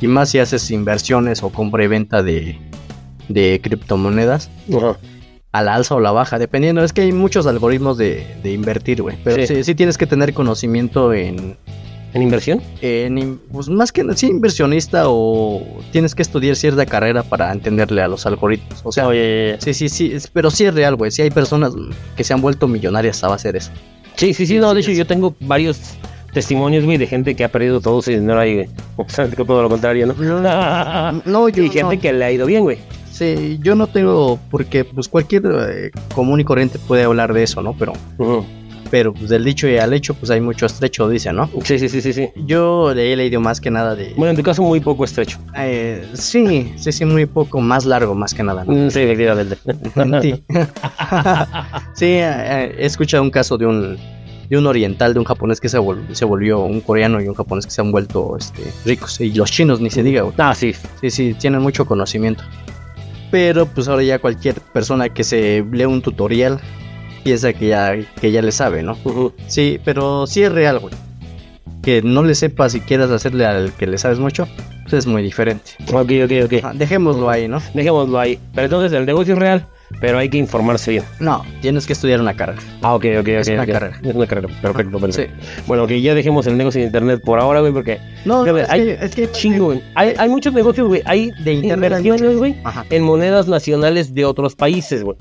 y 0.00 0.06
más 0.06 0.30
si 0.30 0.38
haces 0.38 0.70
inversiones 0.70 1.42
o 1.42 1.50
compra 1.50 1.84
y 1.84 1.88
venta 1.88 2.22
de 2.22 2.58
de 3.28 3.60
criptomonedas 3.62 4.50
a 5.52 5.62
la 5.62 5.74
alza 5.74 5.94
o 5.94 6.00
la 6.00 6.12
baja 6.12 6.38
dependiendo 6.38 6.82
es 6.82 6.92
que 6.92 7.02
hay 7.02 7.12
muchos 7.12 7.46
algoritmos 7.46 7.98
de, 7.98 8.26
de 8.42 8.52
invertir 8.52 9.02
güey 9.02 9.18
pero 9.22 9.46
sí. 9.46 9.62
sí 9.62 9.74
tienes 9.74 9.98
que 9.98 10.06
tener 10.06 10.32
conocimiento 10.32 11.12
en, 11.12 11.56
¿En 12.12 12.22
inversión? 12.22 12.60
en 12.82 13.38
pues 13.52 13.68
más 13.68 13.92
que 13.92 14.04
sí 14.16 14.26
inversionista 14.26 15.04
o 15.06 15.62
tienes 15.92 16.14
que 16.14 16.22
estudiar 16.22 16.56
cierta 16.56 16.84
carrera 16.86 17.22
para 17.22 17.52
entenderle 17.52 18.02
a 18.02 18.08
los 18.08 18.26
algoritmos 18.26 18.80
o 18.84 18.90
sea 18.92 19.06
Oye, 19.06 19.56
Sí, 19.60 19.74
sí, 19.74 19.88
sí, 19.88 20.10
es- 20.12 20.26
pero 20.26 20.50
sí 20.50 20.64
es 20.64 20.74
real, 20.74 20.96
güey. 20.96 21.10
Sí 21.10 21.22
hay 21.22 21.30
personas 21.30 21.72
que 22.16 22.24
se 22.24 22.32
han 22.32 22.40
vuelto 22.40 22.66
millonarias 22.68 23.22
a 23.24 23.28
base 23.28 23.52
de 23.52 23.58
eso. 23.58 23.70
Sí, 24.16 24.34
sí, 24.34 24.44
sí, 24.46 24.58
no, 24.58 24.74
de 24.74 24.80
hecho 24.80 24.90
yo 24.90 25.06
tengo 25.06 25.34
varios 25.40 25.78
testimonios, 26.32 26.84
güey, 26.84 26.96
de 26.98 27.06
gente 27.06 27.34
que 27.34 27.44
ha 27.44 27.48
perdido 27.48 27.80
todo 27.80 28.02
su 28.02 28.10
dinero 28.10 28.38
ahí, 28.40 28.54
güey. 28.54 28.68
O 28.96 29.08
sea, 29.08 29.28
que 29.28 29.36
todo 29.44 29.62
lo 29.62 29.68
contrario, 29.68 30.06
¿no? 30.06 30.14
No, 31.24 31.48
yo 31.48 31.62
y 31.64 31.70
gente 31.70 31.96
no. 31.96 32.02
que 32.02 32.12
le 32.12 32.24
ha 32.24 32.32
ido 32.32 32.46
bien, 32.46 32.62
güey. 32.62 32.78
Sí, 33.12 33.58
yo 33.62 33.74
no 33.74 33.86
tengo, 33.86 34.38
porque 34.50 34.84
pues 34.84 35.08
cualquier 35.08 35.42
eh, 35.46 35.90
común 36.14 36.40
y 36.40 36.44
corriente 36.44 36.78
puede 36.78 37.04
hablar 37.04 37.32
de 37.34 37.42
eso, 37.42 37.60
¿no? 37.62 37.74
Pero. 37.78 37.92
Pero 38.90 39.12
pues 39.14 39.30
del 39.30 39.44
dicho 39.44 39.68
y 39.68 39.76
al 39.78 39.92
hecho, 39.92 40.14
pues 40.14 40.30
hay 40.30 40.40
mucho 40.40 40.66
estrecho, 40.66 41.08
dice, 41.08 41.32
¿no? 41.32 41.48
Sí, 41.64 41.78
sí, 41.78 41.88
sí, 41.88 42.00
sí, 42.02 42.12
sí. 42.12 42.28
Yo 42.46 42.92
le 42.94 43.12
he 43.12 43.16
leído 43.16 43.40
más 43.40 43.60
que 43.60 43.70
nada 43.70 43.94
de... 43.94 44.12
Bueno, 44.16 44.30
en 44.30 44.36
tu 44.36 44.42
caso 44.42 44.62
muy 44.62 44.80
poco 44.80 45.04
estrecho. 45.04 45.38
eh, 45.56 46.06
sí, 46.14 46.72
sí, 46.76 46.90
sí, 46.92 47.04
muy 47.04 47.26
poco, 47.26 47.60
más 47.60 47.84
largo 47.86 48.14
más 48.14 48.34
que 48.34 48.42
nada, 48.42 48.64
¿no? 48.64 48.72
Mm, 48.72 48.90
Sí, 48.90 49.00
efectivamente. 49.00 49.56
Sí, 50.22 50.44
sí 51.94 52.06
eh, 52.06 52.74
he 52.78 52.86
escuchado 52.86 53.22
un 53.22 53.30
caso 53.30 53.56
de 53.58 53.66
un, 53.66 53.96
de 54.48 54.58
un 54.58 54.66
oriental, 54.66 55.12
de 55.14 55.20
un 55.20 55.24
japonés 55.24 55.60
que 55.60 55.68
se, 55.68 55.78
vol- 55.78 56.12
se 56.12 56.24
volvió 56.24 56.60
un 56.60 56.80
coreano 56.80 57.20
y 57.20 57.28
un 57.28 57.34
japonés 57.34 57.66
que 57.66 57.72
se 57.72 57.80
han 57.80 57.92
vuelto 57.92 58.36
este, 58.36 58.62
ricos. 58.84 59.20
Y 59.20 59.32
los 59.34 59.50
chinos, 59.50 59.80
ni 59.80 59.90
se 59.90 60.02
diga, 60.02 60.22
güey. 60.22 60.34
Ah, 60.38 60.54
sí. 60.54 60.74
Sí, 61.00 61.10
sí, 61.10 61.34
tienen 61.38 61.60
mucho 61.62 61.84
conocimiento. 61.86 62.42
Pero 63.30 63.66
pues 63.66 63.86
ahora 63.86 64.02
ya 64.02 64.18
cualquier 64.18 64.56
persona 64.60 65.08
que 65.08 65.22
se 65.22 65.64
lee 65.70 65.84
un 65.84 66.02
tutorial 66.02 66.60
piensa 67.22 67.52
que 67.52 67.68
ya, 67.68 67.94
que 68.20 68.32
ya 68.32 68.42
le 68.42 68.52
sabe, 68.52 68.82
¿no? 68.82 68.96
Sí, 69.46 69.78
pero 69.84 70.26
sí 70.26 70.42
es 70.42 70.52
real, 70.52 70.78
güey. 70.78 70.94
Que 71.82 72.02
no 72.02 72.22
le 72.22 72.34
sepas 72.34 72.74
y 72.74 72.80
quieras 72.80 73.10
hacerle 73.10 73.46
al 73.46 73.72
que 73.72 73.86
le 73.86 73.96
sabes 73.96 74.18
mucho, 74.18 74.46
pues 74.82 74.92
es 74.92 75.06
muy 75.06 75.22
diferente. 75.22 75.72
Ok, 75.92 76.10
ok, 76.24 76.32
ok. 76.44 76.52
Ah, 76.62 76.72
Dejémoslo 76.74 77.30
ahí, 77.30 77.48
¿no? 77.48 77.60
Dejémoslo 77.72 78.18
ahí. 78.18 78.38
Pero 78.54 78.66
entonces 78.66 78.92
el 78.92 79.06
negocio 79.06 79.32
es 79.32 79.38
real, 79.40 79.66
pero 79.98 80.18
hay 80.18 80.28
que 80.28 80.36
informarse 80.36 80.90
bien. 80.90 81.04
No, 81.20 81.42
tienes 81.62 81.86
que 81.86 81.94
estudiar 81.94 82.20
una 82.20 82.34
carrera. 82.34 82.60
Ah, 82.82 82.94
ok, 82.94 83.04
ok, 83.20 83.20
ok. 83.20 83.28
Es 83.28 83.48
una 83.48 83.62
ok. 83.62 83.68
carrera. 83.70 83.98
Es 84.02 84.14
una 84.14 84.26
carrera. 84.26 84.48
Perfecto, 84.60 84.98
Sí. 84.98 85.02
perfecto. 85.22 85.32
Bueno, 85.66 85.86
que 85.86 86.02
ya 86.02 86.14
dejemos 86.14 86.46
el 86.46 86.58
negocio 86.58 86.82
de 86.82 86.86
internet 86.88 87.22
por 87.24 87.40
ahora, 87.40 87.60
güey, 87.60 87.72
porque 87.72 87.98
No, 88.26 88.44
es, 88.44 88.68
hay 88.68 88.84
que, 88.84 88.98
es 89.00 89.14
que 89.14 89.30
chingo, 89.30 89.66
güey. 89.66 89.82
Hay, 89.94 90.12
hay 90.18 90.28
muchos 90.28 90.52
negocios, 90.52 90.86
güey. 90.86 91.00
Hay 91.06 91.30
De 91.42 91.54
internet 91.54 91.94
güey, 92.36 92.56
en 92.90 93.02
monedas 93.02 93.48
nacionales 93.48 94.12
de 94.12 94.26
otros 94.26 94.54
países, 94.54 95.02
güey. 95.02 95.16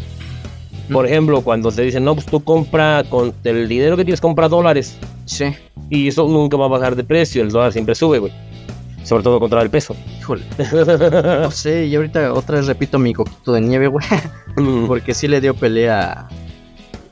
Por 0.91 1.05
ejemplo, 1.05 1.41
cuando 1.41 1.71
te 1.71 1.83
dicen, 1.83 2.03
no, 2.03 2.15
pues 2.15 2.25
tú 2.25 2.43
compra 2.43 3.03
con 3.09 3.33
el 3.43 3.67
dinero 3.67 3.95
que 3.95 4.03
tienes, 4.03 4.21
compra 4.21 4.49
dólares. 4.49 4.97
Sí. 5.25 5.45
Y 5.89 6.07
eso 6.07 6.27
nunca 6.27 6.57
va 6.57 6.65
a 6.65 6.69
bajar 6.69 6.95
de 6.95 7.03
precio. 7.03 7.41
El 7.41 7.49
dólar 7.49 7.71
siempre 7.73 7.95
sube, 7.95 8.19
güey. 8.19 8.33
Sobre 9.03 9.23
todo 9.23 9.39
contra 9.39 9.61
el 9.61 9.69
peso. 9.69 9.95
Híjole. 10.19 10.43
No 11.41 11.51
sé, 11.51 11.85
y 11.85 11.95
ahorita 11.95 12.33
otra 12.33 12.57
vez 12.57 12.67
repito 12.67 12.99
mi 12.99 13.13
coquito 13.13 13.53
de 13.53 13.61
nieve, 13.61 13.87
güey. 13.87 14.05
Porque 14.87 15.13
sí 15.13 15.27
le 15.27 15.41
dio 15.41 15.53
pelea. 15.53 16.27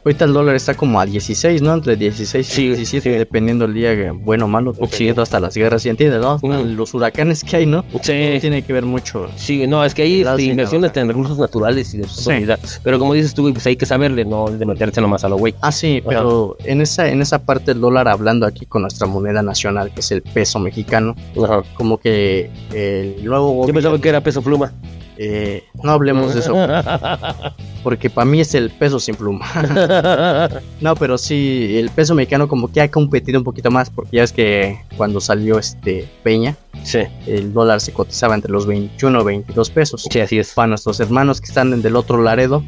Ahorita 0.07 0.23
el 0.23 0.31
dólar 0.31 0.55
está 0.55 0.73
como 0.73 1.01
a 1.01 1.05
16, 1.05 1.61
¿no? 1.61 1.73
Entre 1.73 1.97
16 1.97 2.49
y 2.49 2.51
Sí, 2.53 2.67
17, 2.67 3.11
sí. 3.11 3.17
dependiendo 3.17 3.65
el 3.65 3.73
día 3.73 3.93
que- 3.93 4.11
bueno 4.11 4.45
o 4.45 4.47
malo, 4.47 4.71
dependiendo 4.71 5.21
hasta 5.21 5.37
las 5.41 5.53
guerras, 5.53 5.81
¿sí 5.81 5.89
entiendes, 5.89 6.21
no? 6.21 6.39
Mm. 6.41 6.77
Los 6.77 6.93
huracanes 6.93 7.43
que 7.43 7.57
hay, 7.57 7.65
¿no? 7.65 7.83
sí. 8.01 8.37
Tiene 8.39 8.61
que 8.61 8.71
ver 8.71 8.85
mucho. 8.85 9.27
Sí, 9.35 9.67
no, 9.67 9.83
es 9.83 9.93
que 9.93 10.03
hay 10.03 10.23
Las 10.23 10.39
este, 10.39 10.51
inversiones 10.51 10.95
en 10.95 11.09
recursos 11.09 11.37
naturales 11.37 11.93
y 11.93 11.97
de 11.97 12.07
Sí. 12.07 12.23
propiedad. 12.23 12.57
Pero 12.83 12.99
como 12.99 13.15
dices 13.15 13.33
tú, 13.33 13.51
pues 13.51 13.67
hay 13.67 13.75
que 13.75 13.85
saberle, 13.85 14.23
no 14.23 14.45
de 14.47 14.65
meterse 14.65 15.01
nomás 15.01 15.25
a 15.25 15.27
lo 15.27 15.35
güey. 15.35 15.53
Ah, 15.59 15.73
sí, 15.73 16.01
pero 16.07 16.55
en 16.63 16.79
esa, 16.79 17.09
en 17.09 17.21
esa 17.21 17.39
parte 17.39 17.73
del 17.73 17.81
dólar, 17.81 18.07
hablando 18.07 18.45
aquí 18.45 18.65
con 18.65 18.83
nuestra 18.83 19.07
moneda 19.07 19.41
nacional, 19.41 19.91
que 19.93 19.99
es 19.99 20.09
el 20.13 20.21
peso 20.21 20.57
mexicano, 20.57 21.17
Ajá. 21.43 21.63
como 21.73 21.97
que 21.97 22.49
el 22.73 23.25
nuevo 23.25 23.67
Yo 23.67 23.73
pensaba 23.73 23.99
que 23.99 24.07
era 24.07 24.21
peso 24.21 24.41
pluma. 24.41 24.71
Eh, 25.17 25.63
no 25.83 25.91
hablemos 25.91 26.33
de 26.33 26.41
eso, 26.41 26.53
porque 27.83 28.09
para 28.09 28.25
mí 28.25 28.39
es 28.39 28.53
el 28.53 28.69
peso 28.69 28.99
sin 28.99 29.15
pluma. 29.15 29.45
No, 30.79 30.95
pero 30.95 31.17
sí, 31.17 31.75
el 31.77 31.89
peso 31.89 32.13
mexicano 32.13 32.47
como 32.47 32.71
que 32.71 32.81
ha 32.81 32.89
competido 32.89 33.39
un 33.39 33.43
poquito 33.43 33.71
más, 33.71 33.89
porque 33.89 34.17
ya 34.17 34.23
es 34.23 34.31
que 34.31 34.79
cuando 34.95 35.19
salió 35.19 35.57
este 35.57 36.07
Peña, 36.23 36.55
sí, 36.83 36.99
el 37.25 37.51
dólar 37.51 37.81
se 37.81 37.93
cotizaba 37.93 38.35
entre 38.35 38.51
los 38.51 38.67
21 38.67 39.19
o 39.19 39.23
22 39.23 39.69
pesos. 39.71 40.07
sí, 40.09 40.19
así 40.19 40.37
es. 40.37 40.53
Para 40.53 40.67
nuestros 40.67 40.99
hermanos 40.99 41.41
que 41.41 41.47
están 41.47 41.81
del 41.81 41.95
otro 41.95 42.21
Laredo, 42.21 42.63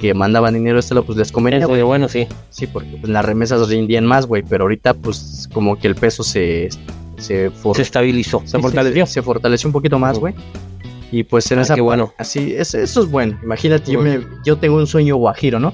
que 0.00 0.14
mandaban 0.14 0.54
dinero 0.54 0.76
a 0.76 0.80
este 0.80 0.94
lado, 0.94 1.06
pues 1.06 1.18
les 1.18 1.32
convenía, 1.32 1.60
Eso 1.60 1.86
bueno, 1.86 2.08
sí. 2.08 2.26
Sí, 2.50 2.66
porque 2.66 2.96
pues, 3.00 3.10
las 3.10 3.24
remesas 3.24 3.68
rindían 3.68 4.04
más, 4.04 4.26
güey, 4.26 4.42
pero 4.42 4.64
ahorita 4.64 4.94
pues 4.94 5.48
como 5.52 5.78
que 5.78 5.86
el 5.88 5.94
peso 5.94 6.22
se... 6.22 6.68
Se, 7.18 7.50
Se 7.74 7.80
estabilizó, 7.80 8.42
se 8.44 8.58
sí, 8.58 8.62
fortaleció. 8.62 9.06
Se, 9.06 9.12
se 9.14 9.22
fortaleció 9.22 9.68
un 9.68 9.72
poquito 9.72 9.98
más, 9.98 10.18
güey. 10.18 10.34
Y 11.16 11.24
pues 11.24 11.50
en 11.50 11.58
Ah, 11.58 11.62
esa 11.62 11.74
qué 11.74 11.80
bueno. 11.80 12.12
Así, 12.18 12.52
es, 12.54 12.74
eso 12.74 13.00
es 13.02 13.10
bueno. 13.10 13.38
Imagínate, 13.42 13.90
yo, 13.90 14.00
me, 14.02 14.20
yo 14.44 14.58
tengo 14.58 14.76
un 14.76 14.86
sueño 14.86 15.16
guajiro, 15.16 15.58
¿no? 15.58 15.72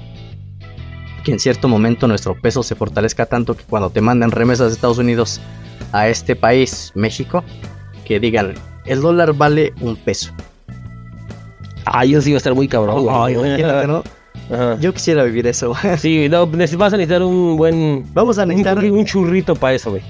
Que 1.25 1.31
en 1.33 1.39
cierto 1.39 1.67
momento 1.67 2.07
nuestro 2.07 2.39
peso 2.39 2.63
se 2.63 2.75
fortalezca 2.75 3.25
tanto 3.25 3.55
que 3.55 3.63
cuando 3.63 3.89
te 3.89 3.99
mandan 3.99 4.31
remesas 4.31 4.67
de 4.69 4.73
Estados 4.75 4.99
Unidos 4.99 5.41
a 5.91 6.07
este 6.07 6.35
país, 6.37 6.91
México, 6.95 7.43
que 8.05 8.19
digan, 8.21 8.53
el 8.85 9.01
dólar 9.01 9.33
vale 9.33 9.73
un 9.81 9.95
peso. 9.97 10.31
Ah, 11.85 12.05
yo 12.05 12.21
sí 12.21 12.29
iba 12.29 12.37
a 12.37 12.39
estar 12.39 12.55
muy 12.55 12.67
cabrón. 12.69 13.05
Ay, 13.09 13.33
imagínate, 13.33 13.87
¿no? 13.87 14.03
Ajá. 14.49 14.77
Yo 14.79 14.93
quisiera 14.93 15.23
vivir 15.23 15.45
eso. 15.47 15.69
güey. 15.83 15.97
Sí, 15.97 16.27
no, 16.29 16.47
vas 16.47 16.93
a 16.93 16.97
necesitar 16.97 17.21
un 17.23 17.57
buen. 17.57 18.05
Vamos 18.13 18.37
a 18.37 18.43
Un, 18.43 18.49
necesitar... 18.49 18.77
churri- 18.77 18.91
un 18.91 19.05
churrito 19.05 19.55
para 19.55 19.73
eso, 19.73 19.91
güey. 19.91 20.03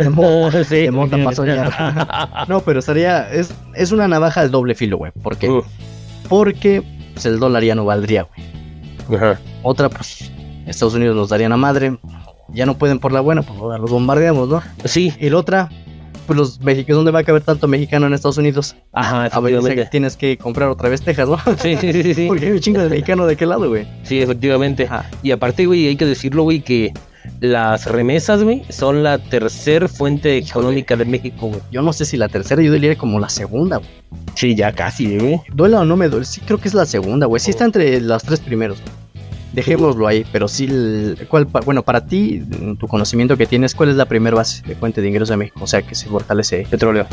sí. 0.68 0.76
de 0.76 0.90
monta 0.90 1.16
pa' 1.22 1.32
soñar. 1.34 2.46
No, 2.48 2.60
pero 2.60 2.78
estaría... 2.80 3.30
Es, 3.32 3.52
es 3.74 3.92
una 3.92 4.08
navaja 4.08 4.42
de 4.42 4.48
doble 4.48 4.74
filo, 4.74 4.98
güey. 4.98 5.12
¿Por 5.22 5.36
qué? 5.36 5.48
Uh, 5.50 5.62
Porque 6.28 6.82
pues, 7.14 7.26
el 7.26 7.38
dólar 7.38 7.62
ya 7.64 7.74
no 7.74 7.84
valdría, 7.84 8.22
güey. 8.24 9.20
Otra, 9.62 9.88
pues, 9.88 10.30
Estados 10.66 10.94
Unidos 10.94 11.16
nos 11.16 11.28
darían 11.28 11.52
a 11.52 11.56
madre. 11.56 11.98
Ya 12.52 12.66
no 12.66 12.76
pueden 12.78 12.98
por 12.98 13.12
la 13.12 13.20
buena, 13.20 13.42
pues 13.42 13.58
ahora 13.58 13.78
los 13.78 13.90
bombardeamos, 13.90 14.48
¿no? 14.48 14.62
Sí, 14.84 15.12
Y 15.20 15.30
la 15.30 15.38
otra, 15.38 15.68
pues 16.26 16.36
los 16.36 16.60
mexicanos, 16.60 16.98
¿dónde 16.98 17.12
va 17.12 17.20
a 17.20 17.24
caber 17.24 17.42
tanto 17.42 17.68
mexicano 17.68 18.06
en 18.06 18.14
Estados 18.14 18.38
Unidos? 18.38 18.74
ajá, 18.92 19.26
A 19.26 19.40
ver, 19.40 19.52
efectivamente. 19.54 19.88
tienes 19.90 20.16
que 20.16 20.36
comprar 20.36 20.68
otra 20.68 20.88
vez 20.88 21.00
Texas, 21.02 21.28
¿no? 21.28 21.38
Sí, 21.58 21.76
sí, 21.76 21.92
sí, 21.92 22.02
sí, 22.02 22.14
sí. 22.14 22.26
Porque 22.28 22.46
hay 22.46 22.52
un 22.52 22.60
chingo 22.60 22.80
de 22.80 22.88
mexicano 22.88 23.26
de 23.26 23.36
qué 23.36 23.46
lado, 23.46 23.68
güey. 23.68 23.86
Sí, 24.02 24.20
efectivamente. 24.20 24.84
Ajá. 24.84 25.08
Y 25.22 25.30
aparte, 25.30 25.66
güey, 25.66 25.86
hay 25.86 25.96
que 25.96 26.06
decirlo, 26.06 26.42
güey, 26.42 26.60
que 26.60 26.92
las 27.40 27.86
remesas, 27.86 28.42
güey, 28.42 28.62
son 28.68 29.02
la 29.02 29.18
tercer 29.18 29.88
fuente 29.88 30.36
económica 30.36 30.96
de 30.96 31.04
México, 31.04 31.48
güey. 31.48 31.60
Yo 31.70 31.82
no 31.82 31.92
sé 31.92 32.04
si 32.04 32.16
la 32.16 32.28
tercera, 32.28 32.62
yo 32.62 32.72
diría 32.72 32.96
como 32.96 33.18
la 33.20 33.28
segunda, 33.28 33.76
güey. 33.78 33.88
Sí, 34.34 34.54
ya 34.54 34.72
casi, 34.72 35.18
güey. 35.18 35.40
Duela 35.52 35.80
o 35.80 35.84
no 35.84 35.96
me 35.96 36.08
duele, 36.08 36.24
sí 36.26 36.40
creo 36.40 36.58
que 36.58 36.68
es 36.68 36.74
la 36.74 36.86
segunda, 36.86 37.26
güey. 37.26 37.40
Sí 37.40 37.50
está 37.50 37.64
entre 37.64 38.00
las 38.00 38.22
tres 38.22 38.40
primeros. 38.40 38.78
Dejémoslo 39.52 40.06
ahí, 40.06 40.24
pero 40.30 40.46
sí, 40.46 40.66
el- 40.66 41.26
¿cuál, 41.28 41.44
bueno, 41.44 41.82
para 41.82 42.06
ti, 42.06 42.42
tu 42.78 42.86
conocimiento 42.86 43.36
que 43.36 43.46
tienes, 43.46 43.74
¿cuál 43.74 43.88
es 43.88 43.96
la 43.96 44.04
primera 44.06 44.36
base 44.36 44.62
de 44.64 44.76
fuente 44.76 45.00
de 45.02 45.08
ingresos 45.08 45.30
de 45.30 45.36
México? 45.38 45.60
O 45.62 45.66
sea, 45.66 45.82
que 45.82 45.94
se 45.96 46.06
fortalece. 46.06 46.66
Petróleo. 46.70 47.06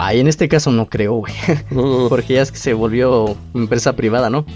Ahí 0.00 0.20
en 0.20 0.28
este 0.28 0.48
caso 0.48 0.70
no 0.70 0.86
creo, 0.86 1.14
güey. 1.14 1.32
Porque 2.08 2.34
ya 2.34 2.42
es 2.42 2.52
que 2.52 2.58
se 2.58 2.72
volvió 2.72 3.36
empresa 3.52 3.94
privada, 3.94 4.30
¿no? 4.30 4.46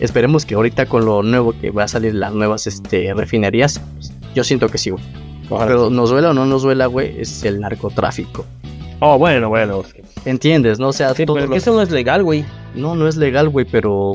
Esperemos 0.00 0.44
que 0.44 0.56
ahorita 0.56 0.86
con 0.86 1.04
lo 1.04 1.22
nuevo 1.22 1.54
que 1.60 1.70
va 1.70 1.84
a 1.84 1.88
salir 1.88 2.16
las 2.16 2.34
nuevas 2.34 2.66
este, 2.66 3.14
refinerías, 3.14 3.80
yo 4.34 4.42
siento 4.42 4.68
que 4.68 4.76
sí, 4.76 4.90
güey. 4.90 5.04
Pero 5.48 5.88
nos 5.88 6.10
duela 6.10 6.30
o 6.30 6.34
no 6.34 6.46
nos 6.46 6.62
duela, 6.62 6.86
güey, 6.86 7.20
es 7.20 7.44
el 7.44 7.60
narcotráfico. 7.60 8.44
Oh, 8.98 9.16
bueno, 9.18 9.48
bueno. 9.48 9.84
¿Entiendes? 10.24 10.80
No 10.80 10.88
o 10.88 10.92
sea, 10.92 11.14
Sí, 11.14 11.24
todo 11.24 11.36
pero 11.36 11.54
eso 11.54 11.72
no 11.72 11.80
es 11.80 11.92
legal, 11.92 12.24
güey. 12.24 12.44
no, 12.74 12.96
no 12.96 13.06
es 13.06 13.16
legal, 13.16 13.48
güey, 13.48 13.66
pero 13.70 14.14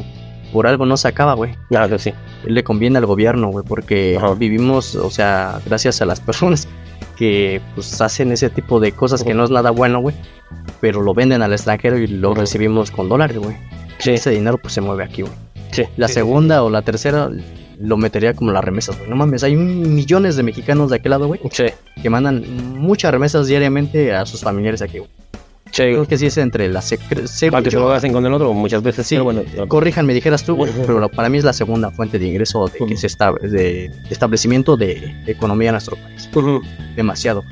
por 0.51 0.67
algo 0.67 0.85
no 0.85 0.97
se 0.97 1.07
acaba, 1.07 1.33
güey. 1.33 1.55
Claro, 1.69 1.97
sí. 1.97 2.13
Le 2.45 2.61
conviene 2.65 2.97
al 2.97 3.05
gobierno, 3.05 3.47
güey, 3.47 3.65
porque 3.65 4.17
Ajá. 4.17 4.33
vivimos, 4.33 4.95
o 4.95 5.09
sea, 5.09 5.61
gracias 5.65 6.01
a 6.01 6.05
las 6.05 6.19
personas 6.19 6.67
que 7.23 7.61
pues 7.73 8.01
hacen 8.01 8.33
ese 8.33 8.49
tipo 8.49 8.81
de 8.81 8.91
cosas 8.91 9.23
que 9.23 9.33
no 9.33 9.45
es 9.45 9.49
nada 9.49 9.71
bueno, 9.71 10.01
güey. 10.01 10.13
Pero 10.81 11.01
lo 11.01 11.13
venden 11.13 11.41
al 11.41 11.53
extranjero 11.53 11.97
y 11.97 12.07
lo 12.07 12.33
recibimos 12.33 12.91
con 12.91 13.07
dólares, 13.07 13.37
güey. 13.37 13.55
Sí. 13.99 14.11
Ese 14.11 14.31
dinero 14.31 14.57
pues 14.57 14.73
se 14.73 14.81
mueve 14.81 15.05
aquí, 15.05 15.21
güey. 15.21 15.33
Sí. 15.71 15.83
La 15.95 16.09
Sí. 16.09 16.15
segunda 16.15 16.63
o 16.63 16.69
la 16.69 16.81
tercera 16.81 17.29
lo 17.79 17.95
metería 17.97 18.33
como 18.33 18.51
las 18.51 18.63
remesas, 18.63 18.97
güey. 18.97 19.09
No 19.09 19.15
mames, 19.15 19.43
hay 19.45 19.55
millones 19.55 20.35
de 20.35 20.43
mexicanos 20.43 20.89
de 20.89 20.97
aquel 20.97 21.11
lado, 21.11 21.27
güey, 21.27 21.39
Sí. 21.51 21.65
que 22.01 22.09
mandan 22.09 22.43
muchas 22.77 23.11
remesas 23.11 23.47
diariamente 23.47 24.13
a 24.13 24.25
sus 24.25 24.41
familiares 24.41 24.81
aquí, 24.81 24.97
güey. 24.99 25.09
Sí. 25.73 25.81
Creo 25.81 26.07
que 26.07 26.19
sí 26.19 26.27
es 26.27 26.37
entre 26.37 26.69
las... 26.69 26.93
Para 27.49 27.63
que 27.63 27.71
se 27.71 27.77
lo 27.77 27.91
hacen 27.91 28.13
con 28.13 28.23
el 28.23 28.31
otro 28.31 28.53
muchas 28.53 28.83
veces. 28.83 29.07
Sí, 29.07 29.15
pero 29.15 29.23
bueno. 29.25 29.41
corríjanme, 29.67 30.13
dijeras 30.13 30.43
tú, 30.45 30.55
pero 30.85 31.09
para 31.09 31.29
mí 31.29 31.39
es 31.39 31.43
la 31.43 31.51
segunda 31.53 31.89
fuente 31.89 32.19
de 32.19 32.27
ingreso 32.27 32.67
de, 32.67 32.85
que 32.85 32.95
se 32.95 33.07
de 33.41 33.91
establecimiento 34.09 34.77
de 34.77 35.15
economía 35.25 35.69
en 35.69 35.73
nuestro 35.73 35.97
país. 35.97 36.29
Demasiado. 36.95 37.43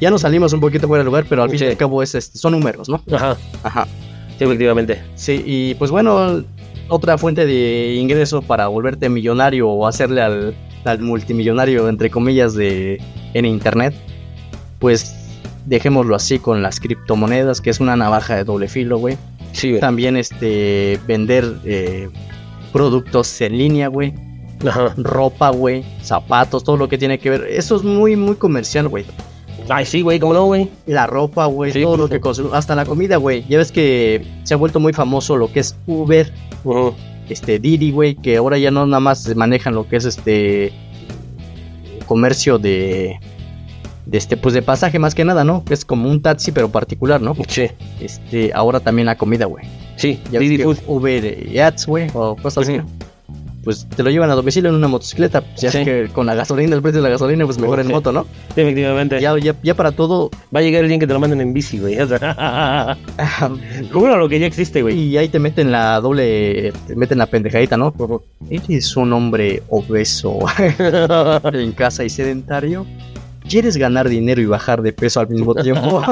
Ya 0.00 0.10
nos 0.10 0.22
salimos 0.22 0.54
un 0.54 0.60
poquito 0.60 0.88
fuera 0.88 1.00
del 1.00 1.06
lugar, 1.06 1.26
pero 1.28 1.42
al 1.42 1.50
fin 1.50 1.58
Sí. 1.58 1.64
y 1.66 1.68
al 1.68 1.76
cabo 1.76 2.02
es, 2.02 2.14
este, 2.14 2.38
son 2.38 2.52
números, 2.52 2.88
¿no? 2.88 3.02
Ajá. 3.12 3.36
Ajá. 3.62 3.86
Sí, 4.38 4.44
efectivamente. 4.44 5.02
Sí, 5.14 5.42
y 5.44 5.74
pues 5.74 5.90
bueno, 5.90 6.42
otra 6.88 7.18
fuente 7.18 7.44
de 7.46 7.94
ingreso 7.94 8.40
para 8.42 8.68
volverte 8.68 9.08
millonario 9.10 9.68
o 9.68 9.86
hacerle 9.86 10.22
al, 10.22 10.54
al 10.84 10.98
multimillonario, 11.00 11.88
entre 11.90 12.10
comillas, 12.10 12.54
de 12.54 13.00
en 13.34 13.44
internet, 13.44 13.94
pues 14.78 15.14
dejémoslo 15.66 16.14
así 16.14 16.38
con 16.38 16.62
las 16.62 16.80
criptomonedas, 16.80 17.60
que 17.60 17.70
es 17.70 17.80
una 17.80 17.96
navaja 17.96 18.36
de 18.36 18.44
doble 18.44 18.68
filo, 18.68 18.98
güey. 18.98 19.16
Sí, 19.52 19.70
güey. 19.70 19.80
También 19.80 20.16
este 20.16 20.98
vender 21.06 21.54
eh, 21.64 22.08
productos 22.72 23.40
en 23.40 23.58
línea, 23.58 23.88
güey. 23.88 24.14
Ajá. 24.66 24.94
Ropa, 24.96 25.50
güey. 25.50 25.84
Zapatos, 26.02 26.64
todo 26.64 26.76
lo 26.76 26.88
que 26.88 26.98
tiene 26.98 27.18
que 27.18 27.30
ver. 27.30 27.46
Eso 27.48 27.76
es 27.76 27.82
muy, 27.82 28.16
muy 28.16 28.36
comercial, 28.36 28.88
güey. 28.88 29.04
Ay, 29.68 29.86
sí, 29.86 30.02
güey, 30.02 30.20
¿cómo 30.20 30.34
no, 30.34 30.44
güey? 30.44 30.70
La 30.86 31.06
ropa, 31.06 31.46
güey. 31.46 31.72
Sí, 31.72 31.82
todo 31.82 31.96
lo 31.96 32.02
justo. 32.02 32.14
que 32.16 32.20
consumimos. 32.20 32.58
Hasta 32.58 32.74
la 32.74 32.84
comida, 32.84 33.16
güey. 33.16 33.44
Ya 33.48 33.58
ves 33.58 33.72
que 33.72 34.26
se 34.42 34.54
ha 34.54 34.56
vuelto 34.56 34.78
muy 34.80 34.92
famoso 34.92 35.36
lo 35.36 35.50
que 35.50 35.60
es 35.60 35.76
Uber, 35.86 36.30
este 37.28 37.58
Didi, 37.58 37.90
güey. 37.90 38.14
Que 38.14 38.36
ahora 38.36 38.58
ya 38.58 38.70
no 38.70 38.86
nada 38.86 39.00
más 39.00 39.22
se 39.22 39.34
manejan 39.34 39.74
lo 39.74 39.88
que 39.88 39.96
es 39.96 40.04
este 40.04 40.72
comercio 42.06 42.58
de 42.58 43.18
de 44.06 44.18
este 44.18 44.36
pues 44.36 44.54
de 44.54 44.62
pasaje 44.62 44.98
más 44.98 45.14
que 45.14 45.24
nada, 45.24 45.44
¿no? 45.44 45.64
Que 45.64 45.74
es 45.74 45.84
como 45.84 46.10
un 46.10 46.20
taxi 46.22 46.52
pero 46.52 46.68
particular, 46.70 47.20
¿no? 47.20 47.34
Sí. 47.48 47.68
Este, 48.00 48.52
ahora 48.54 48.80
también 48.80 49.06
la 49.06 49.16
comida, 49.16 49.46
güey. 49.46 49.64
Sí. 49.96 50.20
Ya 50.30 50.40
Didi 50.40 50.58
Food. 50.62 50.78
Uber 50.86 51.24
Eats, 51.56 51.86
güey, 51.86 52.08
o 52.14 52.36
cosas 52.36 52.64
así. 52.68 52.78
Ujú. 52.78 52.88
Pues 53.64 53.86
te 53.88 54.02
lo 54.02 54.10
llevan 54.10 54.28
a 54.30 54.34
domicilio 54.34 54.68
en 54.68 54.76
una 54.76 54.88
motocicleta. 54.88 55.40
Pues 55.40 55.58
Sí. 55.60 55.66
es 55.68 55.72
que 55.72 56.08
con 56.12 56.26
la 56.26 56.34
gasolina, 56.34 56.76
el 56.76 56.82
precio 56.82 56.98
de 57.00 57.04
la 57.04 57.08
gasolina, 57.08 57.46
pues 57.46 57.58
mejor 57.58 57.80
en 57.80 57.88
moto, 57.88 58.12
¿no? 58.12 58.24
Sí, 58.54 58.60
efectivamente. 58.60 59.18
Ya, 59.22 59.34
ya, 59.38 59.54
ya 59.62 59.72
para 59.74 59.90
todo. 59.92 60.30
Va 60.54 60.60
a 60.60 60.62
llegar 60.62 60.82
el 60.82 60.88
día 60.88 60.96
en 60.96 61.00
que 61.00 61.06
te 61.06 61.14
lo 61.14 61.18
manden 61.20 61.40
en 61.40 61.54
bici, 61.54 61.78
güey. 61.78 61.96
O 61.98 62.06
sea, 62.06 62.98
bueno, 63.94 64.18
lo 64.18 64.28
que 64.28 64.38
ya 64.38 64.46
existe, 64.46 64.82
güey. 64.82 64.98
y 65.00 65.16
ahí 65.16 65.28
te 65.30 65.38
meten 65.38 65.72
la 65.72 65.98
doble, 66.00 66.74
te 66.86 66.94
meten 66.94 67.16
la 67.16 67.24
pendejadita, 67.26 67.78
¿no? 67.78 67.94
Eres 68.50 68.94
un 68.98 69.10
hombre 69.14 69.62
obeso 69.70 70.38
en 71.54 71.72
casa 71.72 72.04
y 72.04 72.10
sedentario. 72.10 72.84
¿Quieres 73.48 73.76
ganar 73.76 74.08
dinero 74.08 74.40
y 74.40 74.46
bajar 74.46 74.80
de 74.80 74.92
peso 74.92 75.20
al 75.20 75.28
mismo 75.28 75.54
tiempo? 75.54 76.02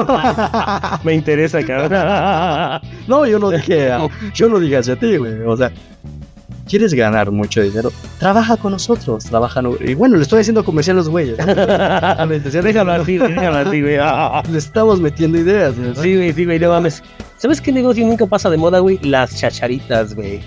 Me 1.03 1.13
interesa, 1.13 1.63
cabrón. 1.65 2.81
no, 3.07 3.25
yo 3.25 3.39
no 3.39 3.49
dije, 3.49 3.89
yo 4.35 4.49
no 4.49 4.59
dije 4.59 4.77
hacia 4.77 4.95
ti, 4.95 5.17
güey. 5.17 5.41
O 5.41 5.57
sea, 5.57 5.71
¿quieres 6.67 6.93
ganar 6.93 7.31
mucho 7.31 7.61
dinero? 7.61 7.91
Trabaja 8.19 8.55
con 8.55 8.73
nosotros, 8.73 9.25
trabaja. 9.25 9.61
Uber. 9.61 9.89
Y 9.89 9.95
bueno, 9.95 10.15
le 10.15 10.21
estoy 10.21 10.41
haciendo 10.41 10.63
comercial 10.63 10.97
a 10.97 10.99
los 10.99 11.09
güeyes. 11.09 11.37
déjalo 12.63 12.91
así, 12.91 13.17
déjalo 13.17 13.57
así, 13.57 13.81
güey. 13.81 13.97
Le 14.51 14.57
estamos 14.57 14.99
metiendo 14.99 15.39
ideas, 15.39 15.75
güey. 15.75 15.95
Sí, 15.95 16.15
güey, 16.15 16.33
sí, 16.33 16.45
güey, 16.45 16.59
no 16.59 16.69
mames. 16.69 17.01
¿Sabes 17.37 17.59
qué 17.59 17.71
negocio 17.71 18.05
nunca 18.05 18.27
pasa 18.27 18.49
de 18.51 18.57
moda, 18.57 18.77
güey? 18.77 18.99
Las 19.01 19.35
chacharitas, 19.37 20.13
güey. 20.13 20.41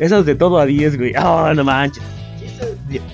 Esas 0.00 0.26
de 0.26 0.34
todo 0.34 0.58
a 0.58 0.66
10, 0.66 0.98
güey. 0.98 1.12
Ah, 1.16 1.52
no 1.54 1.62
manches. 1.62 2.02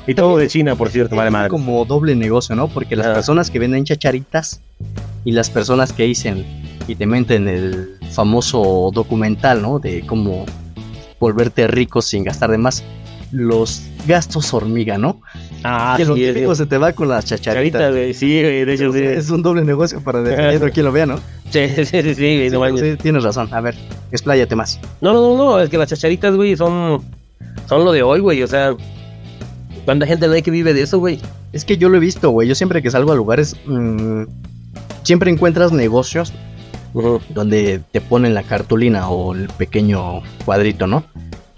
Y 0.06 0.14
todo 0.14 0.36
de 0.38 0.48
China, 0.48 0.74
por 0.76 0.90
cierto, 0.90 1.16
vale 1.16 1.30
madre. 1.30 1.48
como 1.48 1.84
doble 1.84 2.14
negocio, 2.14 2.54
¿no? 2.56 2.68
Porque 2.68 2.96
las 2.96 3.08
personas 3.08 3.50
que 3.50 3.58
venden 3.58 3.84
chacharitas 3.84 4.60
y 5.24 5.32
las 5.32 5.50
personas 5.50 5.92
que 5.92 6.04
dicen 6.04 6.44
y 6.86 6.94
te 6.94 7.06
meten 7.06 7.48
el 7.48 7.98
famoso 8.10 8.90
documental, 8.92 9.62
¿no? 9.62 9.78
De 9.78 10.04
cómo 10.06 10.46
volverte 11.18 11.66
rico 11.68 12.02
sin 12.02 12.24
gastar 12.24 12.50
de 12.50 12.58
más. 12.58 12.82
Los 13.30 13.82
gastos 14.08 14.52
hormiga, 14.52 14.98
¿no? 14.98 15.20
Ah, 15.62 15.94
que 15.98 16.04
lo 16.04 16.16
sí, 16.16 16.22
típico 16.22 16.54
sí. 16.54 16.62
se 16.62 16.66
te 16.66 16.78
va 16.78 16.92
con 16.92 17.08
las 17.08 17.26
chacharitas. 17.26 17.92
Güey. 17.92 18.14
Sí, 18.14 18.42
güey, 18.42 18.64
de 18.64 18.74
hecho, 18.74 18.92
sí. 18.92 18.98
Es 19.02 19.30
un 19.30 19.42
doble 19.42 19.62
negocio 19.62 20.00
para 20.02 20.22
quien 20.72 20.86
lo 20.86 20.92
vea, 20.92 21.06
¿no? 21.06 21.20
Sí, 21.50 21.68
sí, 21.68 21.84
sí, 21.84 22.14
sí, 22.14 22.48
güey, 22.48 22.50
no. 22.50 22.78
Sí, 22.78 22.96
tienes 22.96 23.24
razón. 23.24 23.52
A 23.52 23.60
ver, 23.60 23.74
expláyate 24.12 24.54
más. 24.54 24.78
No, 25.00 25.12
no, 25.12 25.20
no, 25.20 25.36
no, 25.36 25.60
es 25.60 25.68
que 25.68 25.78
las 25.78 25.88
chacharitas, 25.88 26.36
güey, 26.36 26.56
son, 26.56 27.02
son 27.68 27.84
lo 27.84 27.90
de 27.90 28.04
hoy, 28.04 28.20
güey. 28.20 28.40
O 28.44 28.46
sea, 28.46 28.76
¿cuánta 29.84 30.06
gente 30.06 30.26
no 30.26 30.32
hay 30.32 30.42
que 30.42 30.50
vive 30.50 30.74
de 30.74 30.82
eso, 30.82 30.98
güey? 30.98 31.20
Es 31.52 31.64
que 31.64 31.76
yo 31.76 31.88
lo 31.88 31.96
he 31.96 32.00
visto, 32.00 32.30
güey. 32.30 32.48
Yo 32.48 32.54
siempre 32.54 32.82
que 32.82 32.90
salgo 32.90 33.12
a 33.12 33.16
lugares, 33.16 33.56
mm, 33.66 34.24
siempre 35.02 35.30
encuentras 35.30 35.72
negocios 35.72 36.32
donde 37.28 37.80
te 37.92 38.00
ponen 38.00 38.34
la 38.34 38.42
cartulina 38.42 39.08
o 39.08 39.34
el 39.34 39.48
pequeño 39.48 40.22
cuadrito, 40.44 40.86
¿no? 40.86 41.04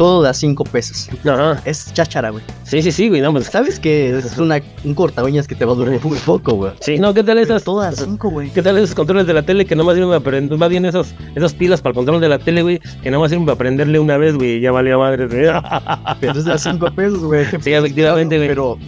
Todo 0.02 0.20
da 0.20 0.34
5 0.34 0.64
pesos. 0.64 1.08
Ajá. 1.24 1.62
Es 1.64 1.94
cháchara, 1.94 2.30
güey. 2.30 2.42
Sí, 2.64 2.82
sí, 2.82 2.90
sí, 2.90 3.08
güey, 3.08 3.20
no, 3.20 3.30
pues, 3.30 3.46
¿Sabes 3.46 3.78
que 3.78 4.18
es 4.18 4.36
una, 4.36 4.60
un 4.82 4.94
corta 4.96 5.22
uñas 5.22 5.46
que 5.46 5.54
te 5.54 5.64
va 5.64 5.74
a 5.74 5.76
durar 5.76 6.04
muy 6.04 6.18
poco, 6.18 6.54
güey? 6.54 6.72
Sí, 6.80 6.98
no, 6.98 7.14
¿qué 7.14 7.22
tal 7.22 7.38
esas? 7.38 7.62
Todo 7.62 7.82
a 7.82 7.92
5, 7.92 8.28
güey. 8.28 8.50
¿Qué 8.50 8.62
tal 8.62 8.76
esos 8.78 8.96
controles 8.96 9.28
de 9.28 9.32
la 9.32 9.44
tele 9.44 9.64
que 9.64 9.76
nomás 9.76 9.94
sirven 9.94 10.10
para 10.10 10.18
prender, 10.18 10.58
más 10.58 10.70
bien 10.70 10.86
esos, 10.86 11.14
esas 11.36 11.54
pilas 11.54 11.80
para 11.80 11.92
el 11.92 11.94
control 11.94 12.20
de 12.20 12.28
la 12.28 12.40
tele, 12.40 12.62
güey, 12.62 12.80
que 13.00 13.12
nomás 13.12 13.30
sirven 13.30 13.46
para 13.46 13.56
prenderle 13.56 14.00
una 14.00 14.16
vez, 14.16 14.34
güey, 14.34 14.60
ya 14.60 14.72
valía 14.72 14.98
madre, 14.98 15.28
güey. 15.28 15.44
Pero 16.20 16.36
es 16.36 16.46
de 16.46 16.52
a 16.52 16.58
5 16.58 16.84
pesos, 16.96 17.20
güey. 17.20 17.44
Sí, 17.44 17.72
efectivamente, 17.72 18.38
güey. 18.38 18.48
Pero 18.48 18.78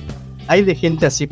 hay 0.48 0.64
de 0.64 0.74
gente 0.74 1.06
así 1.06 1.28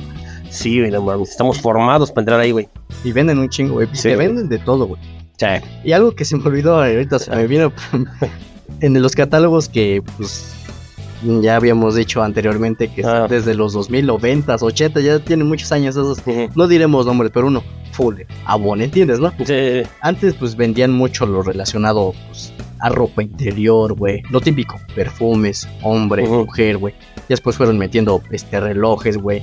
Sí, 0.49 0.78
güey, 0.78 0.93
no 0.93 1.03
mames, 1.03 1.30
estamos 1.30 1.61
formados 1.61 2.12
para 2.12 2.22
entrar 2.22 2.39
ahí, 2.39 2.53
güey. 2.53 2.68
y 3.03 3.11
venden 3.11 3.37
un 3.37 3.49
chingo, 3.49 3.74
güey. 3.74 3.89
Sí, 3.95 4.03
te 4.11 4.14
venden 4.14 4.49
de 4.49 4.61
todo, 4.61 4.87
güey. 4.87 5.03
Sí. 5.39 5.47
Y 5.83 5.91
algo 5.91 6.12
que 6.12 6.24
se 6.24 6.37
me 6.37 6.45
olvidó 6.45 6.80
ahorita, 6.80 7.18
se 7.18 7.35
me 7.35 7.49
vino 7.49 7.72
en 8.81 9.01
los 9.03 9.15
catálogos 9.15 9.69
que, 9.69 10.03
pues, 10.17 10.55
ya 11.41 11.57
habíamos 11.57 11.95
dicho 11.95 12.23
anteriormente 12.23 12.89
que 12.89 13.05
Ah. 13.05 13.27
desde 13.29 13.55
los 13.55 13.73
2000, 13.73 14.07
90, 14.07 14.57
80, 14.61 15.01
ya 15.01 15.19
tienen 15.21 15.47
muchos 15.47 15.71
años 15.73 15.95
esos. 15.97 16.19
No 16.57 16.67
diremos 16.67 17.07
nombres, 17.07 17.31
pero 17.33 17.47
uno, 17.47 17.63
Fuller, 17.93 18.27
Avon, 18.47 18.81
¿entiendes, 18.83 19.21
no? 19.21 19.33
Sí, 19.45 19.83
Antes, 20.01 20.35
pues, 20.35 20.57
vendían 20.57 20.91
mucho 20.93 21.27
lo 21.27 21.43
relacionado, 21.43 22.15
pues, 22.29 22.53
a 22.81 22.89
ropa 22.89 23.23
interior, 23.23 23.93
güey. 23.95 24.23
Lo 24.31 24.41
típico, 24.41 24.81
perfumes, 24.97 25.69
hombre, 25.83 26.25
Ujú. 26.25 26.47
mujer, 26.47 26.79
güey. 26.79 26.95
Después 27.29 27.57
fueron 27.57 27.79
metiendo, 27.79 28.21
este, 28.33 28.59
relojes, 28.59 29.17
güey. 29.19 29.43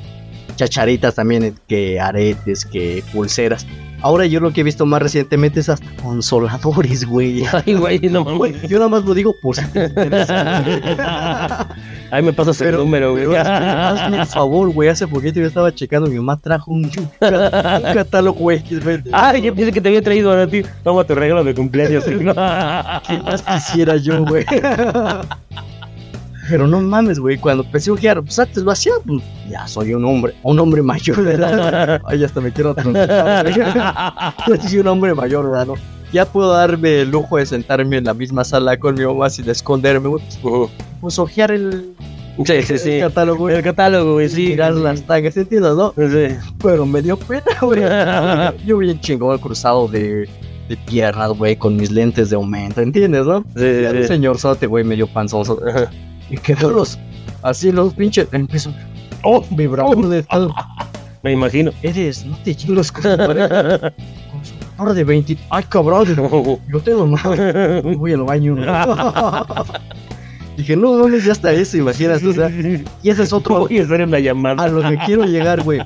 Chacharitas 0.58 1.16
también, 1.16 1.44
eh, 1.44 1.54
que 1.68 2.00
aretes, 2.02 2.66
que 2.66 3.02
pulseras. 3.14 3.66
Ahora 4.02 4.26
yo 4.26 4.40
lo 4.40 4.52
que 4.54 4.62
he 4.62 4.64
visto 4.64 4.86
más 4.86 5.02
recientemente 5.02 5.60
es 5.60 5.70
hasta 5.70 5.86
consoladores, 6.02 7.06
güey. 7.06 7.44
Ay, 7.66 7.74
güey, 7.76 8.00
no 8.10 8.24
Güey, 8.24 8.54
mames. 8.54 8.70
yo 8.70 8.78
nada 8.78 8.90
más 8.90 9.04
lo 9.04 9.14
digo 9.14 9.36
por 9.42 9.56
si 9.56 9.66
te 9.68 9.86
interesa. 9.86 11.68
Ahí 12.12 12.24
me 12.24 12.34
pasas 12.34 12.60
el 12.62 12.68
Pero- 12.68 12.80
número, 12.80 13.12
güey. 13.12 13.26
pero 13.28 13.42
hazme 13.42 14.18
el 14.22 14.26
favor, 14.26 14.70
güey. 14.72 14.90
Hace 14.90 15.08
poquito 15.08 15.40
yo 15.40 15.46
estaba 15.48 15.74
checando, 15.76 16.10
mi 16.10 16.16
mamá 16.16 16.38
trajo 16.40 16.72
un, 16.72 16.86
un 16.86 17.10
catálogo, 17.94 18.40
güey. 18.40 18.64
Ay, 19.12 19.42
yo 19.44 19.54
pensé 19.54 19.72
que 19.72 19.82
te 19.82 19.90
había 19.90 20.02
traído 20.02 20.32
a 20.32 20.48
ti. 20.48 20.64
Toma 20.84 21.04
tu 21.04 21.14
regalo 21.14 21.44
de 21.44 21.54
cumpleaños. 21.54 22.04
¿Qué 22.06 22.16
más 23.24 23.42
quisiera 23.44 23.98
yo, 23.98 24.26
güey? 24.26 24.46
Pero 26.50 26.68
no 26.68 26.82
mames, 26.82 27.20
güey. 27.20 27.38
Cuando 27.38 27.64
empecé 27.64 27.90
a 27.90 27.94
ojear, 27.94 28.22
pues 28.24 28.40
antes 28.40 28.64
lo 28.64 28.72
hacía, 28.72 28.94
pues 29.06 29.22
ya 29.50 29.68
soy 29.68 29.94
un 29.94 30.04
hombre, 30.06 30.34
un 30.44 30.60
hombre 30.60 30.82
mayor 30.82 31.24
de 31.24 31.34
edad. 31.36 32.02
Ay, 32.06 32.24
hasta 32.24 32.42
me 32.42 32.52
quiero 32.52 32.72
atronchar. 32.72 33.48
Yo 34.48 34.56
soy 34.68 34.80
un 34.80 34.88
hombre 34.88 35.14
mayor, 35.14 35.50
¿verdad? 35.50 35.68
¿no? 35.68 35.76
Ya 36.12 36.26
puedo 36.26 36.52
darme 36.52 37.02
el 37.02 37.12
lujo 37.12 37.38
de 37.38 37.46
sentarme 37.46 37.98
en 37.98 38.06
la 38.06 38.14
misma 38.16 38.44
sala 38.44 38.78
con 38.78 38.96
mi 38.96 39.06
mamá 39.06 39.30
sin 39.30 39.48
esconderme, 39.50 40.08
güey. 40.10 40.24
Ujú. 40.44 40.70
Pues 41.02 41.20
ojear 41.20 41.52
el, 41.52 41.94
Sí, 42.46 42.64
sí, 42.64 42.78
sí. 42.78 42.92
el 42.94 43.02
catálogo, 43.02 43.40
güey. 43.40 43.56
El 43.58 43.64
catálogo, 43.64 44.14
güey, 44.14 44.30
sí. 44.30 44.48
Tirar 44.48 44.74
las 44.74 45.02
tangas, 45.04 45.36
¿entiendes, 45.38 45.76
no? 45.76 45.94
Sí. 45.98 46.36
Pero 46.64 46.86
me 46.86 47.02
dio 47.02 47.18
pena, 47.18 47.44
güey. 47.62 47.82
Yo 48.66 48.78
bien 48.80 49.00
chingón 49.02 49.38
cruzado 49.40 49.88
de, 49.90 50.28
de 50.70 50.78
piernas, 50.88 51.32
güey, 51.38 51.58
con 51.58 51.76
mis 51.76 51.92
lentes 51.92 52.30
de 52.30 52.38
aumento, 52.38 52.82
¿entiendes, 52.82 53.26
no? 53.26 53.42
Sí, 53.56 53.62
Ya 53.84 53.90
el 53.92 54.02
sí. 54.04 54.08
señor 54.08 54.40
sote, 54.40 54.68
güey, 54.68 54.84
medio 54.86 55.06
panzonzo. 55.06 55.60
Y 56.30 56.38
quedó 56.38 56.70
los, 56.70 57.00
así 57.42 57.72
los 57.72 57.94
pinches, 57.94 58.28
empezó, 58.32 58.74
oh, 59.24 59.44
vibrando 59.52 60.10
de 60.10 60.24
tal. 60.24 60.54
Me 61.24 61.34
imagino. 61.34 61.72
Eres, 61.82 62.26
no 62.26 62.38
te 62.44 62.56
chingas 62.56 62.92
con 62.92 63.04
Consolador 63.04 64.94
de 64.94 65.04
20, 65.04 65.38
ay 65.50 65.64
cabrón, 65.68 66.08
yo 66.72 66.80
tengo 66.80 67.06
más, 67.08 67.24
voy 67.98 68.14
al 68.14 68.24
baño. 68.24 68.56
Dije, 70.56 70.76
no 70.76 70.98
mames, 70.98 71.26
ya 71.26 71.32
está 71.32 71.52
eso, 71.54 71.78
imaginas, 71.78 72.24
o 72.24 72.34
sea, 72.34 72.50
y 72.50 73.10
ese 73.10 73.24
es 73.24 73.32
otro, 73.32 73.60
Voy 73.60 73.80
a 73.80 73.84
hacer 73.84 74.02
una 74.02 74.20
llamada. 74.20 74.64
a 74.64 74.68
lo 74.68 74.82
que 74.82 74.98
quiero 75.06 75.24
llegar, 75.24 75.64
güey. 75.64 75.80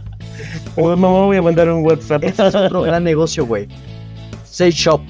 Mamá, 0.75 1.07
voy 1.07 1.37
a 1.37 1.41
mandar 1.41 1.69
un 1.69 1.85
WhatsApp. 1.85 2.23
Ese 2.23 2.47
es 2.47 2.55
otro 2.55 2.81
gran 2.81 3.03
negocio, 3.03 3.45
güey. 3.45 3.67
Say 4.45 4.71
Shop. 4.71 5.01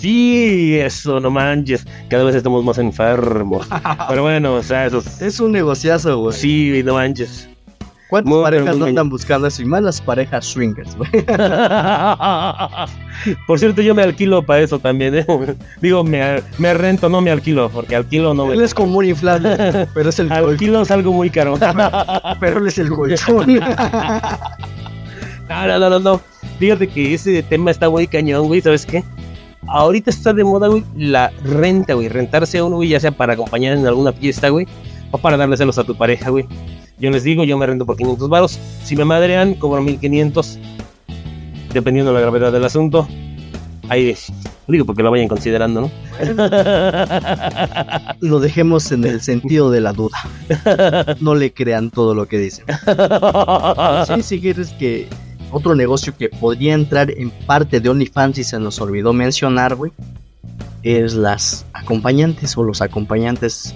Sí, 0.00 0.76
eso, 0.78 1.20
no 1.20 1.30
manches. 1.30 1.86
Cada 2.08 2.24
vez 2.24 2.34
estamos 2.34 2.64
más 2.64 2.78
enfermos. 2.78 3.66
Pero 4.08 4.22
bueno, 4.22 4.54
o 4.54 4.62
sea, 4.62 4.86
eso. 4.86 5.02
Es 5.20 5.40
un 5.40 5.52
negociazo, 5.52 6.18
güey. 6.18 6.36
Sí, 6.36 6.82
no 6.84 6.94
manches. 6.94 7.48
¿Cuántas 8.08 8.32
Muy, 8.32 8.42
parejas 8.44 8.76
muy 8.76 8.78
no 8.78 8.86
están 8.86 9.08
buscando 9.08 9.48
eso? 9.48 9.62
Y 9.62 9.64
más 9.64 9.82
las 9.82 10.00
parejas 10.00 10.44
swingers, 10.44 10.96
güey. 10.96 11.10
Por 13.48 13.58
cierto, 13.58 13.82
yo 13.82 13.96
me 13.96 14.02
alquilo 14.02 14.46
para 14.46 14.60
eso 14.60 14.78
también. 14.78 15.16
¿eh? 15.16 15.26
Digo, 15.80 16.04
me, 16.04 16.40
me 16.58 16.74
rento, 16.74 17.08
no 17.08 17.20
me 17.20 17.32
alquilo, 17.32 17.68
porque 17.68 17.96
alquilo 17.96 18.32
no 18.32 18.52
Él 18.52 18.60
es 18.60 18.74
como 18.74 18.98
un 18.98 19.06
inflable, 19.06 19.88
pero 19.92 20.10
es 20.10 20.18
el. 20.20 20.30
Alquilo 20.30 20.82
es 20.82 20.90
algo 20.92 21.12
muy 21.12 21.30
caro. 21.30 21.58
Pero 22.38 22.58
él 22.58 22.68
es 22.68 22.78
el 22.78 22.90
colchón. 22.90 23.60
No, 25.48 25.66
no, 25.66 25.78
no, 25.78 25.90
no, 25.90 25.98
no. 25.98 26.20
Fíjate 26.60 26.86
que 26.86 27.14
ese 27.14 27.42
tema 27.42 27.72
está 27.72 27.90
muy 27.90 28.06
cañón, 28.06 28.46
güey. 28.46 28.60
¿Sabes 28.60 28.86
qué? 28.86 29.02
Ahorita 29.68 30.10
está 30.10 30.32
de 30.32 30.44
moda, 30.44 30.68
güey, 30.68 30.84
la 30.96 31.30
renta, 31.44 31.94
güey. 31.94 32.08
Rentarse 32.08 32.58
a 32.58 32.64
uno, 32.64 32.76
güey, 32.76 32.90
ya 32.90 33.00
sea 33.00 33.12
para 33.12 33.34
acompañar 33.34 33.76
en 33.76 33.86
alguna 33.86 34.12
fiesta, 34.12 34.48
güey, 34.48 34.66
o 35.10 35.18
para 35.18 35.36
darle 35.36 35.56
celos 35.56 35.78
a 35.78 35.84
tu 35.84 35.96
pareja, 35.96 36.30
güey. 36.30 36.46
Yo 36.98 37.10
les 37.10 37.24
digo, 37.24 37.44
yo 37.44 37.58
me 37.58 37.66
rento 37.66 37.84
por 37.84 37.96
500 37.96 38.28
varos. 38.28 38.58
Si 38.84 38.96
me 38.96 39.04
madrean, 39.04 39.54
cobro 39.54 39.82
1500. 39.82 40.58
Dependiendo 41.72 42.12
de 42.12 42.20
la 42.20 42.22
gravedad 42.22 42.52
del 42.52 42.64
asunto. 42.64 43.06
Ahí 43.88 44.10
es. 44.10 44.32
Digo, 44.68 44.84
porque 44.84 45.02
lo 45.02 45.10
vayan 45.12 45.28
considerando, 45.28 45.82
¿no? 45.82 45.90
Lo 48.20 48.40
dejemos 48.40 48.90
en 48.90 49.04
el 49.04 49.20
sentido 49.20 49.70
de 49.70 49.80
la 49.80 49.92
duda. 49.92 50.18
No 51.20 51.34
le 51.34 51.52
crean 51.52 51.90
todo 51.90 52.14
lo 52.14 52.26
que 52.26 52.38
dicen. 52.38 52.64
Sí, 54.06 54.22
si 54.22 54.40
quieres 54.40 54.70
que 54.72 55.08
otro 55.50 55.74
negocio 55.74 56.14
que 56.16 56.28
podría 56.28 56.74
entrar 56.74 57.10
en 57.10 57.30
parte 57.30 57.80
de 57.80 57.88
OnlyFans 57.88 58.38
y 58.38 58.44
se 58.44 58.58
nos 58.58 58.80
olvidó 58.80 59.12
mencionar, 59.12 59.74
güey, 59.76 59.92
es 60.82 61.14
las 61.14 61.66
acompañantes 61.72 62.56
o 62.56 62.62
los 62.62 62.80
acompañantes, 62.82 63.74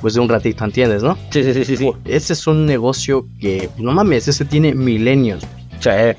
pues 0.00 0.14
de 0.14 0.20
un 0.20 0.28
ratito, 0.28 0.64
¿entiendes, 0.64 1.02
no? 1.02 1.16
Sí, 1.30 1.42
sí, 1.44 1.54
sí, 1.54 1.64
sí, 1.64 1.76
sí. 1.76 1.90
Ese 2.04 2.32
es 2.32 2.46
un 2.46 2.66
negocio 2.66 3.26
que, 3.40 3.68
no 3.78 3.92
mames, 3.92 4.28
ese 4.28 4.44
tiene 4.44 4.74
milenios, 4.74 5.42
Che. 5.80 6.16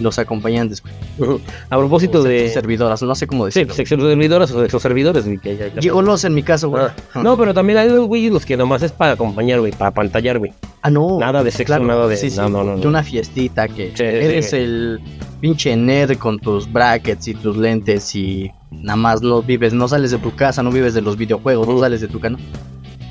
los 0.00 0.18
acompañantes, 0.18 0.82
güey. 0.82 1.40
A 1.68 1.76
propósito 1.78 2.22
de... 2.22 2.48
servidoras, 2.48 3.02
no 3.02 3.14
sé 3.14 3.26
cómo 3.26 3.44
Sí, 3.50 3.60
decirlo. 3.60 3.74
sexo 3.74 3.96
servidores 3.96 4.50
o 4.52 4.60
sexo 4.62 4.80
servidores, 4.80 5.24
güey, 5.26 5.38
que 5.38 5.56
ya- 5.56 5.68
ya- 5.68 5.80
Gigolos 5.80 6.24
en 6.24 6.34
mi 6.34 6.42
caso, 6.42 6.68
güey. 6.70 6.84
Ah, 7.14 7.22
No, 7.22 7.36
pero 7.36 7.52
también 7.52 7.78
hay 7.78 7.88
güey 7.90 8.30
los 8.30 8.46
que 8.46 8.56
nomás 8.56 8.82
es 8.82 8.92
para 8.92 9.12
acompañar, 9.12 9.60
güey, 9.60 9.72
para 9.72 9.90
pantallar, 9.90 10.38
güey. 10.38 10.52
Ah, 10.82 10.90
no. 10.90 11.18
Nada 11.18 11.44
de 11.44 11.50
sexo, 11.52 11.78
nada 11.78 12.08
de- 12.08 12.30
no, 12.36 12.48
no, 12.48 12.64
no, 12.64 12.74
no. 12.74 12.80
De 12.80 12.88
una 12.88 13.02
fiestita 13.04 13.68
que 13.68 13.88
Sí, 13.90 13.96
sí, 13.98 14.02
eres 14.04 14.50
sí. 14.50 14.56
el 14.56 15.00
pinche 15.40 15.76
nerd 15.76 16.16
con 16.18 16.38
tus 16.40 16.70
brackets 16.70 17.28
y 17.28 17.34
tus 17.34 17.56
lentes 17.56 18.14
y 18.16 18.50
nada 18.70 18.96
más 18.96 19.22
no 19.22 19.42
vives, 19.42 19.72
no 19.72 19.86
sales 19.86 20.10
de 20.10 20.18
tu 20.18 20.34
casa, 20.34 20.62
no 20.62 20.70
vives 20.72 20.94
de 20.94 21.00
los 21.02 21.16
videojuegos, 21.16 21.66
no 21.68 21.74
Ujú. 21.74 21.82
sales 21.82 22.00
de 22.00 22.08
tu 22.08 22.18
casa. 22.18 22.36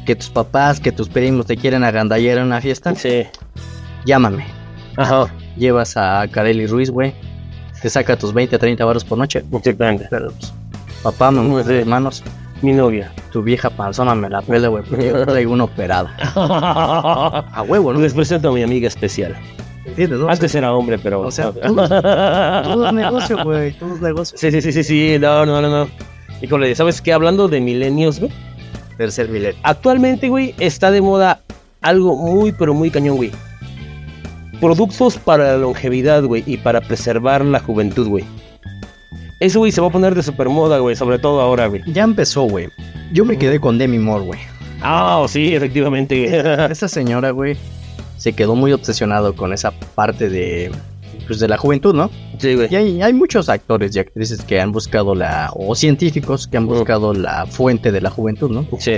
Que 0.06 0.16
tus 0.16 0.30
papás, 0.30 0.80
que 0.82 0.92
tus 0.92 1.08
primos 1.08 1.46
te 1.46 1.56
quieren 1.56 1.84
agandallar 1.84 2.40
en 2.40 2.46
una 2.46 2.60
fiesta, 2.60 2.94
Sí. 2.96 3.24
llámame. 4.06 4.46
Ajá. 4.98 5.34
Llevas 5.56 5.96
a 5.96 6.28
Kareli 6.30 6.66
Ruiz, 6.68 6.90
güey. 6.90 7.14
Te 7.82 7.90
saca 7.90 8.18
tus 8.18 8.34
20, 8.34 8.58
30 8.60 8.84
baros 8.84 9.04
por 9.06 9.18
noche. 9.18 9.44
Exactamente. 9.52 10.08
Pero, 10.10 10.32
pues, 10.32 10.54
papá, 11.04 11.32
mamá, 11.32 11.64
Sí. 11.64 11.72
hermanos, 11.74 12.24
Mi 12.62 12.74
novia. 12.74 13.12
tu 13.32 13.42
vieja 13.42 13.70
panzona 13.70 14.14
me 14.14 14.30
la 14.30 14.42
pele, 14.42 14.68
güey, 14.68 14.84
porque 14.84 15.08
yo 15.08 15.26
traigo 15.26 15.54
una 15.54 15.64
operada. 15.64 16.16
A 16.36 17.64
huevo, 17.68 17.94
¿no? 17.94 18.00
Les 18.00 18.14
presento 18.14 18.50
a 18.50 18.52
mi 18.52 18.62
amiga 18.62 18.88
especial. 18.88 19.36
¿Entiendes, 19.86 20.20
no? 20.20 20.30
Antes 20.30 20.54
era 20.54 20.72
hombre, 20.74 21.00
pero. 21.00 21.22
O 21.22 21.32
sea, 21.32 21.52
todo, 21.52 21.88
todo 21.88 22.88
es 22.88 22.94
negocio, 22.94 23.44
güey, 23.44 23.74
todo 23.74 23.96
es 23.96 24.02
negocio. 24.02 24.38
Sí, 24.38 24.52
sí, 24.52 24.62
sí, 24.62 24.72
sí, 24.72 24.84
sí. 24.84 25.18
No, 25.20 25.46
no, 25.46 25.60
no, 25.62 25.70
no. 25.70 25.90
Híjole, 26.42 26.74
¿sabes 26.76 27.02
qué? 27.02 27.14
Hablando 27.14 27.48
de 27.48 27.62
milenios, 27.62 28.20
güey. 28.20 28.32
Tercer 28.98 29.30
milenio. 29.30 29.60
Actualmente, 29.64 30.30
güey, 30.30 30.54
está 30.60 30.92
de 30.92 31.02
moda 31.02 31.42
algo 31.82 32.16
muy, 32.16 32.52
pero 32.52 32.74
muy 32.76 32.92
cañón, 32.92 33.18
güey. 33.18 33.32
Productos 34.60 35.18
para 35.18 35.54
la 35.54 35.58
longevidad, 35.58 36.24
güey, 36.24 36.44
y 36.46 36.58
para 36.58 36.82
preservar 36.82 37.44
la 37.44 37.60
juventud, 37.60 38.08
güey. 38.08 38.26
Eso, 39.42 39.58
güey, 39.58 39.72
se 39.72 39.82
va 39.82 39.88
a 39.88 39.90
poner 39.90 40.14
de 40.14 40.22
super 40.22 40.50
moda, 40.50 40.78
güey, 40.78 40.96
sobre 40.96 41.18
todo 41.18 41.42
ahora, 41.42 41.66
güey. 41.66 41.82
Ya 41.88 42.04
empezó, 42.04 42.44
güey. 42.44 42.70
Yo 43.12 43.26
me 43.26 43.40
quedé 43.40 43.60
con 43.60 43.80
Demi 43.80 43.98
Moore, 43.98 44.24
güey. 44.24 44.40
Ah, 44.82 45.26
sí, 45.28 45.56
efectivamente. 45.56 46.28
güey. 46.28 46.72
Esa 46.72 46.88
señora, 46.88 47.32
güey, 47.32 47.58
se 48.18 48.34
quedó 48.34 48.54
muy 48.54 48.72
obsesionado 48.72 49.36
con 49.36 49.52
esa 49.52 49.72
parte 49.72 50.30
de, 50.30 50.72
pues, 51.26 51.40
de 51.40 51.48
la 51.48 51.58
juventud, 51.58 51.96
¿no? 51.96 52.12
sí, 52.38 52.54
güey. 52.54 52.68
Y 52.70 52.76
hay, 52.76 53.02
hay 53.02 53.14
muchos 53.14 53.50
actores 53.50 53.96
y 53.96 54.00
actrices 54.00 54.44
que 54.44 54.62
han 54.62 54.72
buscado 54.72 55.16
la, 55.16 55.50
o 55.56 55.74
científicos 55.74 56.46
que 56.46 56.58
han 56.58 56.68
buscado 56.68 57.12
la 57.16 57.48
fuente 57.48 57.92
de 57.92 58.00
la 58.00 58.12
juventud, 58.12 58.52
¿no? 58.52 58.68
Sí. 58.78 58.98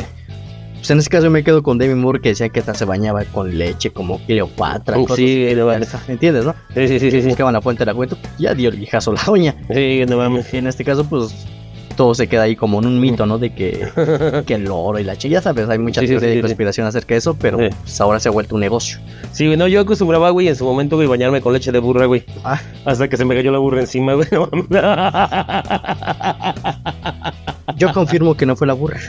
Pues 0.83 0.91
en 0.91 0.99
este 0.99 1.11
caso 1.11 1.23
yo 1.23 1.31
me 1.31 1.45
quedo 1.45 1.63
con 1.63 1.77
Demi 1.77 1.95
Moore 1.95 2.19
que 2.19 2.27
decía 2.27 2.49
que 2.49 2.59
hasta 2.59 2.73
se 2.73 2.83
bañaba 2.83 3.23
con 3.23 3.57
leche 3.57 3.91
como 3.91 4.19
Cleopatra. 4.25 4.97
Sí, 5.15 5.47
no 5.55 5.69
así. 5.69 5.85
mames. 5.85 6.09
¿Entiendes, 6.09 6.43
no? 6.43 6.53
Sí, 6.73 6.89
sí, 6.89 6.99
sí, 6.99 7.21
sí. 7.21 7.27
Buscaban 7.29 7.53
la 7.53 7.61
fuente 7.61 7.83
de 7.83 7.85
la 7.85 7.93
juventud. 7.93 8.17
Ya 8.37 8.53
dio 8.53 8.69
el 8.69 8.75
viejazo 8.75 9.13
la 9.13 9.21
uña. 9.31 9.55
sí 9.73 10.03
no 10.05 10.17
mames. 10.17 10.53
Y 10.53 10.57
en 10.57 10.67
este 10.67 10.83
caso, 10.83 11.05
pues, 11.05 11.33
todo 11.95 12.13
se 12.13 12.27
queda 12.27 12.41
ahí 12.41 12.57
como 12.57 12.79
en 12.79 12.87
un 12.87 12.99
mito, 12.99 13.25
¿no? 13.25 13.37
De 13.37 13.55
que, 13.55 13.87
que 14.45 14.55
el 14.55 14.67
oro 14.69 14.99
y 14.99 15.05
la 15.05 15.15
chica, 15.15 15.35
ya 15.35 15.41
sabes, 15.41 15.69
hay 15.69 15.79
mucha 15.79 16.01
Sí, 16.01 16.07
teoría 16.07 16.27
sí, 16.31 16.35
de 16.35 16.41
conspiración 16.41 16.85
acerca 16.85 17.13
de 17.13 17.19
eso, 17.19 17.33
pero 17.39 17.59
pues, 17.59 18.01
ahora 18.01 18.19
se 18.19 18.27
ha 18.27 18.31
vuelto 18.33 18.55
un 18.55 18.61
negocio. 18.61 18.99
Sí, 19.31 19.45
güey, 19.45 19.55
no, 19.57 19.69
yo 19.69 19.79
acostumbraba, 19.79 20.31
güey, 20.31 20.49
en 20.49 20.57
su 20.57 20.65
momento, 20.65 20.97
güey, 20.97 21.07
bañarme 21.07 21.39
con 21.39 21.53
leche 21.53 21.71
de 21.71 21.79
burra, 21.79 22.07
güey. 22.07 22.25
Ah. 22.43 22.59
Hasta 22.83 23.07
que 23.07 23.15
se 23.15 23.23
me 23.23 23.35
cayó 23.35 23.53
la 23.53 23.59
burra 23.59 23.79
encima, 23.79 24.15
güey. 24.15 24.27
Yo 27.77 27.91
confirmo 27.93 28.35
que 28.35 28.45
no 28.45 28.55
fue 28.55 28.67
la 28.67 28.73
burra. 28.73 28.99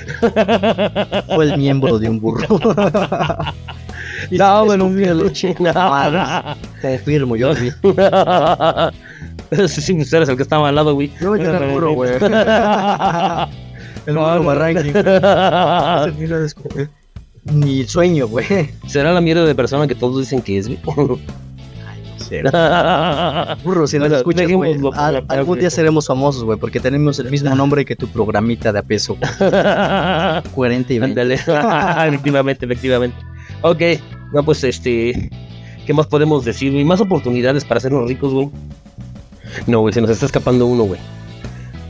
fue 1.35 1.45
el 1.45 1.59
miembro 1.59 1.99
de 1.99 2.09
un 2.09 2.21
burro. 2.21 2.47
No, 4.31 4.65
güey, 4.65 4.79
no 4.79 4.89
vi 4.89 5.05
la 5.05 5.15
leche. 5.15 5.55
No, 5.59 5.73
Confirmo, 6.81 7.37
yo. 7.37 7.55
Sí, 7.55 7.71
sí, 9.69 10.01
usted 10.01 10.17
eres 10.19 10.29
el 10.29 10.37
que 10.37 10.43
estaba 10.43 10.69
al 10.69 10.75
lado, 10.75 10.95
güey. 10.95 11.13
No, 11.21 11.37
yo 11.37 11.51
era 11.51 11.59
el 11.67 11.73
burro, 11.73 11.93
güey. 11.93 12.13
El 14.07 14.15
burro 14.15 14.39
no. 14.39 14.45
barranqui. 14.45 14.93
Ni 17.45 17.85
sueño, 17.85 18.27
güey. 18.29 18.47
Será 18.87 19.13
la 19.13 19.21
mierda 19.21 19.45
de 19.45 19.55
persona 19.55 19.87
que 19.87 19.95
todos 19.95 20.21
dicen 20.21 20.41
que 20.41 20.59
es, 20.59 20.69
güey. 20.69 20.79
Burro, 23.65 23.87
si 23.87 23.97
no 23.99 24.03
Bueno, 24.03 24.15
lo 24.15 24.17
escuchas, 24.19 24.51
güey, 24.51 24.77
al- 24.95 25.25
algún 25.29 25.59
día 25.59 25.71
seremos 25.71 26.07
famosos, 26.07 26.45
güey, 26.45 26.59
porque 26.59 26.81
tenemos 26.81 27.19
el 27.19 27.31
mismo 27.31 27.55
nombre 27.55 27.85
que 27.85 27.97
tu 27.97 28.09
programita 28.09 28.73
de 28.73 28.79
a 28.79 28.83
peso. 28.83 29.17
güey. 29.17 29.31
40 30.55 30.93
y 30.93 30.99
20. 30.99 31.21
Ándale. 31.21 31.35
efectivamente, 32.09 32.65
efectivamente. 32.67 33.17
Ok, 33.63 33.81
no, 34.33 34.43
pues 34.45 34.63
este. 34.65 35.31
¿Qué 35.87 35.93
más 35.93 36.07
podemos 36.07 36.45
decir, 36.45 36.73
güey? 36.73 36.85
Más 36.85 37.01
oportunidades 37.01 37.65
para 37.65 37.79
hacernos 37.79 38.09
ricos, 38.09 38.33
güey. 38.33 38.49
No, 39.67 39.81
güey, 39.81 39.93
se 39.93 40.01
nos 40.01 40.11
está 40.11 40.27
escapando 40.27 40.67
uno, 40.67 40.85
güey. 40.85 41.01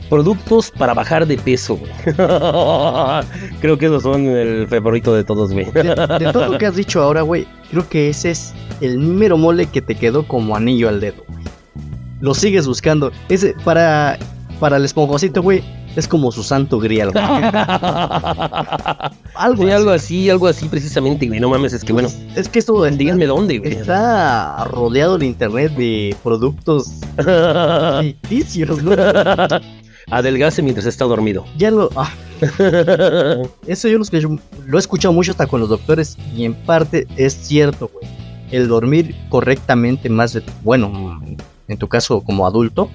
Productos 0.09 0.71
para 0.71 0.93
bajar 0.93 1.25
de 1.25 1.37
peso, 1.37 1.77
güey. 1.77 1.91
Creo 3.61 3.77
que 3.77 3.85
esos 3.87 4.03
son 4.03 4.25
el 4.27 4.67
favorito 4.67 5.13
de 5.15 5.23
todos, 5.23 5.51
güey. 5.51 5.65
De, 5.71 5.83
de 5.83 6.29
todo 6.31 6.47
lo 6.49 6.57
que 6.57 6.67
has 6.67 6.75
dicho 6.75 7.01
ahora, 7.01 7.21
güey, 7.23 7.47
creo 7.71 7.87
que 7.89 8.09
ese 8.09 8.31
es 8.31 8.53
el 8.81 8.99
mero 8.99 9.37
mole 9.37 9.65
que 9.67 9.81
te 9.81 9.95
quedó 9.95 10.27
como 10.27 10.55
anillo 10.55 10.89
al 10.89 10.99
dedo, 10.99 11.23
güey. 11.27 11.43
Lo 12.21 12.33
sigues 12.33 12.67
buscando. 12.67 13.11
Ese, 13.29 13.55
para, 13.63 14.17
para 14.59 14.77
el 14.77 14.85
esponjosito, 14.85 15.41
güey, 15.41 15.63
es 15.95 16.07
como 16.07 16.31
su 16.31 16.43
santo 16.43 16.79
grial, 16.79 17.11
güey. 17.11 17.23
Algo, 19.35 19.63
Sí, 19.63 19.69
así. 19.69 19.71
algo 19.71 19.89
así, 19.91 20.29
algo 20.29 20.47
así 20.47 20.69
precisamente, 20.69 21.27
güey. 21.27 21.39
No 21.39 21.49
mames, 21.49 21.73
es 21.73 21.83
que 21.83 21.93
bueno, 21.93 22.09
Es 22.35 22.47
que 22.47 22.59
esto 22.59 22.83
díganme 22.85 23.25
dónde, 23.25 23.57
güey. 23.59 23.73
está 23.73 24.63
rodeado 24.65 25.15
el 25.17 25.23
internet 25.23 25.73
de 25.75 26.15
productos 26.23 26.91
ficticios, 28.01 28.81
güey. 28.83 28.97
Adelgace 30.11 30.61
mientras 30.61 30.85
está 30.85 31.05
dormido. 31.05 31.45
Ya 31.57 31.71
lo. 31.71 31.89
ah, 31.95 32.11
eso 33.67 33.87
yo 33.87 33.97
lo, 33.97 34.03
escucho- 34.03 34.39
lo 34.65 34.77
he 34.77 34.79
escuchado 34.79 35.13
mucho 35.13 35.31
hasta 35.31 35.47
con 35.47 35.59
los 35.59 35.69
doctores 35.69 36.17
y 36.35 36.45
en 36.45 36.53
parte 36.53 37.07
es 37.17 37.33
cierto, 37.33 37.89
güey. 37.93 38.05
El 38.51 38.67
dormir 38.67 39.15
correctamente 39.29 40.07
más 40.09 40.33
de, 40.33 40.43
bueno, 40.63 41.19
en 41.67 41.77
tu 41.77 41.87
caso 41.87 42.21
como 42.21 42.45
adulto, 42.45 42.89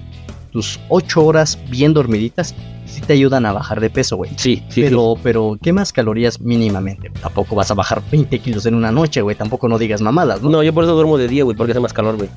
tus 0.51 0.79
ocho 0.89 1.25
horas 1.25 1.57
bien 1.69 1.93
dormiditas 1.93 2.55
sí 2.91 3.01
te 3.01 3.13
ayudan 3.13 3.45
a 3.45 3.53
bajar 3.53 3.79
de 3.79 3.89
peso, 3.89 4.17
güey. 4.17 4.31
Sí, 4.35 4.63
sí, 4.69 4.81
Pero, 4.81 5.15
pero, 5.23 5.57
¿qué 5.61 5.73
más 5.73 5.93
calorías 5.93 6.41
mínimamente? 6.41 7.09
Tampoco 7.21 7.55
vas 7.55 7.71
a 7.71 7.73
bajar 7.73 8.01
20 8.11 8.37
kilos 8.39 8.65
en 8.65 8.75
una 8.75 8.91
noche, 8.91 9.21
güey. 9.21 9.35
Tampoco 9.35 9.67
no 9.67 9.77
digas 9.77 10.01
mamadas, 10.01 10.39
sí. 10.39 10.45
¿no? 10.45 10.51
No, 10.51 10.63
yo 10.63 10.73
por 10.73 10.83
eso 10.83 10.93
duermo 10.93 11.17
de 11.17 11.27
día, 11.27 11.43
güey, 11.43 11.55
porque 11.55 11.71
hace 11.71 11.79
más 11.79 11.93
calor, 11.93 12.17
güey. 12.17 12.29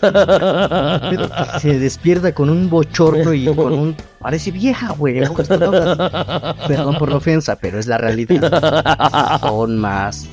Pero 0.00 1.30
se 1.60 1.78
despierta 1.78 2.34
con 2.34 2.50
un 2.50 2.68
bochorno 2.68 3.32
y 3.32 3.46
con 3.46 3.72
un... 3.72 3.96
Parece 4.20 4.50
vieja, 4.50 4.92
güey. 4.92 5.20
Perdón 6.68 6.96
por 6.98 7.08
la 7.08 7.16
ofensa, 7.16 7.56
pero 7.56 7.78
es 7.78 7.86
la 7.86 7.98
realidad. 7.98 9.40
Son 9.40 9.78
más 9.78 10.28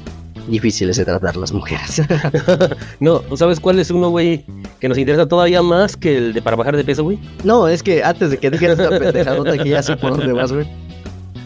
difíciles 0.50 0.98
de 0.98 1.06
tratar 1.06 1.36
las 1.36 1.54
mujeres. 1.54 2.02
no, 3.00 3.22
¿sabes 3.36 3.60
cuál 3.60 3.80
es 3.80 3.92
uno, 3.92 4.10
güey, 4.10 4.46
que 4.80 4.90
nos 4.90 4.98
interesa 4.98 5.28
todavía 5.28 5.62
más 5.62 5.96
que 5.96 6.18
el 6.18 6.34
de 6.34 6.42
para 6.42 6.56
bajar 6.56 6.76
de 6.76 6.84
peso, 6.84 7.04
güey? 7.04 7.20
no, 7.44 7.68
es 7.68 7.84
que 7.84 8.04
antes 8.04 8.32
de 8.32 8.38
que 8.38 8.50
digas 8.50 8.80
esta 8.80 8.98
pendejadota 8.98 9.58
que 9.58 9.70
ya 9.70 9.84
sé 9.84 9.96
por 9.98 10.18
dónde 10.18 10.34
vas, 10.34 10.52
güey. 10.52 10.68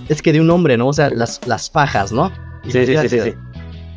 Es 0.10 0.22
que 0.22 0.34
de 0.34 0.42
un 0.42 0.50
hombre, 0.50 0.78
¿no? 0.78 0.88
O 0.88 0.94
sea, 0.94 1.10
las, 1.10 1.40
las 1.48 1.70
fajas, 1.70 2.12
¿no? 2.12 2.30
Sí, 2.66 2.86
sí, 2.86 2.98
sí, 2.98 3.10
sí, 3.10 3.20
sí. 3.20 3.34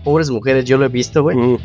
Pobres 0.05 0.31
mujeres, 0.31 0.65
yo 0.65 0.79
lo 0.79 0.85
he 0.85 0.89
visto, 0.89 1.23
güey. 1.23 1.37
Mm. 1.37 1.59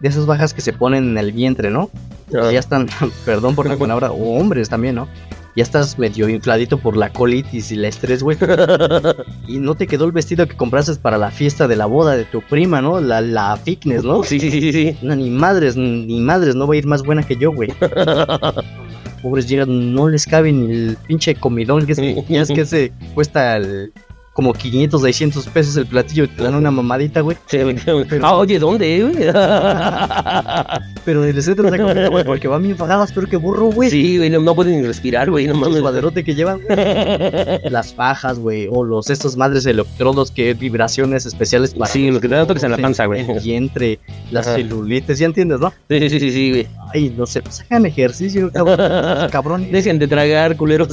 De 0.00 0.08
esas 0.08 0.26
bajas 0.26 0.54
que 0.54 0.60
se 0.60 0.72
ponen 0.72 1.10
en 1.10 1.18
el 1.18 1.32
vientre, 1.32 1.70
¿no? 1.70 1.90
Ah. 2.34 2.50
Ya 2.50 2.58
están, 2.58 2.88
perdón 3.24 3.54
por 3.54 3.68
la 3.68 3.76
palabra, 3.76 4.10
o 4.10 4.38
hombres 4.38 4.68
también, 4.68 4.94
¿no? 4.94 5.08
Ya 5.56 5.62
estás 5.62 5.98
medio 6.00 6.28
infladito 6.28 6.78
por 6.78 6.96
la 6.96 7.10
colitis 7.12 7.70
y 7.70 7.74
el 7.74 7.84
estrés, 7.84 8.22
güey. 8.22 8.36
Y 9.46 9.58
no 9.58 9.74
te 9.76 9.86
quedó 9.86 10.04
el 10.06 10.12
vestido 10.12 10.48
que 10.48 10.56
compraste 10.56 10.94
para 10.96 11.16
la 11.18 11.30
fiesta 11.30 11.68
de 11.68 11.76
la 11.76 11.86
boda 11.86 12.16
de 12.16 12.24
tu 12.24 12.40
prima, 12.42 12.82
¿no? 12.82 13.00
La, 13.00 13.20
la 13.20 13.56
fitness, 13.56 14.02
¿no? 14.02 14.22
Sí, 14.24 14.40
sí, 14.40 14.50
sí, 14.50 14.72
sí. 14.72 14.96
No, 15.02 15.14
ni 15.14 15.30
madres, 15.30 15.76
ni 15.76 16.18
madres, 16.20 16.54
no 16.56 16.66
va 16.66 16.74
a 16.74 16.76
ir 16.78 16.86
más 16.86 17.02
buena 17.02 17.22
que 17.22 17.36
yo, 17.36 17.52
güey. 17.52 17.72
Pobres 19.22 19.48
llegan, 19.48 19.94
no 19.94 20.08
les 20.08 20.26
cabe 20.26 20.52
ni 20.52 20.70
el 20.72 20.96
pinche 21.06 21.34
comidón, 21.34 21.86
que 21.86 21.92
es, 21.92 22.28
ya 22.28 22.42
es 22.42 22.48
que 22.50 22.66
se 22.66 22.92
cuesta 23.14 23.56
el- 23.56 23.92
como 24.34 24.52
500, 24.52 25.00
600 25.00 25.46
pesos 25.46 25.76
el 25.78 25.86
platillo 25.86 26.24
y 26.24 26.28
te 26.28 26.42
dan 26.42 26.54
una 26.56 26.70
mamadita, 26.70 27.20
güey. 27.22 27.36
Sí, 27.46 27.56
efectivamente. 27.56 28.18
Ah, 28.22 28.34
oye, 28.34 28.58
¿dónde, 28.58 29.00
güey? 29.02 29.14
Pero 31.04 31.24
ni 31.24 31.32
les 31.32 31.46
entra 31.48 31.70
la 31.70 31.78
comida, 31.78 32.08
güey, 32.10 32.24
porque 32.24 32.48
van 32.48 32.62
bien 32.62 32.76
pagadas, 32.76 33.12
pero 33.12 33.26
que 33.26 33.36
burro, 33.36 33.66
güey. 33.66 33.90
Sí, 33.90 34.16
güey, 34.18 34.30
no, 34.30 34.40
no 34.40 34.54
pueden 34.54 34.80
ni 34.80 34.86
respirar, 34.86 35.30
güey, 35.30 35.46
no 35.46 35.52
El 35.54 35.60
mames. 35.60 35.78
suaderote 35.80 36.24
que 36.24 36.34
llevan, 36.34 36.60
güey. 36.62 36.76
las 37.70 37.94
fajas, 37.94 38.38
güey, 38.38 38.68
o 38.70 38.82
los 38.84 39.10
estos 39.10 39.36
madres 39.36 39.66
electrodos 39.66 40.30
que 40.30 40.54
vibraciones 40.54 41.26
especiales 41.26 41.74
para 41.74 41.90
Sí, 41.90 42.10
los 42.10 42.20
que 42.20 42.28
te 42.28 42.34
dan 42.34 42.46
toques 42.46 42.62
en 42.64 42.70
la 42.72 42.78
panza, 42.78 43.04
güey. 43.06 43.20
el 43.30 43.40
vientre, 43.40 43.98
las 44.30 44.46
Ajá. 44.46 44.56
celulites, 44.56 45.18
¿ya 45.18 45.26
entiendes, 45.26 45.60
no? 45.60 45.72
Sí, 45.88 46.08
sí, 46.10 46.20
sí, 46.20 46.30
sí, 46.32 46.50
güey. 46.50 46.66
Ay, 46.92 47.14
no 47.16 47.26
sé, 47.26 47.42
pues 47.42 47.60
hagan 47.60 47.84
ejercicio, 47.86 48.50
cabrón, 48.52 49.28
cabrón. 49.30 49.70
Dejen 49.70 49.98
de 49.98 50.08
tragar, 50.08 50.56
culeros. 50.56 50.88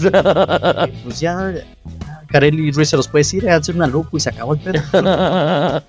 Pues 1.03 1.19
ya, 1.19 1.53
Carelli 2.31 2.71
Ruiz 2.71 2.89
se 2.89 2.97
los 2.97 3.07
puede 3.07 3.21
decir, 3.21 3.49
hacer 3.49 3.75
una 3.75 3.87
lupa 3.87 4.09
y 4.13 4.19
se 4.19 4.29
acabó 4.29 4.53
el 4.53 4.59
pedo. 4.59 4.81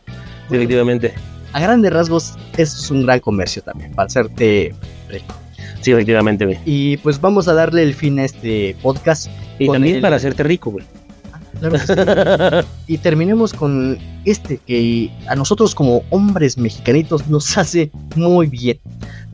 Efectivamente. 0.51 1.14
A 1.53 1.61
grandes 1.61 1.93
rasgos, 1.93 2.34
esto 2.57 2.76
es 2.80 2.90
un 2.90 3.03
gran 3.05 3.20
comercio 3.20 3.62
también, 3.62 3.93
para 3.95 4.07
hacerte 4.07 4.74
rico. 5.09 5.34
Sí, 5.82 5.93
efectivamente, 5.93 6.45
güey. 6.47 6.59
Y 6.64 6.97
pues 6.99 7.20
vamos 7.20 7.49
a 7.49 7.55
darle 7.55 7.82
el 7.82 7.95
fin 7.95 8.18
a 8.20 8.24
este 8.24 8.76
podcast. 8.82 9.28
Y 9.59 9.68
también 9.68 9.97
el- 9.97 10.03
para 10.03 10.16
hacerte 10.16 10.43
rico, 10.45 10.70
güey. 10.70 10.84
Claro 11.61 11.72
que 11.74 11.78
sí. 11.80 12.66
Y 12.95 12.99
terminemos 12.99 13.53
con 13.53 13.99
este 14.24 14.59
que 14.59 15.11
a 15.28 15.34
nosotros 15.36 15.74
como 15.74 16.03
hombres 16.11 16.57
mexicanitos 16.59 17.26
nos 17.28 17.57
hace 17.59 17.90
muy 18.16 18.47
bien. 18.47 18.78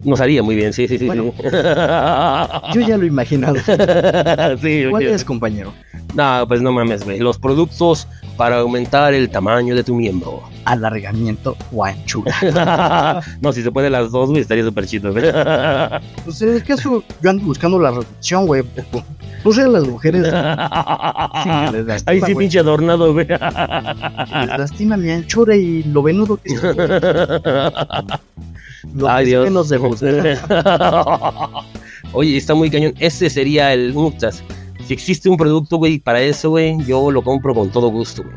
Nos 0.05 0.21
haría 0.21 0.43
muy 0.43 0.55
bien, 0.55 0.73
sí, 0.73 0.87
sí, 0.87 0.99
sí. 0.99 1.07
Bueno. 1.07 1.33
sí. 1.37 1.43
Yo 2.75 2.81
ya 2.87 2.97
lo 2.97 3.05
he 3.05 3.09
imaginado. 3.09 3.57
sí, 4.63 4.85
¿Cuál 4.91 5.03
es, 5.07 5.25
compañero? 5.25 5.73
No, 6.15 6.45
pues 6.47 6.63
no 6.63 6.73
mames, 6.73 7.05
güey. 7.05 7.19
Los 7.19 7.39
productos 7.39 8.07
para 8.37 8.59
aumentar 8.59 9.13
el 9.13 9.29
tamaño 9.29 9.75
de 9.75 9.85
tu 9.85 9.95
miembro. 9.95 10.43
Alargamiento 10.65 11.57
o 11.73 11.85
anchura. 11.85 12.35
no, 13.41 13.53
si 13.53 13.63
se 13.63 13.73
puede 13.73 13.91
las 13.91 14.11
dos, 14.13 14.31
güey, 14.31 14.43
estaría 14.43 14.65
súper 14.65 14.87
chido, 14.87 15.13
güey. 15.13 15.25
Pues 16.25 16.41
en 16.43 16.55
el 16.55 16.63
caso, 16.63 17.03
yo 17.21 17.31
ando 17.31 17.45
buscando 17.45 17.79
la 17.81 17.91
reducción, 17.91 18.47
güey. 18.47 18.63
No 19.45 19.53
sé, 19.53 19.67
las 19.67 19.87
mujeres 19.87 20.23
les 20.23 20.33
Ay, 20.33 21.85
lastima, 21.85 22.27
sí, 22.27 22.33
güey. 22.33 22.37
pinche 22.37 22.59
adornado, 22.61 23.13
güey. 23.13 23.27
Les 23.27 24.59
lastima 24.59 24.97
mi 24.97 25.11
anchura 25.11 25.57
y 25.57 25.83
lo 25.85 26.03
venudo 26.03 26.37
que 26.37 26.55
es. 26.55 26.63
Lo 28.95 29.09
Ay, 29.09 29.25
que 29.25 29.31
Dios. 29.31 29.79
gusta. 29.81 30.07
Oye, 32.13 32.37
está 32.37 32.55
muy 32.55 32.71
cañón. 32.71 32.95
Ese 32.99 33.29
sería 33.31 33.73
el 33.73 33.93
Muxas. 33.95 34.43
Si 34.87 34.95
existe 34.95 35.29
un 35.29 35.37
producto, 35.37 35.77
güey, 35.77 35.99
para 35.99 36.21
eso, 36.23 36.51
güey, 36.51 36.77
yo 36.87 37.11
lo 37.11 37.23
compro 37.23 37.55
con 37.55 37.71
todo 37.71 37.89
gusto, 37.89 38.23
güey. 38.23 38.37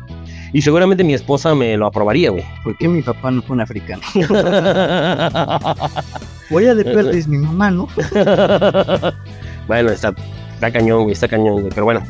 Y 0.52 0.60
seguramente 0.60 1.02
mi 1.02 1.14
esposa 1.14 1.54
me 1.54 1.76
lo 1.78 1.86
aprobaría, 1.86 2.30
güey. 2.30 2.44
¿Por 2.62 2.76
qué 2.76 2.86
mi 2.86 3.00
papá 3.00 3.30
no 3.30 3.40
fue 3.40 3.54
un 3.54 3.62
africano? 3.62 4.02
Voy 6.50 6.66
a 6.66 6.74
de 6.74 6.84
perdes 6.84 7.26
mi 7.26 7.38
mamá, 7.38 7.70
¿no? 7.70 7.88
bueno, 9.66 9.90
está, 9.90 10.14
está 10.54 10.70
cañón, 10.70 11.04
güey, 11.04 11.14
está 11.14 11.26
cañón, 11.26 11.62
güey. 11.62 11.70
Pero 11.70 11.84
bueno, 11.84 12.02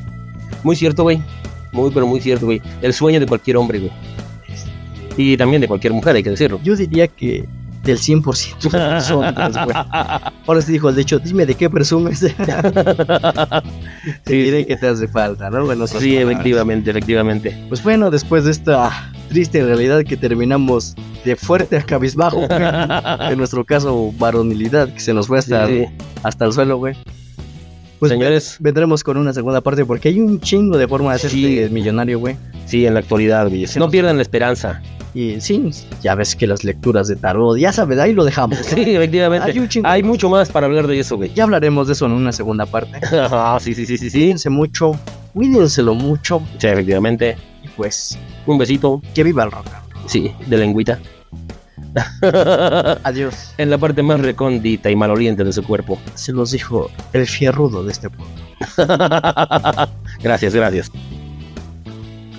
muy 0.64 0.74
cierto, 0.74 1.04
güey. 1.04 1.22
Muy, 1.70 1.92
pero 1.92 2.04
muy 2.08 2.20
cierto, 2.20 2.46
güey. 2.46 2.60
El 2.82 2.92
sueño 2.92 3.20
de 3.20 3.26
cualquier 3.26 3.56
hombre, 3.58 3.78
güey. 3.78 3.92
Y 5.16 5.36
también 5.36 5.60
de 5.60 5.68
cualquier 5.68 5.92
mujer, 5.92 6.16
hay 6.16 6.24
que 6.24 6.30
decirlo. 6.30 6.58
Yo 6.64 6.74
diría 6.74 7.06
que 7.06 7.48
del 7.82 7.98
100% 7.98 8.70
de 8.70 9.14
hombres, 9.14 9.64
güey. 9.64 9.76
Ahora 10.46 10.62
sí 10.62 10.72
dijo 10.72 10.88
el 10.88 10.96
dicho, 10.96 11.18
dime 11.18 11.46
de 11.46 11.54
qué 11.54 11.68
presumes. 11.70 12.20
Te 14.24 14.32
diré 14.34 14.66
que 14.66 14.76
te 14.76 14.86
hace 14.88 15.08
falta, 15.08 15.50
¿no? 15.50 15.64
Bueno, 15.64 15.86
Sí, 15.86 15.94
palabras. 15.94 16.30
efectivamente, 16.32 16.90
efectivamente. 16.90 17.64
Pues 17.68 17.82
bueno, 17.82 18.10
después 18.10 18.44
de 18.44 18.50
esta 18.50 19.12
triste 19.28 19.64
realidad 19.64 20.02
que 20.04 20.16
terminamos 20.16 20.94
de 21.24 21.36
fuerte 21.36 21.76
a 21.76 21.82
cabizbajo, 21.82 22.38
güey, 22.46 22.48
en 23.32 23.38
nuestro 23.38 23.64
caso 23.64 24.12
varonilidad, 24.18 24.92
que 24.92 25.00
se 25.00 25.14
nos 25.14 25.26
fue 25.26 25.38
hasta, 25.38 25.66
Sí, 25.68 25.84
hasta 26.22 26.44
el 26.44 26.52
suelo, 26.52 26.76
güey. 26.78 26.96
Pues 27.98 28.10
Señores, 28.10 28.56
vendremos 28.58 29.04
con 29.04 29.16
una 29.16 29.32
segunda 29.32 29.60
parte 29.60 29.84
porque 29.84 30.08
hay 30.08 30.18
un 30.18 30.40
chingo 30.40 30.76
de 30.76 30.88
forma 30.88 31.10
de 31.10 31.16
hacerte 31.16 31.36
Sí. 31.68 31.72
millonario, 31.72 32.18
güey. 32.18 32.36
sí, 32.66 32.84
en 32.84 32.94
la 32.94 33.00
actualidad, 33.00 33.48
güey. 33.48 33.64
No 33.76 33.88
pierdan 33.90 34.16
la 34.16 34.22
esperanza. 34.22 34.82
Y 35.14 35.40
sí, 35.42 35.70
ya 36.02 36.14
ves 36.14 36.34
que 36.34 36.46
las 36.46 36.64
lecturas 36.64 37.06
de 37.06 37.16
tarot, 37.16 37.58
ya 37.58 37.70
sabes, 37.72 37.98
ahí 37.98 38.14
lo 38.14 38.24
dejamos. 38.24 38.58
Sí, 38.64 38.80
efectivamente. 38.96 39.50
Hay 39.50 39.58
un 39.58 39.68
chingo. 39.68 39.86
Hay 39.86 40.02
mucho 40.02 40.30
más 40.30 40.48
para 40.48 40.66
hablar 40.66 40.86
de 40.86 40.98
eso, 40.98 41.16
güey. 41.16 41.32
Ya 41.34 41.44
hablaremos 41.44 41.86
de 41.86 41.92
eso 41.92 42.06
en 42.06 42.12
una 42.12 42.32
segunda 42.32 42.64
parte. 42.66 42.98
Ah, 43.12 43.58
sí, 43.60 43.74
sí, 43.74 43.84
sí, 43.84 43.98
sí, 43.98 44.08
sí. 44.10 44.18
Cuídense 44.18 44.48
mucho, 44.50 44.98
cuídenselo 45.34 45.94
mucho 45.94 46.42
Sí, 46.58 46.66
efectivamente. 46.66 47.36
y 47.62 47.68
pues 47.68 48.18
Un 48.46 48.56
besito. 48.58 49.02
que 49.14 49.22
viva 49.22 49.44
el 49.44 49.50
rock. 49.50 49.66
Sí, 50.06 50.32
de 50.46 50.56
lengüita. 50.56 50.98
Adiós. 53.04 53.52
en 53.58 53.68
la 53.68 53.76
parte 53.76 54.02
más 54.02 54.18
recóndita 54.20 54.90
y 54.90 54.96
maloliente 54.96 55.44
de 55.44 55.52
su 55.52 55.62
cuerpo. 55.62 55.98
Se 56.14 56.32
los 56.32 56.52
dijo 56.52 56.90
el 57.12 57.26
fierrudo 57.26 57.84
de 57.84 57.92
este 57.92 58.08
pueblo. 58.08 58.34
gracias, 60.22 60.54
gracias. 60.54 60.90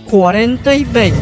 40 0.09 0.75
y 0.75 0.83
20. 0.85 1.19